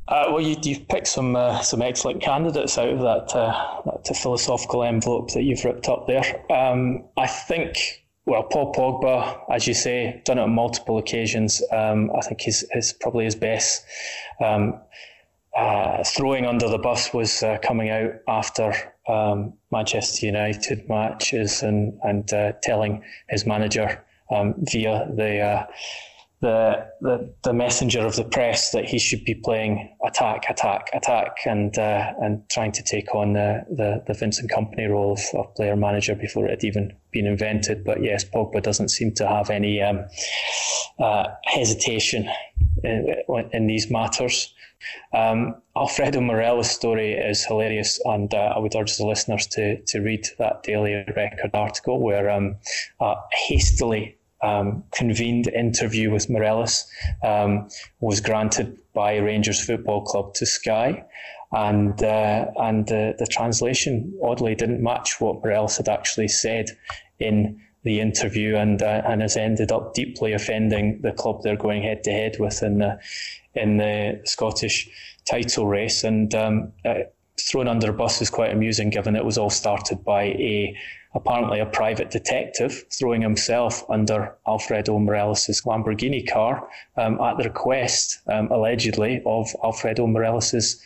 Uh, 0.07 0.25
well, 0.29 0.41
you, 0.41 0.55
have 0.73 0.87
picked 0.87 1.07
some 1.07 1.35
uh, 1.35 1.61
some 1.61 1.81
excellent 1.81 2.21
candidates 2.21 2.77
out 2.77 2.89
of 2.89 2.99
that, 2.99 3.35
uh, 3.35 3.81
that 3.85 4.15
philosophical 4.15 4.83
envelope 4.83 5.31
that 5.31 5.43
you've 5.43 5.63
ripped 5.63 5.87
up 5.87 6.07
there. 6.07 6.43
Um, 6.51 7.05
I 7.17 7.27
think 7.27 8.01
well, 8.25 8.43
Paul 8.43 8.73
Pogba, 8.73 9.41
as 9.51 9.67
you 9.67 9.73
say, 9.73 10.21
done 10.25 10.37
it 10.37 10.41
on 10.41 10.51
multiple 10.51 10.97
occasions. 10.97 11.61
Um, 11.71 12.11
I 12.15 12.21
think 12.21 12.41
his 12.41 12.65
probably 12.99 13.25
his 13.25 13.35
best 13.35 13.85
um, 14.39 14.79
uh, 15.55 16.03
throwing 16.03 16.45
under 16.45 16.69
the 16.69 16.77
bus 16.77 17.13
was 17.13 17.43
uh, 17.43 17.57
coming 17.63 17.89
out 17.89 18.13
after 18.27 18.73
um, 19.07 19.53
Manchester 19.71 20.25
United 20.25 20.87
matches 20.87 21.63
and 21.63 21.97
and 22.03 22.31
uh, 22.33 22.53
telling 22.63 23.03
his 23.29 23.45
manager 23.45 24.03
um, 24.29 24.55
via 24.59 25.07
the 25.13 25.67
the, 26.41 26.87
the 27.01 27.33
the 27.43 27.53
messenger 27.53 28.03
of 28.03 28.15
the 28.15 28.23
press 28.23 28.71
that 28.71 28.85
he 28.85 28.97
should 28.97 29.23
be 29.23 29.35
playing 29.35 29.95
attack, 30.03 30.49
attack, 30.49 30.89
attack, 30.91 31.37
and 31.45 31.77
uh, 31.77 32.13
and 32.19 32.49
trying 32.49 32.71
to 32.71 32.83
take 32.83 33.13
on 33.13 33.33
the, 33.33 33.63
the, 33.69 34.03
the 34.07 34.13
Vincent 34.15 34.49
Kompany 34.49 34.89
role 34.89 35.13
of, 35.13 35.21
of, 35.35 35.53
player 35.55 35.75
manager 35.75 36.15
before 36.15 36.47
it 36.47 36.49
had 36.49 36.63
even 36.63 36.93
been 37.11 37.27
invented. 37.27 37.83
But 37.83 38.01
yes, 38.01 38.25
Pogba 38.25 38.63
doesn't 38.63 38.89
seem 38.89 39.13
to 39.15 39.27
have 39.27 39.51
any 39.51 39.83
um, 39.83 40.05
uh, 40.99 41.27
hesitation 41.45 42.27
in, 42.83 43.15
in, 43.53 43.67
these 43.67 43.91
matters. 43.91 44.51
Um, 45.13 45.61
Alfredo 45.77 46.21
Morelos' 46.21 46.71
story 46.71 47.13
is 47.13 47.45
hilarious, 47.45 47.99
and 48.05 48.33
uh, 48.33 48.53
I 48.55 48.57
would 48.57 48.75
urge 48.75 48.97
the 48.97 49.05
listeners 49.05 49.45
to 49.47 49.79
to 49.79 49.99
read 49.99 50.25
that 50.39 50.63
Daily 50.63 51.05
Record 51.15 51.51
article 51.53 52.01
where 52.01 52.31
um, 52.31 52.55
hastily 53.47 54.17
um, 54.43 54.83
convened 54.91 55.47
interview 55.47 56.11
with 56.11 56.29
Morelos 56.29 56.85
um, 57.23 57.69
was 57.99 58.21
granted 58.21 58.77
by 58.93 59.17
Rangers 59.17 59.63
Football 59.63 60.03
Club 60.03 60.33
to 60.35 60.45
Sky, 60.45 61.03
and 61.51 62.01
uh, 62.03 62.47
and 62.57 62.87
the, 62.87 63.15
the 63.17 63.27
translation 63.27 64.17
oddly 64.23 64.55
didn't 64.55 64.81
match 64.81 65.19
what 65.19 65.43
Morelos 65.43 65.77
had 65.77 65.89
actually 65.89 66.27
said 66.27 66.69
in 67.19 67.61
the 67.83 67.99
interview, 67.99 68.55
and 68.55 68.81
uh, 68.81 69.01
and 69.05 69.21
has 69.21 69.37
ended 69.37 69.71
up 69.71 69.93
deeply 69.93 70.33
offending 70.33 71.01
the 71.01 71.11
club 71.11 71.41
they're 71.43 71.55
going 71.55 71.83
head 71.83 72.03
to 72.03 72.11
head 72.11 72.37
with 72.39 72.63
in 72.63 72.79
the 72.79 72.99
in 73.55 73.77
the 73.77 74.21
Scottish 74.25 74.89
title 75.25 75.67
race, 75.67 76.03
and 76.03 76.33
um, 76.33 76.71
uh, 76.85 76.95
thrown 77.39 77.67
under 77.67 77.89
a 77.89 77.93
bus 77.93 78.21
is 78.21 78.29
quite 78.29 78.51
amusing, 78.51 78.89
given 78.89 79.15
it 79.15 79.25
was 79.25 79.37
all 79.37 79.49
started 79.49 80.03
by 80.03 80.23
a 80.23 80.75
apparently 81.13 81.59
a 81.59 81.65
private 81.65 82.09
detective 82.09 82.85
throwing 82.91 83.21
himself 83.21 83.83
under 83.89 84.35
Alfredo 84.47 84.97
Morelos' 84.97 85.61
Lamborghini 85.65 86.29
car 86.29 86.67
um, 86.97 87.19
at 87.19 87.37
the 87.37 87.43
request, 87.43 88.19
um, 88.27 88.49
allegedly, 88.51 89.21
of 89.25 89.49
Alfredo 89.63 90.07
Morelos' 90.07 90.81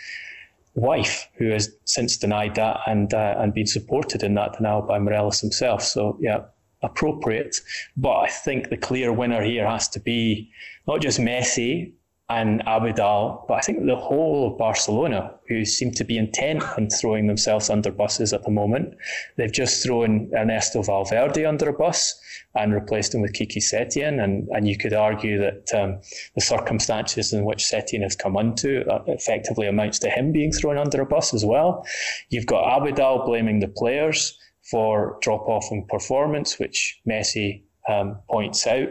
wife, 0.73 1.29
who 1.37 1.49
has 1.51 1.75
since 1.85 2.17
denied 2.17 2.55
that 2.55 2.79
and 2.87 3.13
uh, 3.13 3.35
and 3.37 3.53
been 3.53 3.67
supported 3.67 4.23
in 4.23 4.33
that 4.35 4.53
denial 4.53 4.81
by 4.81 4.99
Morelos 4.99 5.39
himself. 5.39 5.81
So 5.81 6.17
yeah, 6.19 6.41
appropriate. 6.81 7.57
But 7.95 8.17
I 8.17 8.27
think 8.27 8.69
the 8.69 8.77
clear 8.77 9.13
winner 9.13 9.43
here 9.43 9.67
has 9.67 9.87
to 9.89 9.99
be 9.99 10.51
not 10.87 11.01
just 11.01 11.19
Messi, 11.19 11.93
and 12.27 12.63
Abidal, 12.65 13.45
but 13.47 13.53
I 13.53 13.59
think 13.61 13.85
the 13.85 13.95
whole 13.95 14.51
of 14.51 14.57
Barcelona, 14.57 15.31
who 15.47 15.63
seem 15.63 15.91
to 15.91 16.03
be 16.03 16.17
intent 16.17 16.63
on 16.75 16.89
throwing 16.89 17.27
themselves 17.27 17.69
under 17.69 17.91
buses 17.91 18.33
at 18.33 18.43
the 18.43 18.49
moment, 18.49 18.95
they've 19.37 19.51
just 19.51 19.83
thrown 19.83 20.31
Ernesto 20.35 20.81
Valverde 20.81 21.45
under 21.45 21.69
a 21.69 21.73
bus 21.73 22.19
and 22.55 22.73
replaced 22.73 23.13
him 23.13 23.21
with 23.21 23.37
Quique 23.37 23.59
Setien. 23.59 24.23
And, 24.23 24.47
and 24.49 24.67
you 24.67 24.75
could 24.75 24.93
argue 24.93 25.37
that 25.37 25.71
um, 25.75 25.99
the 26.33 26.41
circumstances 26.41 27.31
in 27.31 27.45
which 27.45 27.63
Setien 27.63 28.01
has 28.01 28.15
come 28.15 28.37
into 28.37 28.83
uh, 28.91 29.03
effectively 29.05 29.67
amounts 29.67 29.99
to 29.99 30.09
him 30.09 30.31
being 30.31 30.51
thrown 30.51 30.79
under 30.79 31.01
a 31.01 31.05
bus 31.05 31.31
as 31.31 31.45
well. 31.45 31.85
You've 32.29 32.47
got 32.47 32.81
Abidal 32.81 33.23
blaming 33.27 33.59
the 33.59 33.67
players 33.67 34.35
for 34.63 35.19
drop 35.21 35.47
off 35.47 35.67
in 35.71 35.85
performance, 35.85 36.57
which 36.57 36.99
Messi 37.07 37.61
um, 37.87 38.17
points 38.27 38.65
out 38.65 38.89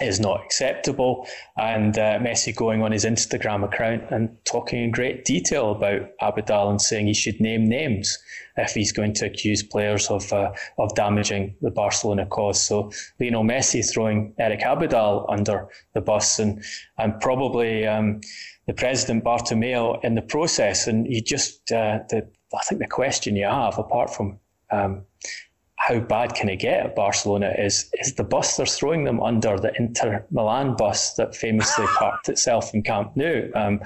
is 0.00 0.20
not 0.20 0.42
acceptable. 0.44 1.26
And 1.56 1.96
uh, 1.98 2.18
Messi 2.18 2.54
going 2.54 2.82
on 2.82 2.92
his 2.92 3.04
Instagram 3.04 3.64
account 3.64 4.04
and 4.10 4.36
talking 4.44 4.82
in 4.82 4.90
great 4.90 5.24
detail 5.24 5.72
about 5.72 6.08
Abidal 6.20 6.70
and 6.70 6.80
saying 6.80 7.06
he 7.06 7.14
should 7.14 7.40
name 7.40 7.68
names 7.68 8.18
if 8.56 8.72
he's 8.72 8.92
going 8.92 9.14
to 9.14 9.26
accuse 9.26 9.62
players 9.62 10.08
of 10.08 10.32
uh, 10.32 10.52
of 10.78 10.94
damaging 10.94 11.56
the 11.60 11.70
Barcelona 11.70 12.26
cause. 12.26 12.60
So 12.60 12.90
Lionel 13.20 13.44
Messi 13.44 13.88
throwing 13.88 14.34
Eric 14.38 14.60
Abidal 14.60 15.26
under 15.28 15.68
the 15.94 16.00
bus 16.00 16.38
and 16.38 16.62
and 16.98 17.18
probably 17.20 17.86
um, 17.86 18.20
the 18.66 18.74
president 18.74 19.24
Bartomeu 19.24 20.02
in 20.04 20.14
the 20.14 20.22
process. 20.22 20.86
And 20.86 21.06
you 21.06 21.22
just 21.22 21.72
uh, 21.72 22.00
the 22.08 22.28
I 22.54 22.62
think 22.64 22.80
the 22.80 22.86
question 22.86 23.36
you 23.36 23.46
have 23.46 23.78
apart 23.78 24.14
from 24.14 24.38
um, 24.70 25.04
how 25.82 25.98
bad 25.98 26.32
can 26.36 26.48
it 26.48 26.60
get 26.60 26.86
at 26.86 26.94
Barcelona 26.94 27.52
is 27.58 27.90
is 27.94 28.14
the 28.14 28.22
bus 28.22 28.56
they're 28.56 28.66
throwing 28.66 29.02
them 29.02 29.20
under 29.20 29.58
the 29.58 29.72
Inter 29.76 30.24
Milan 30.30 30.76
bus 30.76 31.14
that 31.14 31.34
famously 31.34 31.86
parked 31.98 32.28
itself 32.28 32.72
in 32.72 32.82
Camp 32.84 33.16
Nou 33.16 33.50
um, 33.56 33.80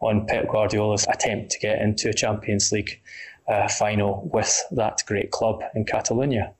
on 0.00 0.24
Pep 0.26 0.48
Guardiola's 0.48 1.06
attempt 1.12 1.50
to 1.50 1.58
get 1.58 1.78
into 1.82 2.08
a 2.08 2.12
Champions 2.14 2.72
League 2.72 3.02
uh, 3.48 3.68
final 3.68 4.30
with 4.32 4.58
that 4.70 5.02
great 5.06 5.30
club 5.30 5.62
in 5.74 5.84
Catalonia. 5.84 6.54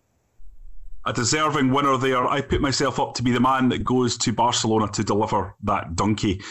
A 1.07 1.13
deserving 1.15 1.73
winner 1.73 1.97
there. 1.97 2.27
I 2.27 2.43
put 2.43 2.61
myself 2.61 3.01
up 3.01 3.15
to 3.15 3.23
be 3.23 3.33
the 3.33 3.41
man 3.41 3.71
that 3.71 3.85
goes 3.85 4.19
to 4.19 4.33
Barcelona 4.33 4.89
to 4.93 5.03
deliver 5.03 5.55
that 5.63 5.97
donkey. 5.97 6.43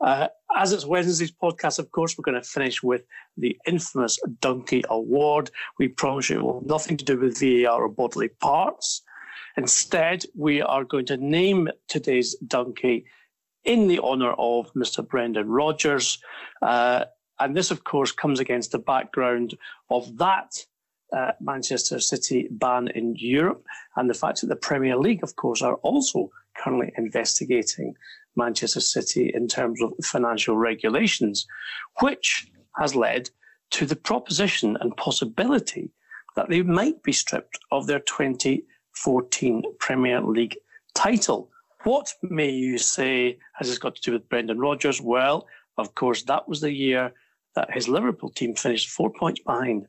Uh, 0.00 0.26
as 0.56 0.72
it's 0.72 0.86
Wednesday's 0.86 1.32
podcast, 1.32 1.78
of 1.78 1.90
course, 1.92 2.16
we're 2.16 2.30
going 2.30 2.40
to 2.40 2.48
finish 2.48 2.82
with 2.82 3.02
the 3.36 3.56
infamous 3.66 4.18
Donkey 4.40 4.82
Award. 4.88 5.50
We 5.78 5.88
promise 5.88 6.30
you 6.30 6.38
it 6.38 6.42
will 6.42 6.60
have 6.60 6.68
nothing 6.68 6.96
to 6.96 7.04
do 7.04 7.18
with 7.18 7.38
VAR 7.38 7.82
or 7.82 7.88
bodily 7.88 8.28
parts. 8.28 9.02
Instead, 9.56 10.24
we 10.36 10.62
are 10.62 10.84
going 10.84 11.06
to 11.06 11.16
name 11.16 11.68
today's 11.88 12.34
donkey 12.46 13.04
in 13.64 13.88
the 13.88 14.00
honour 14.00 14.32
of 14.32 14.72
Mr. 14.74 15.06
Brendan 15.06 15.48
Rodgers. 15.48 16.18
Uh, 16.62 17.04
and 17.38 17.56
this, 17.56 17.70
of 17.70 17.84
course, 17.84 18.12
comes 18.12 18.40
against 18.40 18.72
the 18.72 18.78
background 18.78 19.56
of 19.90 20.16
that 20.18 20.64
uh, 21.12 21.32
Manchester 21.40 21.98
City 21.98 22.48
ban 22.50 22.88
in 22.88 23.16
Europe 23.16 23.64
and 23.96 24.08
the 24.08 24.14
fact 24.14 24.40
that 24.40 24.46
the 24.46 24.56
Premier 24.56 24.96
League, 24.96 25.22
of 25.22 25.36
course, 25.36 25.62
are 25.62 25.74
also 25.76 26.30
currently 26.56 26.92
investigating 26.96 27.94
Manchester 28.40 28.80
City 28.80 29.30
in 29.34 29.46
terms 29.48 29.82
of 29.82 29.92
financial 30.02 30.56
regulations, 30.56 31.46
which 32.00 32.46
has 32.78 32.94
led 32.94 33.30
to 33.76 33.84
the 33.86 34.00
proposition 34.10 34.76
and 34.80 34.96
possibility 34.96 35.90
that 36.36 36.48
they 36.48 36.62
might 36.62 37.02
be 37.02 37.12
stripped 37.12 37.58
of 37.70 37.86
their 37.86 38.00
2014 38.00 39.62
Premier 39.78 40.20
League 40.22 40.56
title. 40.94 41.50
What 41.84 42.06
may 42.22 42.50
you 42.50 42.78
say 42.78 43.38
has 43.54 43.68
this 43.68 43.78
got 43.78 43.94
to 43.96 44.02
do 44.02 44.12
with 44.12 44.28
Brendan 44.28 44.58
Rodgers? 44.58 45.00
Well, 45.00 45.46
of 45.76 45.94
course, 45.94 46.22
that 46.24 46.48
was 46.48 46.60
the 46.60 46.72
year 46.72 47.12
that 47.56 47.74
his 47.74 47.88
Liverpool 47.88 48.30
team 48.30 48.54
finished 48.54 48.88
four 48.88 49.10
points 49.12 49.40
behind 49.40 49.86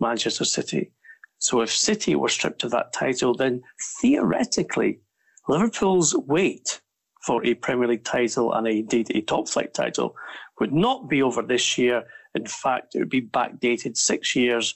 Manchester 0.00 0.44
City. 0.44 0.92
So 1.38 1.60
if 1.60 1.70
City 1.70 2.14
were 2.14 2.28
stripped 2.28 2.64
of 2.64 2.70
that 2.70 2.92
title, 2.92 3.34
then 3.34 3.62
theoretically, 4.00 5.00
Liverpool's 5.48 6.14
wait 6.16 6.80
for 7.22 7.44
a 7.44 7.54
Premier 7.54 7.88
League 7.88 8.04
title 8.04 8.52
and 8.52 8.66
indeed 8.66 9.10
a 9.14 9.20
top 9.22 9.48
flight 9.48 9.72
title 9.72 10.16
would 10.60 10.72
not 10.72 11.08
be 11.08 11.22
over 11.22 11.42
this 11.42 11.78
year. 11.78 12.04
In 12.34 12.46
fact, 12.46 12.94
it 12.94 12.98
would 12.98 13.10
be 13.10 13.22
backdated 13.22 13.96
six 13.96 14.34
years. 14.34 14.74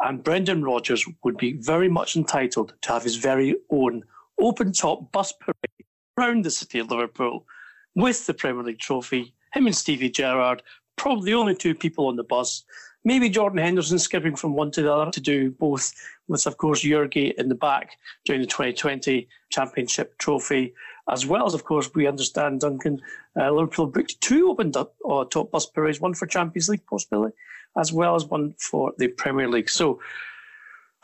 And 0.00 0.22
Brendan 0.22 0.64
Rodgers 0.64 1.06
would 1.24 1.36
be 1.36 1.54
very 1.54 1.88
much 1.88 2.16
entitled 2.16 2.74
to 2.82 2.92
have 2.92 3.04
his 3.04 3.16
very 3.16 3.56
own 3.70 4.02
open 4.40 4.72
top 4.72 5.12
bus 5.12 5.32
parade 5.32 5.86
around 6.18 6.44
the 6.44 6.50
city 6.50 6.78
of 6.78 6.90
Liverpool 6.90 7.46
with 7.94 8.26
the 8.26 8.34
Premier 8.34 8.64
League 8.64 8.78
trophy. 8.78 9.34
Him 9.54 9.66
and 9.66 9.76
Stevie 9.76 10.10
Gerrard, 10.10 10.62
probably 10.96 11.32
the 11.32 11.38
only 11.38 11.54
two 11.54 11.74
people 11.74 12.08
on 12.08 12.16
the 12.16 12.24
bus. 12.24 12.64
Maybe 13.04 13.28
Jordan 13.28 13.58
Henderson 13.58 13.98
skipping 13.98 14.36
from 14.36 14.54
one 14.54 14.70
to 14.72 14.82
the 14.82 14.92
other 14.92 15.10
to 15.10 15.20
do 15.20 15.50
both, 15.50 15.92
with, 16.28 16.46
of 16.46 16.56
course, 16.56 16.82
Jurgi 16.82 17.34
in 17.34 17.48
the 17.48 17.54
back 17.54 17.96
during 18.24 18.40
the 18.40 18.46
2020 18.46 19.28
Championship 19.50 20.16
trophy 20.18 20.72
as 21.10 21.26
well 21.26 21.46
as, 21.46 21.54
of 21.54 21.64
course, 21.64 21.90
we 21.94 22.06
understand, 22.06 22.60
Duncan, 22.60 23.00
uh, 23.38 23.50
Liverpool 23.50 23.86
booked 23.86 24.20
two 24.20 24.50
opened 24.50 24.76
up 24.76 24.94
uh, 25.08 25.24
top 25.24 25.50
bus 25.50 25.66
parades, 25.66 26.00
one 26.00 26.14
for 26.14 26.26
Champions 26.26 26.68
League 26.68 26.86
possibility, 26.86 27.34
as 27.76 27.92
well 27.92 28.14
as 28.14 28.24
one 28.24 28.54
for 28.58 28.92
the 28.98 29.08
Premier 29.08 29.48
League. 29.48 29.68
So, 29.68 30.00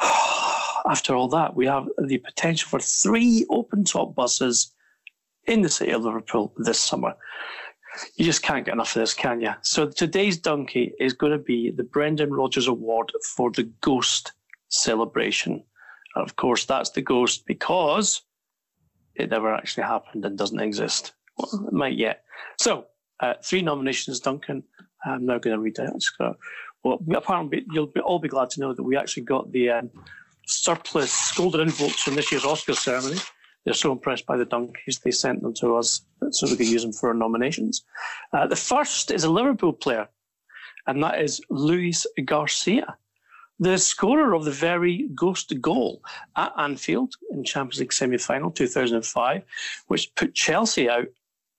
after 0.86 1.14
all 1.14 1.28
that, 1.28 1.56
we 1.56 1.66
have 1.66 1.88
the 1.98 2.18
potential 2.18 2.68
for 2.68 2.80
three 2.80 3.44
open 3.50 3.84
top 3.84 4.14
buses 4.14 4.72
in 5.46 5.62
the 5.62 5.68
city 5.68 5.90
of 5.92 6.04
Liverpool 6.04 6.52
this 6.58 6.78
summer. 6.78 7.14
You 8.16 8.24
just 8.24 8.42
can't 8.42 8.64
get 8.64 8.74
enough 8.74 8.94
of 8.94 9.00
this, 9.00 9.14
can 9.14 9.40
you? 9.40 9.52
So 9.62 9.88
today's 9.88 10.36
donkey 10.36 10.92
is 11.00 11.14
going 11.14 11.32
to 11.32 11.38
be 11.38 11.70
the 11.70 11.82
Brendan 11.82 12.32
Rodgers 12.32 12.68
Award 12.68 13.10
for 13.34 13.50
the 13.50 13.64
Ghost 13.80 14.32
celebration. 14.68 15.64
And 16.14 16.24
of 16.24 16.36
course, 16.36 16.64
that's 16.64 16.90
the 16.90 17.02
ghost 17.02 17.46
because 17.46 18.22
it 19.18 19.30
never 19.30 19.54
actually 19.54 19.84
happened 19.84 20.24
and 20.24 20.38
doesn't 20.38 20.60
exist. 20.60 21.12
Well, 21.36 21.66
it 21.66 21.72
might 21.72 21.96
yet. 21.96 22.24
So, 22.58 22.86
uh, 23.20 23.34
three 23.42 23.62
nominations, 23.62 24.20
Duncan. 24.20 24.62
I'm 25.04 25.26
now 25.26 25.38
going 25.38 25.56
to 25.56 25.60
read 25.60 25.78
out. 25.80 26.02
Well, 26.84 26.98
apparently, 27.14 27.64
you'll 27.72 27.86
be, 27.86 28.00
all 28.00 28.18
be 28.18 28.28
glad 28.28 28.50
to 28.50 28.60
know 28.60 28.72
that 28.72 28.82
we 28.82 28.96
actually 28.96 29.24
got 29.24 29.52
the 29.52 29.70
um, 29.70 29.90
surplus 30.46 31.32
golden 31.36 31.62
envelopes 31.62 32.02
from 32.02 32.14
this 32.14 32.30
year's 32.32 32.44
Oscar 32.44 32.74
ceremony. 32.74 33.18
They're 33.64 33.74
so 33.74 33.92
impressed 33.92 34.26
by 34.26 34.36
the 34.36 34.44
donkeys, 34.44 35.00
they 35.00 35.10
sent 35.10 35.42
them 35.42 35.52
to 35.54 35.76
us 35.76 36.00
so 36.30 36.46
we 36.46 36.56
could 36.56 36.68
use 36.68 36.82
them 36.82 36.92
for 36.92 37.10
our 37.10 37.14
nominations. 37.14 37.84
Uh, 38.32 38.46
the 38.46 38.56
first 38.56 39.10
is 39.10 39.24
a 39.24 39.30
Liverpool 39.30 39.72
player, 39.72 40.08
and 40.86 41.02
that 41.02 41.20
is 41.20 41.40
Luis 41.50 42.06
Garcia, 42.24 42.96
the 43.58 43.78
scorer 43.78 44.34
of 44.34 44.44
the 44.44 44.50
very 44.50 45.08
ghost 45.14 45.52
goal 45.60 46.02
at 46.36 46.52
Anfield 46.58 47.14
in 47.30 47.44
Champions 47.44 47.80
League 47.80 47.92
semi 47.92 48.18
final 48.18 48.50
2005, 48.50 49.42
which 49.88 50.14
put 50.14 50.34
Chelsea 50.34 50.88
out 50.88 51.08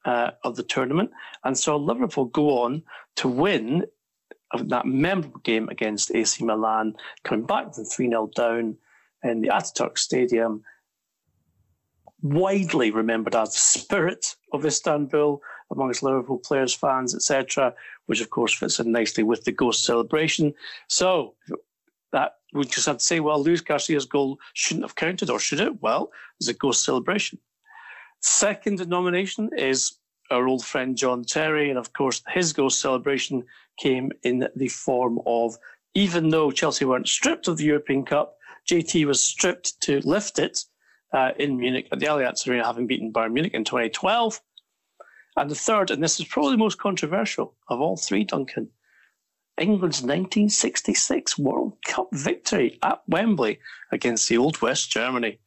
uh, 0.06 0.32
of 0.44 0.56
the 0.56 0.64
tournament 0.64 1.12
and 1.44 1.58
saw 1.58 1.76
Liverpool 1.76 2.26
go 2.26 2.62
on 2.62 2.84
to 3.18 3.28
win 3.28 3.86
that 4.58 4.86
memorable 4.86 5.42
game 5.42 5.70
against 5.70 6.14
AC 6.16 6.44
Milan, 6.44 6.96
coming 7.24 7.46
back 7.46 7.74
from 7.74 7.86
3 7.86 8.10
0 8.10 8.32
down 8.36 8.78
in 9.24 9.42
the 9.42 9.50
Ataturk 9.50 9.98
Stadium. 9.98 10.64
Widely 12.22 12.92
remembered 12.92 13.36
as 13.36 13.54
the 13.54 13.60
spirit 13.60 14.36
of 14.52 14.66
Istanbul 14.66 15.42
amongst 15.72 16.04
Liverpool 16.04 16.40
players, 16.40 16.74
fans, 16.74 17.16
etc., 17.16 17.74
which 18.08 18.22
of 18.22 18.30
course 18.30 18.54
fits 18.54 18.80
in 18.80 18.92
nicely 18.92 19.24
with 19.24 19.44
the 19.44 19.52
ghost 19.52 19.86
celebration. 19.86 20.54
So 20.88 21.36
that 22.12 22.34
we 22.54 22.66
just 22.66 22.88
had 22.88 23.00
to 23.00 23.06
say, 23.06 23.20
well, 23.20 23.42
Luis 23.42 23.62
Garcia's 23.62 24.06
goal 24.06 24.40
shouldn't 24.54 24.86
have 24.86 24.96
counted, 24.96 25.30
or 25.30 25.40
should 25.40 25.60
it? 25.60 25.82
Well, 25.82 26.12
it's 26.40 26.50
a 26.50 26.54
ghost 26.54 26.84
celebration. 26.84 27.40
Second 28.22 28.88
nomination 28.88 29.50
is 29.56 29.98
our 30.32 30.48
old 30.48 30.66
friend 30.66 30.98
John 30.98 31.24
Terry, 31.24 31.70
and 31.70 31.80
of 31.80 31.94
course, 31.94 32.22
his 32.30 32.54
ghost 32.54 32.82
celebration 32.82 33.44
came 33.80 34.12
in 34.24 34.48
the 34.56 34.68
form 34.68 35.20
of 35.26 35.58
even 35.96 36.30
though 36.30 36.52
Chelsea 36.52 36.86
weren't 36.86 37.08
stripped 37.08 37.48
of 37.48 37.58
the 37.58 37.66
European 37.66 38.06
Cup, 38.06 38.38
JT 38.70 39.06
was 39.06 39.24
stripped 39.24 39.80
to 39.82 40.00
lift 40.02 40.38
it 40.38 40.64
uh, 41.14 41.32
in 41.40 41.58
Munich 41.58 41.88
at 41.92 42.00
the 42.00 42.06
Allianz 42.06 42.48
Arena, 42.48 42.66
having 42.66 42.88
beaten 42.88 43.12
Bayern 43.12 43.34
Munich 43.34 43.54
in 43.54 43.64
2012. 43.64 44.40
And 45.38 45.50
the 45.50 45.56
third, 45.56 45.90
and 45.90 46.04
this 46.04 46.20
is 46.20 46.28
probably 46.28 46.52
the 46.52 46.58
most 46.58 46.78
controversial 46.78 47.56
of 47.70 47.80
all 47.80 47.98
three, 47.98 48.24
Duncan, 48.24 48.70
England's 49.60 50.02
1966 50.02 51.38
World 51.38 51.74
Cup 51.86 52.10
victory 52.14 52.80
at 52.84 53.02
Wembley 53.08 53.60
against 53.92 54.30
the 54.30 54.38
Old 54.38 54.62
West 54.62 54.92
Germany. 54.92 55.40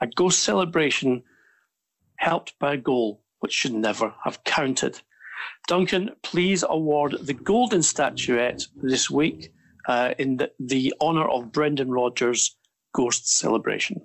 A 0.00 0.06
ghost 0.06 0.40
celebration 0.40 1.22
helped 2.16 2.58
by 2.58 2.74
a 2.74 2.78
goal 2.78 3.22
which 3.40 3.52
should 3.52 3.74
never 3.74 4.14
have 4.24 4.42
counted. 4.44 5.00
Duncan, 5.66 6.10
please 6.22 6.64
award 6.68 7.16
the 7.20 7.34
Golden 7.34 7.82
Statuette 7.82 8.66
this 8.76 9.10
week 9.10 9.52
uh, 9.86 10.14
in 10.18 10.36
the, 10.38 10.50
the 10.58 10.94
honour 11.00 11.28
of 11.28 11.52
Brendan 11.52 11.90
Rodgers' 11.90 12.56
Ghost 12.92 13.38
Celebration. 13.38 14.00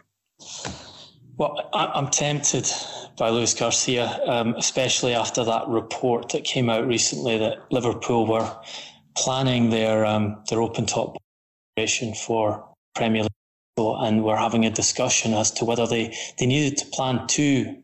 Well, 1.37 1.69
I'm 1.73 2.09
tempted 2.09 2.69
by 3.17 3.29
Luis 3.29 3.53
Garcia, 3.53 4.19
um, 4.27 4.53
especially 4.55 5.13
after 5.15 5.43
that 5.43 5.67
report 5.67 6.29
that 6.29 6.43
came 6.43 6.69
out 6.69 6.87
recently 6.87 7.37
that 7.39 7.71
Liverpool 7.71 8.27
were 8.27 8.55
planning 9.15 9.69
their 9.69 10.05
um, 10.05 10.43
their 10.49 10.61
open 10.61 10.85
top 10.85 11.17
operation 11.77 12.13
for 12.13 12.67
Premier 12.95 13.23
League, 13.23 13.31
and 13.77 14.23
were 14.23 14.37
having 14.37 14.65
a 14.65 14.69
discussion 14.69 15.33
as 15.33 15.51
to 15.51 15.65
whether 15.65 15.87
they, 15.87 16.15
they 16.37 16.45
needed 16.45 16.77
to 16.77 16.85
plan 16.87 17.25
two 17.27 17.75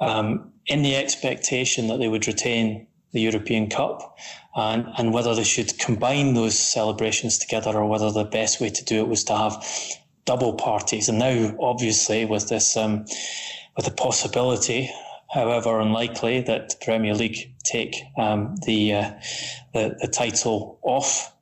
um, 0.00 0.52
in 0.66 0.82
the 0.82 0.96
expectation 0.96 1.88
that 1.88 1.98
they 1.98 2.08
would 2.08 2.26
retain 2.26 2.86
the 3.12 3.20
European 3.20 3.68
Cup 3.68 4.16
and, 4.56 4.86
and 4.98 5.12
whether 5.12 5.34
they 5.34 5.44
should 5.44 5.78
combine 5.78 6.34
those 6.34 6.58
celebrations 6.58 7.38
together 7.38 7.70
or 7.70 7.86
whether 7.86 8.10
the 8.10 8.24
best 8.24 8.60
way 8.60 8.70
to 8.70 8.84
do 8.84 9.00
it 9.00 9.08
was 9.08 9.24
to 9.24 9.36
have 9.36 9.64
double 10.24 10.54
parties. 10.54 11.08
And 11.08 11.18
now, 11.18 11.54
obviously, 11.60 12.24
with 12.24 12.48
this, 12.48 12.76
um, 12.76 13.04
with 13.76 13.84
the 13.84 13.90
possibility, 13.90 14.90
however 15.34 15.80
unlikely, 15.80 16.40
that 16.42 16.70
the 16.70 16.76
Premier 16.84 17.14
League 17.14 17.54
take 17.64 17.96
um, 18.16 18.54
the, 18.66 18.94
uh, 18.94 19.10
the, 19.72 19.96
the 20.00 20.08
title 20.08 20.78
off 20.82 21.32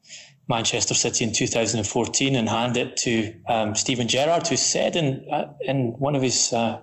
Manchester 0.48 0.94
City 0.94 1.24
in 1.24 1.32
2014 1.32 2.34
and 2.34 2.48
hand 2.48 2.76
it 2.76 2.96
to 2.98 3.34
um, 3.48 3.74
Steven 3.74 4.08
Gerrard, 4.08 4.46
who 4.46 4.56
said 4.56 4.96
in 4.96 5.26
uh, 5.30 5.52
in 5.60 5.92
one 5.98 6.16
of 6.16 6.22
his 6.22 6.52
uh, 6.52 6.80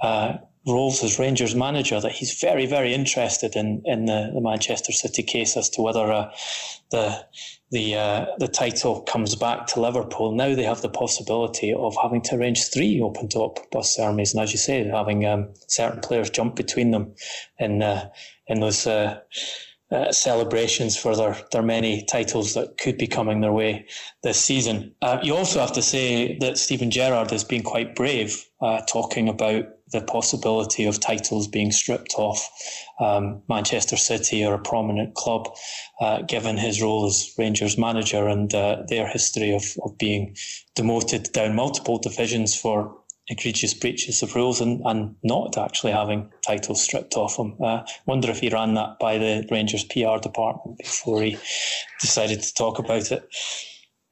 uh, 0.00 0.34
roles 0.66 1.02
as 1.02 1.18
Rangers 1.18 1.54
manager 1.54 2.00
that 2.00 2.12
he's 2.12 2.38
very, 2.40 2.66
very 2.66 2.94
interested 2.94 3.56
in 3.56 3.82
in 3.84 4.04
the, 4.04 4.30
the 4.32 4.40
Manchester 4.40 4.92
City 4.92 5.22
case 5.22 5.56
as 5.56 5.68
to 5.70 5.82
whether 5.82 6.30
the 6.90 7.24
the 7.70 7.94
uh, 7.94 8.26
the 8.38 8.48
title 8.48 9.02
comes 9.02 9.34
back 9.34 9.66
to 9.68 9.80
Liverpool. 9.80 10.32
Now 10.32 10.54
they 10.54 10.64
have 10.64 10.82
the 10.82 10.88
possibility 10.88 11.72
of 11.72 11.96
having 12.02 12.22
to 12.22 12.36
arrange 12.36 12.64
three 12.64 13.00
open 13.00 13.28
top 13.28 13.70
bus 13.70 13.94
ceremonies, 13.94 14.34
and 14.34 14.42
as 14.42 14.52
you 14.52 14.58
say, 14.58 14.84
having 14.84 15.24
um, 15.26 15.52
certain 15.68 16.00
players 16.00 16.30
jump 16.30 16.56
between 16.56 16.90
them 16.90 17.14
in 17.58 17.82
uh, 17.82 18.08
in 18.46 18.60
those. 18.60 18.86
Uh, 18.86 19.20
uh, 19.92 20.12
celebrations 20.12 20.96
for 20.96 21.16
their, 21.16 21.36
their 21.50 21.64
many 21.64 22.04
titles 22.04 22.54
that 22.54 22.78
could 22.78 22.96
be 22.96 23.08
coming 23.08 23.40
their 23.40 23.52
way 23.52 23.84
this 24.22 24.38
season. 24.38 24.94
Uh, 25.02 25.18
you 25.20 25.34
also 25.34 25.58
have 25.58 25.72
to 25.72 25.82
say 25.82 26.38
that 26.38 26.56
Steven 26.58 26.92
Gerrard 26.92 27.32
has 27.32 27.42
been 27.42 27.64
quite 27.64 27.96
brave 27.96 28.44
uh, 28.60 28.80
talking 28.82 29.28
about 29.28 29.64
the 29.90 30.00
possibility 30.02 30.84
of 30.84 31.00
titles 31.00 31.48
being 31.48 31.72
stripped 31.72 32.14
off 32.16 32.48
um, 33.00 33.42
Manchester 33.48 33.96
City 33.96 34.44
or 34.44 34.54
a 34.54 34.58
prominent 34.58 35.14
club, 35.14 35.48
uh, 36.00 36.22
given 36.22 36.56
his 36.56 36.80
role 36.80 37.06
as 37.06 37.32
Rangers 37.38 37.78
manager 37.78 38.28
and 38.28 38.54
uh, 38.54 38.82
their 38.88 39.08
history 39.08 39.54
of, 39.54 39.64
of 39.82 39.96
being 39.98 40.36
demoted 40.74 41.32
down 41.32 41.56
multiple 41.56 41.98
divisions 41.98 42.54
for 42.58 42.96
egregious 43.28 43.74
breaches 43.74 44.22
of 44.22 44.34
rules 44.34 44.60
and, 44.60 44.82
and 44.84 45.14
not 45.22 45.56
actually 45.56 45.92
having 45.92 46.30
titles 46.44 46.82
stripped 46.82 47.14
off 47.14 47.38
him. 47.38 47.54
Uh, 47.62 47.82
wonder 48.06 48.28
if 48.28 48.40
he 48.40 48.48
ran 48.48 48.74
that 48.74 48.98
by 48.98 49.16
the 49.18 49.46
Rangers 49.50 49.84
PR 49.84 50.18
department 50.20 50.78
before 50.78 51.22
he 51.22 51.38
decided 52.00 52.42
to 52.42 52.54
talk 52.54 52.78
about 52.78 53.10
it. 53.12 53.22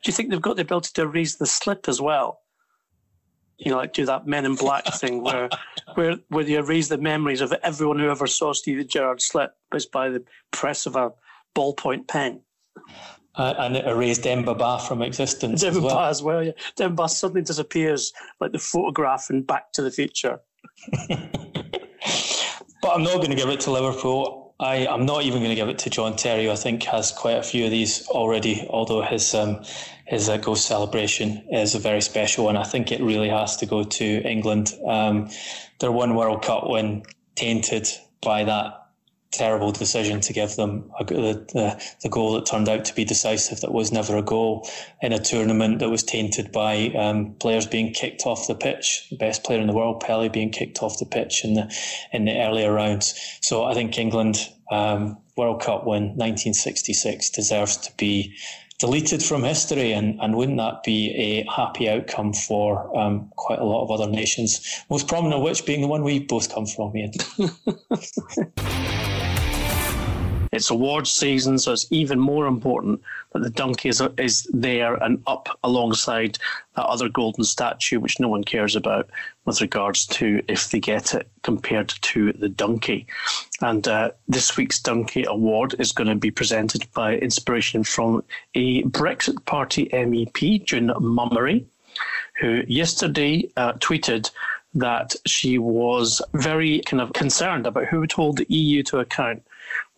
Do 0.04 0.10
you 0.10 0.12
think 0.12 0.30
they've 0.30 0.40
got 0.40 0.56
the 0.56 0.62
ability 0.62 0.90
to 0.94 1.08
raise 1.08 1.36
the 1.36 1.46
slip 1.46 1.88
as 1.88 2.00
well? 2.00 2.40
You 3.58 3.72
know, 3.72 3.78
like 3.78 3.92
do 3.92 4.06
that 4.06 4.26
Men 4.26 4.44
in 4.44 4.54
Black 4.54 4.84
thing 4.94 5.22
where, 5.22 5.48
where, 5.94 6.16
where 6.28 6.44
you 6.44 6.58
erase 6.58 6.88
the 6.88 6.98
memories 6.98 7.40
of 7.40 7.52
everyone 7.62 7.98
who 7.98 8.08
ever 8.08 8.26
saw 8.26 8.52
Steven 8.52 8.86
Gerrard 8.86 9.20
slip 9.20 9.54
just 9.72 9.90
by 9.92 10.08
the 10.08 10.24
press 10.50 10.86
of 10.86 10.96
a 10.96 11.12
ballpoint 11.56 12.06
pen. 12.08 12.40
Uh, 13.34 13.54
and 13.58 13.76
it 13.76 13.86
erased 13.86 14.22
Demba 14.22 14.54
Ba 14.54 14.80
from 14.80 15.02
existence. 15.02 15.60
Demba 15.60 15.78
as 15.78 15.82
well. 15.82 15.98
as 15.98 16.22
well, 16.22 16.42
yeah. 16.42 16.52
Demba 16.76 17.02
Ba 17.02 17.08
suddenly 17.08 17.42
disappears 17.42 18.12
like 18.40 18.52
the 18.52 18.58
photograph 18.58 19.30
in 19.30 19.42
Back 19.42 19.72
to 19.72 19.82
the 19.82 19.90
Future. 19.90 20.40
but 21.08 21.20
I'm 22.84 23.02
not 23.02 23.16
going 23.16 23.30
to 23.30 23.36
give 23.36 23.48
it 23.48 23.60
to 23.60 23.70
Liverpool. 23.70 24.47
I, 24.60 24.88
I'm 24.88 25.06
not 25.06 25.22
even 25.22 25.38
going 25.38 25.50
to 25.50 25.54
give 25.54 25.68
it 25.68 25.78
to 25.80 25.90
John 25.90 26.16
Terry. 26.16 26.50
I 26.50 26.56
think 26.56 26.82
has 26.84 27.12
quite 27.12 27.36
a 27.38 27.42
few 27.42 27.64
of 27.64 27.70
these 27.70 28.06
already. 28.08 28.66
Although 28.68 29.02
his 29.02 29.34
um, 29.34 29.62
his 30.06 30.28
uh, 30.28 30.36
ghost 30.38 30.66
celebration 30.66 31.46
is 31.52 31.74
a 31.74 31.78
very 31.78 32.00
special 32.00 32.46
one. 32.46 32.56
I 32.56 32.64
think 32.64 32.90
it 32.90 33.00
really 33.00 33.28
has 33.28 33.56
to 33.58 33.66
go 33.66 33.84
to 33.84 34.04
England. 34.04 34.74
Um, 34.84 35.28
their 35.78 35.92
one 35.92 36.16
World 36.16 36.42
Cup 36.42 36.68
win 36.68 37.04
tainted 37.36 37.88
by 38.20 38.44
that 38.44 38.87
terrible 39.30 39.72
decision 39.72 40.20
to 40.20 40.32
give 40.32 40.56
them 40.56 40.90
a, 40.98 41.04
the, 41.04 41.82
the, 42.02 42.08
goal 42.08 42.32
that 42.32 42.46
turned 42.46 42.68
out 42.68 42.84
to 42.86 42.94
be 42.94 43.04
decisive 43.04 43.60
that 43.60 43.72
was 43.72 43.92
never 43.92 44.16
a 44.16 44.22
goal 44.22 44.68
in 45.02 45.12
a 45.12 45.18
tournament 45.18 45.80
that 45.80 45.90
was 45.90 46.02
tainted 46.02 46.50
by 46.50 46.86
um, 46.98 47.34
players 47.34 47.66
being 47.66 47.92
kicked 47.92 48.24
off 48.24 48.46
the 48.46 48.54
pitch 48.54 49.06
the 49.10 49.16
best 49.16 49.44
player 49.44 49.60
in 49.60 49.66
the 49.66 49.72
world 49.74 50.02
Pelé 50.02 50.32
being 50.32 50.50
kicked 50.50 50.82
off 50.82 50.98
the 50.98 51.04
pitch 51.04 51.44
in 51.44 51.54
the 51.54 51.72
in 52.12 52.24
the 52.24 52.38
earlier 52.38 52.72
rounds. 52.72 53.38
So 53.42 53.64
I 53.64 53.74
think 53.74 53.98
England 53.98 54.48
um, 54.70 55.18
World 55.36 55.60
Cup 55.62 55.84
win 55.84 56.04
1966 56.16 57.30
deserves 57.30 57.76
to 57.78 57.92
be 57.96 58.34
deleted 58.78 59.22
from 59.22 59.42
history 59.42 59.92
and, 59.92 60.18
and 60.20 60.36
wouldn't 60.36 60.58
that 60.58 60.82
be 60.84 61.10
a 61.16 61.50
happy 61.50 61.88
outcome 61.88 62.32
for 62.32 62.96
um, 62.96 63.30
quite 63.36 63.58
a 63.58 63.64
lot 63.64 63.82
of 63.82 63.90
other 63.90 64.10
nations 64.10 64.84
most 64.88 65.08
prominent 65.08 65.34
of 65.34 65.42
which 65.42 65.66
being 65.66 65.80
the 65.80 65.88
one 65.88 66.04
we 66.04 66.20
both 66.20 66.52
come 66.52 66.66
from 66.66 66.96
Ian 66.96 67.12
It's 70.52 70.70
awards 70.70 71.10
season, 71.10 71.58
so 71.58 71.72
it's 71.72 71.86
even 71.90 72.18
more 72.18 72.46
important 72.46 73.02
that 73.32 73.42
the 73.42 73.50
donkey 73.50 73.88
is, 73.88 74.02
is 74.16 74.48
there 74.52 74.94
and 74.94 75.22
up 75.26 75.58
alongside 75.62 76.38
that 76.74 76.86
other 76.86 77.08
golden 77.08 77.44
statue, 77.44 78.00
which 78.00 78.20
no 78.20 78.28
one 78.28 78.44
cares 78.44 78.74
about 78.74 79.10
with 79.44 79.60
regards 79.60 80.06
to 80.06 80.42
if 80.48 80.70
they 80.70 80.80
get 80.80 81.14
it 81.14 81.28
compared 81.42 81.88
to 81.88 82.32
the 82.32 82.48
donkey. 82.48 83.06
And 83.60 83.86
uh, 83.86 84.10
this 84.26 84.56
week's 84.56 84.80
Donkey 84.80 85.24
Award 85.26 85.74
is 85.78 85.92
going 85.92 86.08
to 86.08 86.14
be 86.14 86.30
presented 86.30 86.90
by 86.92 87.16
inspiration 87.16 87.84
from 87.84 88.24
a 88.54 88.82
Brexit 88.84 89.44
Party 89.44 89.88
MEP, 89.92 90.64
June 90.64 90.92
Mummery, 91.00 91.66
who 92.40 92.62
yesterday 92.66 93.50
uh, 93.56 93.72
tweeted 93.74 94.30
that 94.74 95.14
she 95.26 95.58
was 95.58 96.22
very 96.34 96.80
kind 96.80 97.00
of 97.00 97.12
concerned 97.12 97.66
about 97.66 97.86
who 97.86 98.00
would 98.00 98.12
hold 98.12 98.36
the 98.36 98.46
EU 98.48 98.82
to 98.84 98.98
account 98.98 99.42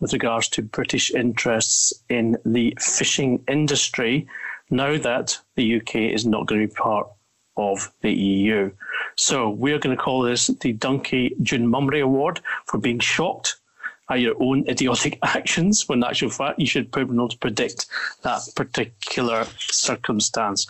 with 0.01 0.11
regards 0.11 0.49
to 0.49 0.61
British 0.61 1.11
interests 1.11 1.93
in 2.09 2.37
the 2.43 2.77
fishing 2.81 3.41
industry 3.47 4.27
now 4.69 4.97
that 4.97 5.37
the 5.55 5.77
UK 5.77 5.95
is 5.95 6.25
not 6.25 6.47
going 6.47 6.61
to 6.61 6.67
be 6.67 6.73
part 6.73 7.07
of 7.55 7.91
the 8.01 8.11
EU. 8.11 8.71
So 9.15 9.49
we're 9.49 9.79
going 9.79 9.95
to 9.95 10.01
call 10.01 10.21
this 10.21 10.47
the 10.47 10.73
Donkey 10.73 11.35
June 11.41 11.67
Mummery 11.67 12.01
Award 12.01 12.41
for 12.65 12.77
being 12.77 12.99
shocked 12.99 13.57
at 14.09 14.19
your 14.19 14.35
own 14.41 14.67
idiotic 14.67 15.19
actions 15.23 15.87
when 15.87 15.99
in 15.99 16.03
actual 16.03 16.29
fact 16.29 16.59
you 16.59 16.65
should 16.65 16.91
probably 16.91 17.15
not 17.15 17.39
predict 17.39 17.87
that 18.23 18.41
particular 18.55 19.45
circumstance. 19.57 20.67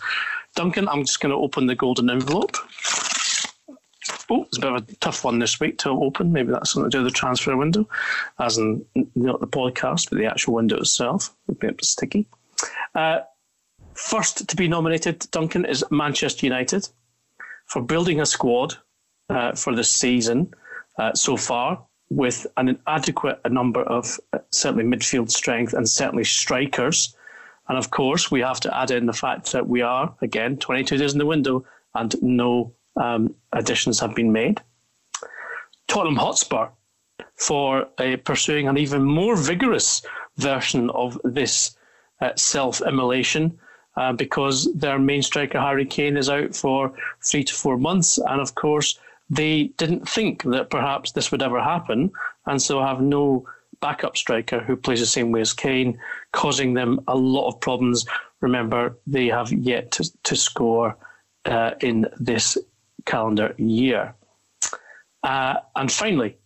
Duncan, 0.54 0.88
I'm 0.88 1.04
just 1.04 1.20
going 1.20 1.30
to 1.30 1.36
open 1.36 1.66
the 1.66 1.74
golden 1.74 2.10
envelope. 2.10 2.56
Oh, 4.30 4.44
it's 4.44 4.58
a 4.58 4.60
bit 4.60 4.72
of 4.72 4.88
a 4.88 4.94
tough 4.96 5.24
one 5.24 5.38
this 5.38 5.60
week 5.60 5.78
to 5.78 5.90
open. 5.90 6.32
Maybe 6.32 6.52
that's 6.52 6.72
something 6.72 6.90
to 6.90 6.98
do 6.98 7.04
with 7.04 7.12
the 7.12 7.18
transfer 7.18 7.56
window, 7.56 7.88
as 8.38 8.58
in 8.58 8.84
not 9.14 9.40
the 9.40 9.46
podcast, 9.46 10.08
but 10.08 10.18
the 10.18 10.26
actual 10.26 10.54
window 10.54 10.78
itself. 10.78 11.34
A 11.48 11.52
bit 11.52 11.84
sticky. 11.84 12.26
Uh, 12.94 13.20
first 13.94 14.48
to 14.48 14.56
be 14.56 14.68
nominated, 14.68 15.26
Duncan, 15.30 15.64
is 15.64 15.84
Manchester 15.90 16.46
United 16.46 16.88
for 17.66 17.82
building 17.82 18.20
a 18.20 18.26
squad 18.26 18.76
uh, 19.28 19.52
for 19.52 19.74
this 19.74 19.90
season 19.90 20.52
uh, 20.98 21.14
so 21.14 21.36
far 21.36 21.84
with 22.10 22.46
an 22.56 22.78
adequate 22.86 23.40
number 23.50 23.82
of 23.82 24.20
uh, 24.32 24.38
certainly 24.50 24.84
midfield 24.84 25.30
strength 25.30 25.72
and 25.72 25.88
certainly 25.88 26.24
strikers. 26.24 27.16
And 27.68 27.78
of 27.78 27.90
course, 27.90 28.30
we 28.30 28.40
have 28.40 28.60
to 28.60 28.76
add 28.76 28.90
in 28.90 29.06
the 29.06 29.12
fact 29.12 29.52
that 29.52 29.68
we 29.68 29.80
are, 29.80 30.14
again, 30.20 30.58
22 30.58 30.98
days 30.98 31.12
in 31.12 31.18
the 31.18 31.26
window 31.26 31.64
and 31.94 32.14
no 32.20 32.74
um, 32.96 33.34
additions 33.52 34.00
have 34.00 34.14
been 34.14 34.32
made. 34.32 34.60
Tottenham 35.88 36.16
Hotspur 36.16 36.68
for 37.36 37.86
uh, 37.98 38.16
pursuing 38.24 38.68
an 38.68 38.78
even 38.78 39.04
more 39.04 39.36
vigorous 39.36 40.02
version 40.36 40.90
of 40.90 41.20
this 41.24 41.76
uh, 42.20 42.30
self 42.36 42.80
immolation 42.82 43.58
uh, 43.96 44.12
because 44.12 44.72
their 44.74 44.98
main 44.98 45.22
striker, 45.22 45.60
Harry 45.60 45.84
Kane, 45.84 46.16
is 46.16 46.30
out 46.30 46.54
for 46.54 46.92
three 47.24 47.44
to 47.44 47.54
four 47.54 47.76
months. 47.76 48.18
And 48.18 48.40
of 48.40 48.54
course, 48.54 48.98
they 49.28 49.64
didn't 49.76 50.08
think 50.08 50.42
that 50.44 50.70
perhaps 50.70 51.12
this 51.12 51.30
would 51.30 51.42
ever 51.42 51.60
happen, 51.60 52.10
and 52.46 52.60
so 52.60 52.82
have 52.82 53.00
no 53.00 53.46
backup 53.80 54.16
striker 54.16 54.60
who 54.60 54.76
plays 54.76 55.00
the 55.00 55.06
same 55.06 55.32
way 55.32 55.40
as 55.40 55.52
Kane, 55.52 55.98
causing 56.32 56.74
them 56.74 57.00
a 57.08 57.16
lot 57.16 57.48
of 57.48 57.60
problems. 57.60 58.06
Remember, 58.40 58.96
they 59.06 59.26
have 59.26 59.52
yet 59.52 59.90
to, 59.92 60.10
to 60.22 60.36
score 60.36 60.96
uh, 61.44 61.72
in 61.80 62.06
this 62.18 62.56
calendar 63.04 63.54
year. 63.58 64.14
Uh, 65.22 65.56
and 65.76 65.90
finally, 65.90 66.36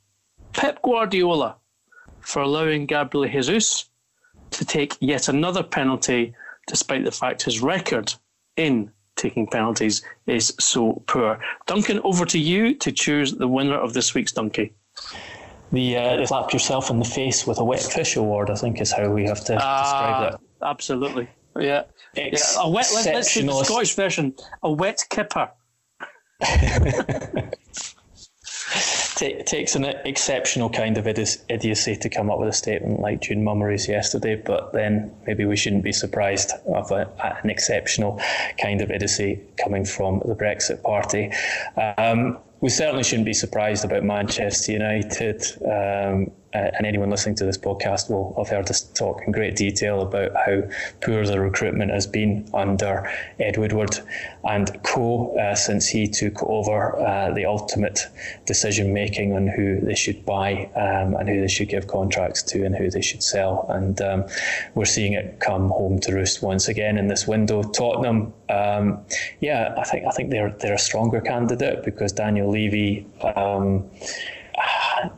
Pep 0.52 0.82
Guardiola 0.82 1.56
for 2.20 2.42
allowing 2.42 2.86
Gabriel 2.86 3.30
Jesus 3.30 3.88
to 4.50 4.64
take 4.64 4.96
yet 5.00 5.28
another 5.28 5.62
penalty, 5.62 6.34
despite 6.66 7.04
the 7.04 7.12
fact 7.12 7.42
his 7.42 7.60
record 7.60 8.14
in 8.56 8.90
taking 9.16 9.46
penalties 9.46 10.02
is 10.26 10.54
so 10.60 11.02
poor. 11.06 11.38
Duncan, 11.66 12.00
over 12.04 12.24
to 12.26 12.38
you 12.38 12.74
to 12.76 12.92
choose 12.92 13.32
the 13.32 13.48
winner 13.48 13.76
of 13.76 13.92
this 13.94 14.14
week's 14.14 14.32
Donkey. 14.32 14.74
The, 15.72 15.96
uh, 15.96 16.16
the 16.16 16.26
slap 16.26 16.52
yourself 16.52 16.90
in 16.90 16.98
the 16.98 17.04
face 17.04 17.46
with 17.46 17.58
a 17.58 17.64
wet 17.64 17.82
fish 17.82 18.16
award, 18.16 18.50
I 18.50 18.54
think, 18.54 18.80
is 18.80 18.92
how 18.92 19.08
we 19.08 19.24
have 19.24 19.44
to 19.44 19.54
uh, 19.54 19.82
describe 19.82 20.32
that. 20.32 20.40
Absolutely. 20.62 21.28
Yeah. 21.58 21.84
yeah. 22.14 22.38
A 22.58 22.68
wet, 22.68 22.86
let's, 22.94 23.06
let's 23.06 23.34
the 23.34 23.64
Scottish 23.64 23.94
version. 23.94 24.34
A 24.62 24.70
wet 24.70 25.04
kipper. 25.10 25.50
it 29.22 29.46
takes 29.46 29.74
an 29.74 29.84
exceptional 29.84 30.68
kind 30.68 30.98
of 30.98 31.06
idiocy 31.06 31.96
to 31.96 32.08
come 32.08 32.30
up 32.30 32.38
with 32.38 32.48
a 32.48 32.52
statement 32.52 33.00
like 33.00 33.22
June 33.22 33.42
Mummery's 33.42 33.88
yesterday, 33.88 34.36
but 34.36 34.72
then 34.72 35.14
maybe 35.26 35.44
we 35.44 35.56
shouldn't 35.56 35.84
be 35.84 35.92
surprised 35.92 36.52
of 36.74 36.90
a, 36.90 37.10
an 37.42 37.50
exceptional 37.50 38.20
kind 38.60 38.80
of 38.80 38.90
idiocy 38.90 39.40
coming 39.62 39.84
from 39.84 40.20
the 40.26 40.34
Brexit 40.34 40.82
Party. 40.82 41.32
Um, 41.96 42.38
we 42.60 42.68
certainly 42.68 43.04
shouldn't 43.04 43.26
be 43.26 43.34
surprised 43.34 43.84
about 43.84 44.02
Manchester 44.02 44.72
United. 44.72 45.42
Um, 45.64 46.30
uh, 46.54 46.70
and 46.76 46.86
anyone 46.86 47.10
listening 47.10 47.34
to 47.34 47.44
this 47.44 47.58
podcast 47.58 48.08
will 48.10 48.34
have 48.38 48.48
heard 48.48 48.70
us 48.70 48.82
talk 48.82 49.20
in 49.26 49.32
great 49.32 49.56
detail 49.56 50.00
about 50.00 50.34
how 50.34 50.62
poor 51.00 51.24
the 51.26 51.38
recruitment 51.38 51.90
has 51.90 52.06
been 52.06 52.48
under 52.54 53.10
Ed 53.38 53.56
Woodward 53.56 53.98
and 54.44 54.82
co 54.82 55.36
uh, 55.36 55.54
since 55.54 55.86
he 55.86 56.06
took 56.06 56.42
over 56.44 56.98
uh, 56.98 57.32
the 57.32 57.44
ultimate 57.44 58.06
decision 58.46 58.92
making 58.92 59.34
on 59.34 59.46
who 59.48 59.80
they 59.80 59.94
should 59.94 60.24
buy 60.24 60.70
um, 60.76 61.14
and 61.14 61.28
who 61.28 61.40
they 61.40 61.48
should 61.48 61.68
give 61.68 61.88
contracts 61.88 62.42
to 62.44 62.64
and 62.64 62.74
who 62.76 62.90
they 62.90 63.02
should 63.02 63.22
sell. 63.22 63.66
And 63.68 64.00
um, 64.00 64.24
we're 64.74 64.84
seeing 64.84 65.12
it 65.12 65.40
come 65.40 65.68
home 65.68 65.98
to 66.00 66.14
roost 66.14 66.42
once 66.42 66.68
again 66.68 66.96
in 66.96 67.08
this 67.08 67.26
window. 67.26 67.62
Tottenham, 67.62 68.32
um, 68.48 69.04
yeah, 69.40 69.74
I 69.76 69.84
think 69.84 70.06
I 70.06 70.10
think 70.10 70.30
they're 70.30 70.54
they're 70.60 70.74
a 70.74 70.78
stronger 70.78 71.20
candidate 71.20 71.84
because 71.84 72.12
Daniel 72.12 72.50
Levy. 72.50 73.06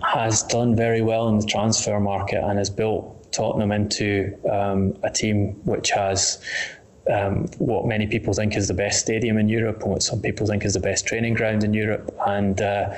Has 0.03 0.43
done 0.45 0.75
very 0.75 1.03
well 1.03 1.29
in 1.29 1.39
the 1.39 1.47
transfer 1.47 2.01
market 2.01 2.43
and 2.43 2.59
has 2.59 2.71
built 2.71 3.33
Tottenham 3.33 3.73
into 3.73 4.37
um, 4.51 4.97
a 5.03 5.11
team 5.11 5.53
which 5.65 5.91
has 5.91 6.43
um, 7.11 7.47
what 7.59 7.87
many 7.87 8.07
people 8.07 8.35
think 8.35 8.57
is 8.57 8.69
the 8.69 8.75
best 8.75 9.01
stadium 9.01 9.39
in 9.39 9.49
Europe 9.49 9.83
and 9.83 9.93
what 9.93 10.03
some 10.03 10.21
people 10.21 10.47
think 10.47 10.65
is 10.65 10.75
the 10.75 10.81
best 10.81 11.07
training 11.07 11.35
ground 11.35 11.65
in 11.65 11.73
Europe 11.73 12.15
and 12.27 12.61
uh, 12.61 12.95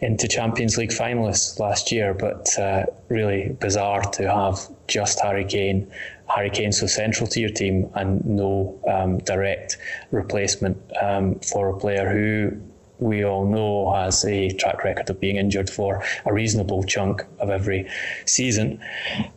into 0.00 0.28
Champions 0.28 0.76
League 0.76 0.90
finalists 0.90 1.58
last 1.58 1.90
year. 1.90 2.12
But 2.12 2.58
uh, 2.58 2.86
really 3.08 3.56
bizarre 3.60 4.02
to 4.02 4.30
have 4.30 4.58
just 4.86 5.20
Harry 5.20 5.44
Kane. 5.44 5.90
Harry 6.34 6.50
Kane 6.50 6.72
so 6.72 6.86
central 6.86 7.26
to 7.28 7.40
your 7.40 7.50
team 7.50 7.90
and 7.94 8.24
no 8.24 8.78
um, 8.88 9.18
direct 9.18 9.78
replacement 10.10 10.76
um, 11.00 11.38
for 11.40 11.68
a 11.68 11.78
player 11.78 12.10
who 12.10 12.60
we 13.04 13.22
all 13.22 13.44
know 13.44 13.92
has 13.92 14.24
a 14.24 14.50
track 14.52 14.82
record 14.82 15.10
of 15.10 15.20
being 15.20 15.36
injured 15.36 15.68
for 15.68 16.02
a 16.24 16.32
reasonable 16.32 16.82
chunk 16.82 17.22
of 17.38 17.50
every 17.50 17.86
season. 18.24 18.80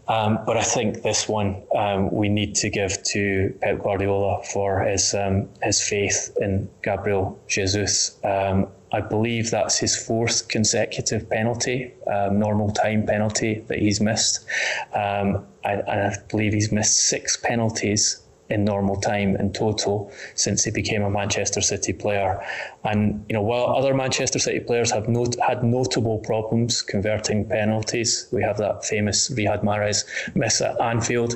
Um, 0.07 0.39
but 0.45 0.55
I 0.55 0.63
think 0.63 1.03
this 1.03 1.27
one 1.27 1.61
um, 1.75 2.09
we 2.09 2.29
need 2.29 2.55
to 2.55 2.69
give 2.69 3.03
to 3.03 3.53
Pep 3.61 3.83
Guardiola 3.83 4.41
for 4.53 4.79
his 4.79 5.13
um, 5.13 5.49
his 5.61 5.81
faith 5.81 6.35
in 6.39 6.69
Gabriel 6.81 7.37
Jesus. 7.47 8.17
Um, 8.23 8.67
I 8.93 9.01
believe 9.01 9.51
that's 9.51 9.77
his 9.77 9.97
fourth 9.97 10.47
consecutive 10.47 11.29
penalty, 11.29 11.93
um, 12.09 12.39
normal 12.39 12.71
time 12.71 13.05
penalty 13.05 13.65
that 13.67 13.79
he's 13.79 13.99
missed. 13.99 14.45
Um, 14.93 15.45
I, 15.65 15.73
and 15.73 16.01
I 16.13 16.17
believe 16.29 16.53
he's 16.53 16.71
missed 16.71 16.95
six 16.95 17.35
penalties 17.35 18.21
in 18.49 18.63
normal 18.63 18.95
time 18.95 19.35
in 19.35 19.51
total 19.51 20.11
since 20.35 20.63
he 20.63 20.71
became 20.71 21.03
a 21.03 21.09
Manchester 21.09 21.61
City 21.61 21.93
player. 21.93 22.41
And 22.83 23.25
you 23.27 23.33
know, 23.33 23.41
while 23.41 23.75
other 23.75 23.93
Manchester 23.93 24.39
City 24.39 24.59
players 24.59 24.91
have 24.91 25.07
not, 25.07 25.35
had 25.39 25.63
notable 25.63 26.19
problems 26.19 26.81
converting 26.81 27.45
penalties, 27.45 28.27
we 28.31 28.41
have 28.43 28.57
that 28.57 28.85
famous 28.85 29.29
Riyad 29.29 29.63
Mahrez 29.63 30.05
miss 30.35 30.61
at 30.61 30.79
Anfield 30.79 31.35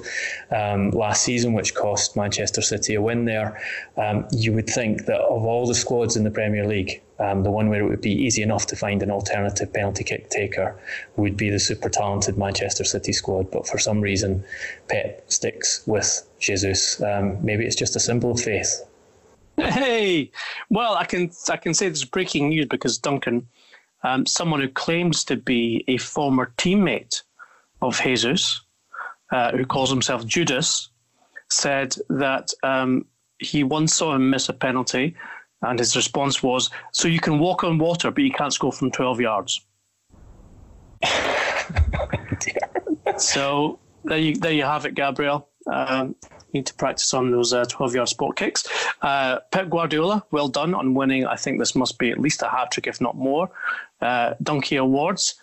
um, 0.52 0.92
last 0.92 1.24
season, 1.24 1.54
which 1.54 1.76
cost 1.76 2.16
Manchester 2.16 2.62
City 2.62 2.96
a 2.96 3.02
win 3.02 3.26
there. 3.26 3.62
Um, 3.98 4.28
you 4.32 4.54
would 4.54 4.68
think 4.68 5.06
that 5.06 5.20
of 5.20 5.44
all 5.44 5.68
the 5.68 5.76
squads 5.76 6.16
in 6.16 6.24
the 6.24 6.32
Premier 6.32 6.66
League, 6.66 7.02
um, 7.20 7.44
the 7.44 7.52
one 7.52 7.70
where 7.70 7.82
it 7.82 7.88
would 7.88 8.02
be 8.02 8.12
easy 8.12 8.42
enough 8.42 8.66
to 8.68 8.76
find 8.76 9.04
an 9.04 9.12
alternative 9.12 9.72
penalty 9.72 10.04
kick 10.04 10.30
taker 10.30 10.80
would 11.18 11.38
be 11.38 11.50
the 11.50 11.60
super 11.60 11.90
talented 11.90 12.38
Manchester 12.38 12.84
City 12.84 13.14
squad. 13.14 13.52
But 13.52 13.68
for 13.68 13.78
some 13.78 14.02
reason, 14.02 14.44
Pep 14.88 15.24
sticks 15.32 15.84
with 15.86 16.28
Jesus. 16.42 17.02
Um, 17.02 17.44
maybe 17.44 17.66
it's 17.66 17.76
just 17.76 17.96
a 17.96 18.00
symbol 18.00 18.32
of 18.32 18.42
faith. 18.42 18.84
Hey, 19.58 20.32
well, 20.70 20.96
I 20.96 21.06
can 21.06 21.32
I 21.50 21.58
can 21.58 21.74
say 21.74 21.90
this 21.90 22.00
is 22.00 22.06
breaking 22.06 22.50
news 22.50 22.66
because 22.66 22.98
Duncan, 22.98 23.48
um, 24.04 24.26
someone 24.26 24.62
who 24.62 24.70
claims 24.70 25.24
to 25.26 25.36
be 25.36 25.84
a 25.88 25.98
former 25.98 26.54
teammate 26.58 27.22
of 27.82 28.00
Jesus, 28.02 28.62
uh, 29.32 29.52
who 29.52 29.66
calls 29.66 29.90
himself 29.90 30.26
Judas, 30.26 30.90
said 31.50 31.96
that 32.10 32.52
um, 32.64 33.06
he 33.40 33.64
once 33.64 33.96
saw 33.96 34.16
him 34.16 34.30
miss 34.30 34.50
a 34.50 34.54
penalty 34.54 35.16
and 35.62 35.80
his 35.80 35.96
response 35.96 36.42
was, 36.42 36.70
"So 36.92 37.08
you 37.08 37.20
can 37.20 37.40
walk 37.40 37.64
on 37.64 37.78
water, 37.78 38.10
but 38.10 38.24
you 38.24 38.32
can't 38.32 38.54
score 38.54 38.72
from 38.72 38.92
twelve 38.92 39.22
yards." 39.22 39.62
so 43.18 43.80
there 44.04 44.18
you 44.18 44.36
there 44.36 44.54
you 44.54 44.64
have 44.64 44.86
it, 44.86 44.96
Gabriel. 44.96 45.51
Um, 45.68 46.16
need 46.54 46.66
to 46.66 46.74
practice 46.74 47.14
on 47.14 47.32
those 47.32 47.54
uh, 47.54 47.66
12 47.66 47.96
yard 47.96 48.10
spot 48.10 48.36
kicks. 48.36 48.68
Uh, 49.02 49.40
Pep 49.52 49.70
Guardiola, 49.70 50.24
well 50.32 50.48
done 50.48 50.74
on 50.74 50.94
winning. 50.94 51.26
I 51.26 51.36
think 51.36 51.60
this 51.60 51.76
must 51.76 51.98
be 51.98 52.12
at 52.12 52.20
least 52.20 52.42
a 52.42 52.50
hat 52.50 52.72
trick, 52.72 52.88
if 52.88 53.00
not 53.00 53.16
more. 53.16 53.50
Uh, 54.02 54.34
Donkey 54.42 54.76
Awards. 54.76 55.36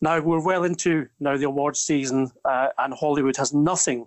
Now 0.00 0.18
we're 0.18 0.44
well 0.44 0.64
into 0.64 1.06
now 1.20 1.36
the 1.36 1.46
awards 1.46 1.78
season, 1.78 2.32
uh, 2.44 2.68
and 2.78 2.92
Hollywood 2.92 3.36
has 3.36 3.54
nothing 3.54 4.06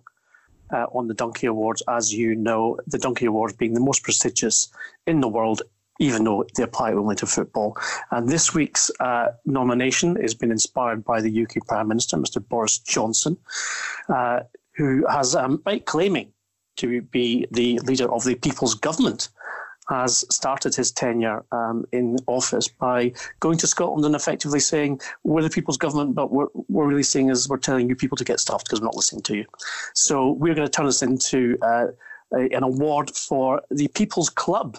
uh, 0.73 0.88
on 0.91 1.07
the 1.07 1.13
Donkey 1.13 1.47
Awards, 1.47 1.81
as 1.88 2.13
you 2.13 2.36
know, 2.36 2.77
the 2.88 2.97
Donkey 2.97 3.25
Awards 3.25 3.53
being 3.53 3.73
the 3.73 3.79
most 3.79 4.03
prestigious 4.03 4.67
in 5.07 5.21
the 5.21 5.27
world, 5.29 5.61
even 6.00 6.24
though 6.24 6.46
they 6.56 6.64
apply 6.64 6.93
only 6.93 7.16
to 7.16 7.26
football. 7.26 7.78
And 8.12 8.28
this 8.30 8.54
week's 8.54 8.91
uh, 9.00 9.28
nomination 9.46 10.16
has 10.22 10.34
been 10.34 10.52
inspired 10.52 11.04
by 11.04 11.22
the 11.22 11.43
UK 11.43 11.66
Prime 11.68 11.88
Minister, 11.88 12.18
Mr. 12.18 12.46
Boris 12.46 12.80
Johnson, 12.80 13.38
uh, 14.10 14.41
who 14.76 15.06
has, 15.08 15.36
um, 15.36 15.58
by 15.58 15.80
claiming 15.80 16.32
to 16.78 17.02
be 17.02 17.48
the 17.52 17.80
leader 17.80 18.12
of 18.12 18.24
the 18.26 18.36
People's 18.36 18.76
Government 18.76 19.30
has 19.89 20.26
started 20.32 20.76
his 20.76 20.91
tenure 20.91 21.46
um, 21.52 21.86
in 21.91 22.18
office 22.28 22.68
by 22.68 23.12
going 23.39 23.58
to 23.60 23.68
Scotland 23.68 24.06
and 24.06 24.16
effectively 24.16 24.60
saying, 24.60 25.00
We're 25.24 25.43
the 25.43 25.50
people's 25.50 25.78
government, 25.78 26.16
but 26.16 26.32
what 26.32 26.50
we're 26.70 26.88
really 26.88 27.04
saying 27.04 27.30
is 27.30 27.48
we're 27.48 27.58
telling 27.58 27.88
you 27.88 27.96
people 27.96 28.18
to 28.18 28.24
get 28.24 28.39
stuffed 28.39 28.66
because 28.66 28.82
we're 28.82 28.86
not 28.86 28.96
listening 28.96 29.22
to 29.24 29.38
you. 29.38 29.46
So 29.93 30.32
we're 30.32 30.56
going 30.56 30.68
to 30.68 30.72
turn 30.72 30.86
this 30.86 31.04
into 31.04 31.58
uh, 31.62 31.88
a, 32.34 32.50
an 32.50 32.64
award 32.64 33.12
for 33.12 33.62
the 33.70 33.88
People's 33.89 34.30
Club. 34.30 34.78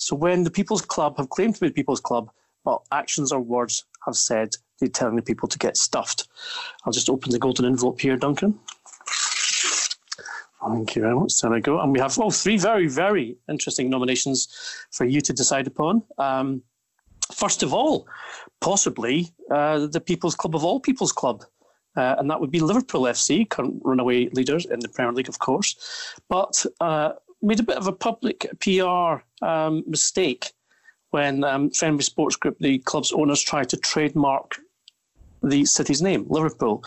So 0.00 0.16
when 0.16 0.44
the 0.44 0.50
People's 0.50 0.80
Club 0.80 1.18
have 1.18 1.28
claimed 1.28 1.56
to 1.56 1.60
be 1.60 1.68
the 1.68 1.74
People's 1.74 2.00
Club, 2.00 2.30
but 2.64 2.80
actions 2.90 3.32
or 3.32 3.40
words 3.40 3.84
have 4.06 4.16
said 4.16 4.48
they're 4.78 4.88
telling 4.88 5.16
the 5.16 5.22
people 5.22 5.46
to 5.48 5.58
get 5.58 5.76
stuffed. 5.76 6.26
I'll 6.84 6.92
just 6.92 7.10
open 7.10 7.32
the 7.32 7.38
golden 7.38 7.66
envelope 7.66 8.00
here, 8.00 8.16
Duncan. 8.16 8.58
Thank 10.66 10.96
you 10.96 11.02
very 11.02 11.14
much. 11.14 11.38
There 11.40 11.50
we 11.50 11.60
go. 11.60 11.80
And 11.80 11.92
we 11.92 12.00
have 12.00 12.18
oh, 12.18 12.30
three 12.30 12.56
very, 12.56 12.86
very 12.86 13.36
interesting 13.48 13.90
nominations 13.90 14.48
for 14.90 15.04
you 15.04 15.20
to 15.20 15.34
decide 15.34 15.66
upon. 15.66 16.02
Um, 16.16 16.62
first 17.32 17.62
of 17.62 17.74
all, 17.74 18.08
possibly 18.60 19.30
uh, 19.50 19.86
the 19.86 20.00
People's 20.00 20.34
Club 20.34 20.56
of 20.56 20.64
all 20.64 20.80
People's 20.80 21.12
Club. 21.12 21.44
Uh, 21.94 22.16
and 22.18 22.30
that 22.30 22.40
would 22.40 22.50
be 22.50 22.60
Liverpool 22.60 23.02
FC, 23.02 23.48
current 23.48 23.82
runaway 23.84 24.30
leaders 24.30 24.64
in 24.64 24.80
the 24.80 24.88
Premier 24.88 25.12
League, 25.12 25.28
of 25.28 25.40
course, 25.40 26.14
but 26.28 26.64
uh, 26.80 27.12
made 27.42 27.60
a 27.60 27.64
bit 27.64 27.76
of 27.76 27.86
a 27.86 27.92
public 27.92 28.46
PR 28.60 29.22
um, 29.44 29.84
mistake 29.86 30.52
when 31.10 31.42
um, 31.44 31.70
Fenway 31.70 32.02
Sports 32.02 32.36
Group, 32.36 32.58
the 32.60 32.78
club's 32.78 33.12
owners, 33.12 33.42
tried 33.42 33.68
to 33.70 33.76
trademark 33.76 34.58
the 35.42 35.64
city's 35.64 36.02
name, 36.02 36.26
Liverpool, 36.28 36.84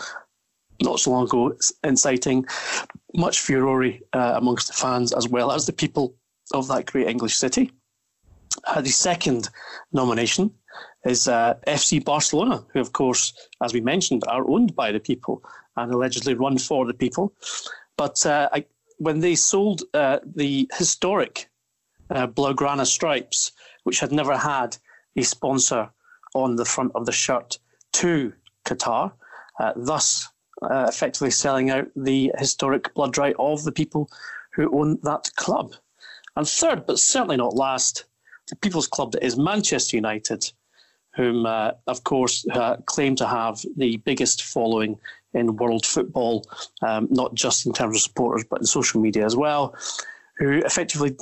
not 0.82 1.00
so 1.00 1.10
long 1.10 1.24
ago, 1.24 1.56
inciting 1.82 2.46
much 3.14 3.40
furore 3.40 3.92
uh, 4.12 4.34
amongst 4.36 4.68
the 4.68 4.72
fans 4.72 5.12
as 5.12 5.28
well 5.28 5.52
as 5.52 5.66
the 5.66 5.72
people 5.72 6.14
of 6.52 6.68
that 6.68 6.86
great 6.86 7.06
English 7.06 7.34
city. 7.34 7.70
Uh, 8.66 8.80
the 8.80 8.90
second 8.90 9.48
nomination 9.92 10.50
is 11.04 11.28
uh, 11.28 11.54
FC 11.66 12.02
Barcelona, 12.04 12.64
who, 12.72 12.80
of 12.80 12.92
course, 12.92 13.32
as 13.62 13.74
we 13.74 13.80
mentioned, 13.80 14.22
are 14.28 14.48
owned 14.48 14.74
by 14.74 14.90
the 14.92 15.00
people 15.00 15.42
and 15.76 15.92
allegedly 15.92 16.34
run 16.34 16.56
for 16.58 16.86
the 16.86 16.94
people. 16.94 17.32
But 17.96 18.24
uh, 18.26 18.48
I, 18.52 18.64
when 19.04 19.20
they 19.20 19.34
sold 19.34 19.82
uh, 19.94 20.18
the 20.24 20.68
historic 20.74 21.48
uh, 22.10 22.26
Blaugrana 22.26 22.86
stripes, 22.86 23.52
which 23.84 24.00
had 24.00 24.12
never 24.12 24.36
had 24.36 24.76
a 25.16 25.22
sponsor 25.22 25.90
on 26.34 26.56
the 26.56 26.64
front 26.64 26.92
of 26.94 27.06
the 27.06 27.12
shirt, 27.12 27.58
to 27.92 28.32
Qatar, 28.64 29.12
thus 29.76 30.28
uh, 30.62 30.86
effectively 30.88 31.30
selling 31.30 31.70
out 31.70 31.86
the 31.96 32.32
historic 32.38 32.92
blood 32.94 33.16
right 33.18 33.36
of 33.38 33.64
the 33.64 33.72
people 33.72 34.08
who 34.52 34.76
own 34.78 34.98
that 35.02 35.30
club. 35.36 35.74
And 36.36 36.48
third, 36.48 36.86
but 36.86 36.98
certainly 36.98 37.36
not 37.36 37.54
last, 37.54 38.04
the 38.48 38.56
People's 38.56 38.88
Club 38.88 39.12
that 39.12 39.24
is 39.24 39.36
Manchester 39.36 39.96
United, 39.96 40.50
whom, 41.14 41.46
uh, 41.46 41.72
of 41.86 42.04
course, 42.04 42.46
uh, 42.52 42.76
claim 42.86 43.14
to 43.16 43.26
have 43.26 43.64
the 43.76 43.96
biggest 43.98 44.42
following 44.42 44.98
in 45.34 45.56
world 45.56 45.84
football, 45.84 46.44
um, 46.82 47.08
not 47.10 47.34
just 47.34 47.66
in 47.66 47.72
terms 47.72 47.96
of 47.96 48.02
supporters, 48.02 48.44
but 48.48 48.60
in 48.60 48.66
social 48.66 49.00
media 49.00 49.24
as 49.24 49.36
well, 49.36 49.74
who 50.38 50.58
effectively 50.64 51.16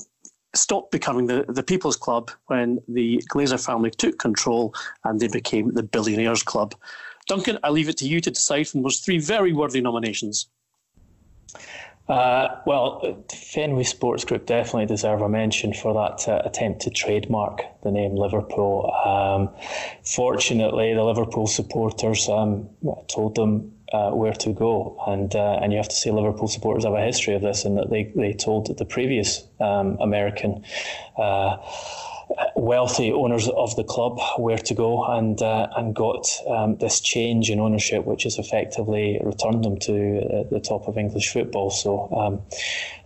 stopped 0.54 0.90
becoming 0.90 1.26
the, 1.26 1.44
the 1.48 1.62
People's 1.62 1.96
Club 1.96 2.30
when 2.46 2.78
the 2.88 3.22
Glazer 3.32 3.64
family 3.64 3.90
took 3.90 4.18
control 4.18 4.74
and 5.04 5.18
they 5.18 5.28
became 5.28 5.72
the 5.72 5.82
Billionaires 5.82 6.42
Club. 6.42 6.74
Duncan, 7.26 7.58
I 7.62 7.70
leave 7.70 7.88
it 7.88 7.96
to 7.98 8.08
you 8.08 8.20
to 8.20 8.30
decide 8.30 8.68
from 8.68 8.82
those 8.82 9.00
three 9.00 9.18
very 9.18 9.52
worthy 9.52 9.80
nominations. 9.80 10.48
Uh, 12.08 12.48
well, 12.66 13.24
Fenway 13.32 13.84
Sports 13.84 14.24
Group 14.24 14.46
definitely 14.46 14.86
deserve 14.86 15.22
a 15.22 15.28
mention 15.28 15.72
for 15.72 15.94
that 15.94 16.28
uh, 16.28 16.42
attempt 16.44 16.82
to 16.82 16.90
trademark 16.90 17.62
the 17.82 17.90
name 17.90 18.16
Liverpool. 18.16 18.92
Um, 19.04 19.50
fortunately, 20.04 20.94
the 20.94 21.04
Liverpool 21.04 21.46
supporters 21.46 22.28
um, 22.28 22.68
told 23.08 23.36
them 23.36 23.72
uh, 23.92 24.10
where 24.10 24.32
to 24.32 24.52
go, 24.52 25.00
and 25.06 25.34
uh, 25.36 25.60
and 25.62 25.72
you 25.72 25.76
have 25.76 25.88
to 25.88 25.94
say 25.94 26.10
Liverpool 26.10 26.48
supporters 26.48 26.84
have 26.84 26.94
a 26.94 27.04
history 27.04 27.34
of 27.34 27.42
this, 27.42 27.64
and 27.64 27.76
that 27.76 27.90
they 27.90 28.10
they 28.16 28.32
told 28.32 28.76
the 28.76 28.84
previous 28.84 29.46
um, 29.60 29.96
American 30.00 30.64
uh, 31.16 31.56
wealthy 32.56 33.12
owners 33.12 33.48
of 33.48 33.74
the 33.76 33.84
club 33.84 34.18
where 34.36 34.58
to 34.58 34.74
go 34.74 35.04
and 35.04 35.42
uh, 35.42 35.68
and 35.76 35.94
got 35.94 36.26
um, 36.48 36.76
this 36.76 37.00
change 37.00 37.50
in 37.50 37.60
ownership, 37.60 38.04
which 38.04 38.24
has 38.24 38.38
effectively 38.38 39.20
returned 39.22 39.64
them 39.64 39.78
to 39.78 40.20
uh, 40.20 40.42
the 40.50 40.60
top 40.60 40.88
of 40.88 40.96
English 40.96 41.32
football. 41.32 41.70
So 41.70 42.08
um, 42.12 42.42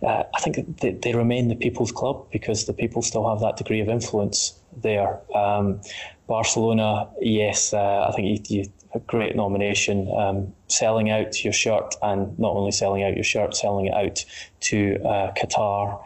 uh, 0.07 0.23
I 0.33 0.39
think 0.39 0.79
they, 0.79 0.91
they, 0.91 1.13
remain 1.13 1.47
the 1.47 1.55
people's 1.55 1.91
club 1.91 2.27
because 2.31 2.65
the 2.65 2.73
people 2.73 3.01
still 3.01 3.27
have 3.29 3.39
that 3.41 3.57
degree 3.57 3.81
of 3.81 3.89
influence 3.89 4.53
there. 4.81 5.19
Um, 5.33 5.81
Barcelona, 6.27 7.09
yes, 7.21 7.73
uh, 7.73 8.07
I 8.07 8.11
think 8.11 8.49
you, 8.49 8.63
you 8.63 8.71
a 8.93 8.99
great 8.99 9.35
nomination. 9.35 10.11
Um, 10.15 10.53
selling 10.67 11.09
out 11.09 11.43
your 11.43 11.53
shirt 11.53 11.95
and 12.01 12.37
not 12.39 12.53
only 12.55 12.71
selling 12.71 13.03
out 13.03 13.15
your 13.15 13.23
shirt, 13.23 13.55
selling 13.55 13.87
it 13.87 13.93
out 13.93 14.25
to 14.61 14.97
uh, 15.03 15.31
Qatar. 15.33 16.01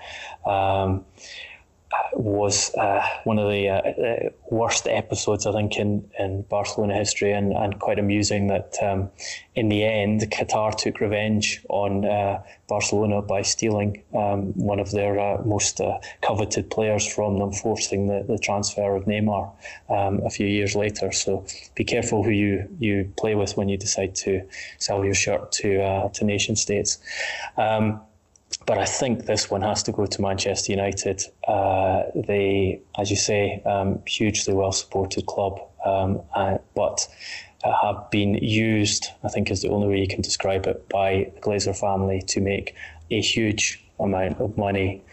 Was 2.13 2.73
uh, 2.75 3.05
one 3.23 3.39
of 3.39 3.49
the 3.49 3.69
uh, 3.69 3.75
uh, 3.75 4.29
worst 4.49 4.87
episodes, 4.87 5.45
I 5.45 5.51
think, 5.53 5.77
in, 5.77 6.09
in 6.19 6.43
Barcelona 6.43 6.95
history, 6.95 7.31
and, 7.31 7.53
and 7.53 7.79
quite 7.79 7.99
amusing 7.99 8.47
that 8.47 8.75
um, 8.81 9.09
in 9.55 9.69
the 9.69 9.83
end, 9.83 10.21
Qatar 10.21 10.75
took 10.75 10.99
revenge 10.99 11.61
on 11.69 12.05
uh, 12.05 12.43
Barcelona 12.67 13.21
by 13.21 13.41
stealing 13.41 14.03
um, 14.13 14.53
one 14.53 14.79
of 14.79 14.91
their 14.91 15.19
uh, 15.19 15.41
most 15.43 15.81
uh, 15.81 15.99
coveted 16.21 16.69
players 16.69 17.11
from 17.11 17.39
them, 17.39 17.51
forcing 17.51 18.07
the, 18.07 18.23
the 18.27 18.37
transfer 18.37 18.95
of 18.95 19.05
Neymar 19.05 19.51
um, 19.89 20.21
a 20.25 20.29
few 20.29 20.47
years 20.47 20.75
later. 20.75 21.11
So 21.11 21.45
be 21.75 21.83
careful 21.83 22.23
who 22.23 22.31
you, 22.31 22.67
you 22.79 23.11
play 23.17 23.35
with 23.35 23.57
when 23.57 23.69
you 23.69 23.77
decide 23.77 24.15
to 24.15 24.47
sell 24.77 25.03
your 25.03 25.15
shirt 25.15 25.51
to, 25.53 26.09
to 26.13 26.25
nation 26.25 26.55
states. 26.55 26.99
Um, 27.57 28.01
but 28.65 28.77
I 28.77 28.85
think 28.85 29.25
this 29.25 29.49
one 29.49 29.61
has 29.61 29.83
to 29.83 29.91
go 29.91 30.05
to 30.05 30.21
Manchester 30.21 30.71
United. 30.71 31.23
Uh, 31.47 32.03
they, 32.15 32.81
as 32.97 33.09
you 33.09 33.17
say, 33.17 33.61
um, 33.65 34.01
hugely 34.05 34.53
well 34.53 34.71
supported 34.71 35.25
club, 35.25 35.59
um, 35.85 36.21
but 36.75 37.07
have 37.63 38.09
been 38.09 38.35
used, 38.35 39.07
I 39.23 39.29
think 39.29 39.51
is 39.51 39.61
the 39.61 39.69
only 39.69 39.87
way 39.87 39.99
you 39.99 40.07
can 40.07 40.21
describe 40.21 40.65
it, 40.65 40.87
by 40.89 41.31
the 41.35 41.41
Glazer 41.41 41.77
family 41.77 42.21
to 42.27 42.41
make 42.41 42.75
a 43.09 43.21
huge 43.21 43.83
amount 43.99 44.39
of 44.39 44.57
money 44.57 45.03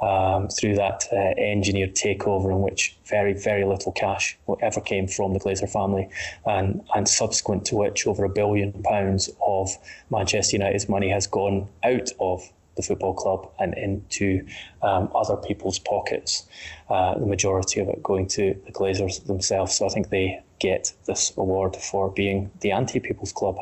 um, 0.00 0.48
through 0.48 0.76
that 0.76 1.04
uh, 1.12 1.40
engineered 1.40 1.96
takeover 1.96 2.50
in 2.52 2.60
which 2.60 2.96
very, 3.06 3.34
very 3.34 3.64
little 3.64 3.92
cash 3.92 4.38
ever 4.60 4.80
came 4.80 5.08
from 5.08 5.32
the 5.34 5.40
Glazer 5.40 5.70
family, 5.70 6.08
and, 6.46 6.80
and 6.94 7.08
subsequent 7.08 7.64
to 7.66 7.76
which 7.76 8.06
over 8.06 8.24
a 8.24 8.28
billion 8.28 8.72
pounds 8.84 9.28
of 9.44 9.70
Manchester 10.10 10.56
United's 10.56 10.88
money 10.88 11.08
has 11.08 11.26
gone 11.26 11.68
out 11.82 12.10
of 12.20 12.48
the 12.78 12.82
football 12.82 13.12
club 13.12 13.50
and 13.58 13.74
into 13.74 14.46
um, 14.82 15.10
other 15.14 15.36
people's 15.36 15.78
pockets. 15.78 16.46
Uh, 16.88 17.18
the 17.18 17.26
majority 17.26 17.80
of 17.80 17.88
it 17.88 18.02
going 18.02 18.26
to 18.28 18.54
the 18.64 18.72
Glazers 18.72 19.26
themselves. 19.26 19.76
So 19.76 19.84
I 19.84 19.88
think 19.90 20.08
they 20.08 20.40
get 20.60 20.92
this 21.06 21.32
award 21.36 21.76
for 21.76 22.10
being 22.10 22.50
the 22.60 22.70
anti 22.70 23.00
people's 23.00 23.32
club. 23.32 23.56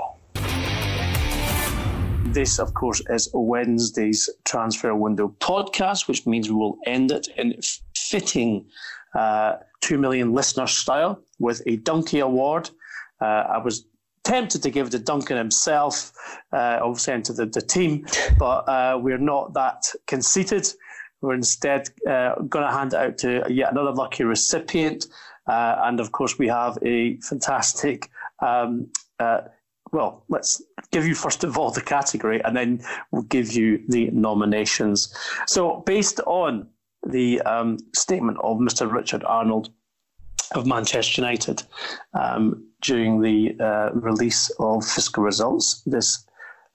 This, 2.27 2.59
of 2.59 2.75
course, 2.75 3.01
is 3.09 3.31
Wednesday's 3.33 4.29
transfer 4.45 4.95
window 4.95 5.35
podcast, 5.41 6.07
which 6.07 6.27
means 6.27 6.51
we 6.51 6.57
will 6.57 6.77
end 6.85 7.11
it 7.11 7.29
in 7.39 7.59
fitting 7.95 8.67
uh, 9.15 9.55
2 9.81 9.97
million 9.97 10.35
listener 10.35 10.67
style 10.67 11.19
with 11.39 11.63
a 11.67 11.77
Donkey 11.77 12.21
Award. 12.21 12.69
Uh, 13.23 13.25
I 13.25 13.59
was 13.59 13.87
tempted 14.27 14.63
to 14.63 14.71
give 14.71 14.89
it 14.89 14.91
to 14.91 14.99
Duncan 14.99 15.37
himself, 15.37 16.13
uh, 16.53 16.81
obviously 16.83 17.15
into 17.15 17.33
the, 17.33 17.47
the 17.47 17.63
team, 17.63 18.05
but 18.39 18.69
uh, 18.69 18.99
we're 19.01 19.19
not 19.19 19.55
that 19.55 19.85
conceited. 20.07 20.69
We're 21.21 21.35
instead 21.35 21.89
uh, 22.09 22.35
going 22.43 22.67
to 22.67 22.73
hand 22.73 22.93
it 22.93 22.99
out 22.99 23.19
to 23.19 23.45
yet 23.49 23.71
another 23.71 23.93
lucky 23.93 24.25
recipient. 24.25 25.07
Uh, 25.47 25.77
and 25.85 26.01
of 26.01 26.11
course, 26.11 26.39
we 26.39 26.49
have 26.49 26.77
a 26.85 27.19
fantastic. 27.19 28.11
Um, 28.41 28.89
uh, 29.21 29.43
well, 29.93 30.25
let's 30.29 30.61
give 30.91 31.07
you 31.07 31.15
first 31.15 31.45
of 31.45 31.57
all 31.57 31.71
the 31.71 31.81
category 31.81 32.43
and 32.45 32.57
then 32.57 32.83
we'll 33.13 33.23
give 33.23 33.53
you 33.53 33.83
the 33.89 34.11
nominations. 34.11 35.15
So, 35.47 35.83
based 35.87 36.19
on 36.27 36.69
the 37.07 37.41
um, 37.43 37.79
statement 37.95 38.39
of 38.43 38.59
Mr. 38.59 38.91
Richard 38.93 39.23
Arnold, 39.23 39.71
of 40.55 40.67
Manchester 40.67 41.21
United 41.21 41.63
um, 42.15 42.66
during 42.83 43.21
the 43.21 43.57
uh, 43.61 43.91
release 43.95 44.51
of 44.59 44.85
fiscal 44.85 45.23
results 45.23 45.83
this 45.87 46.27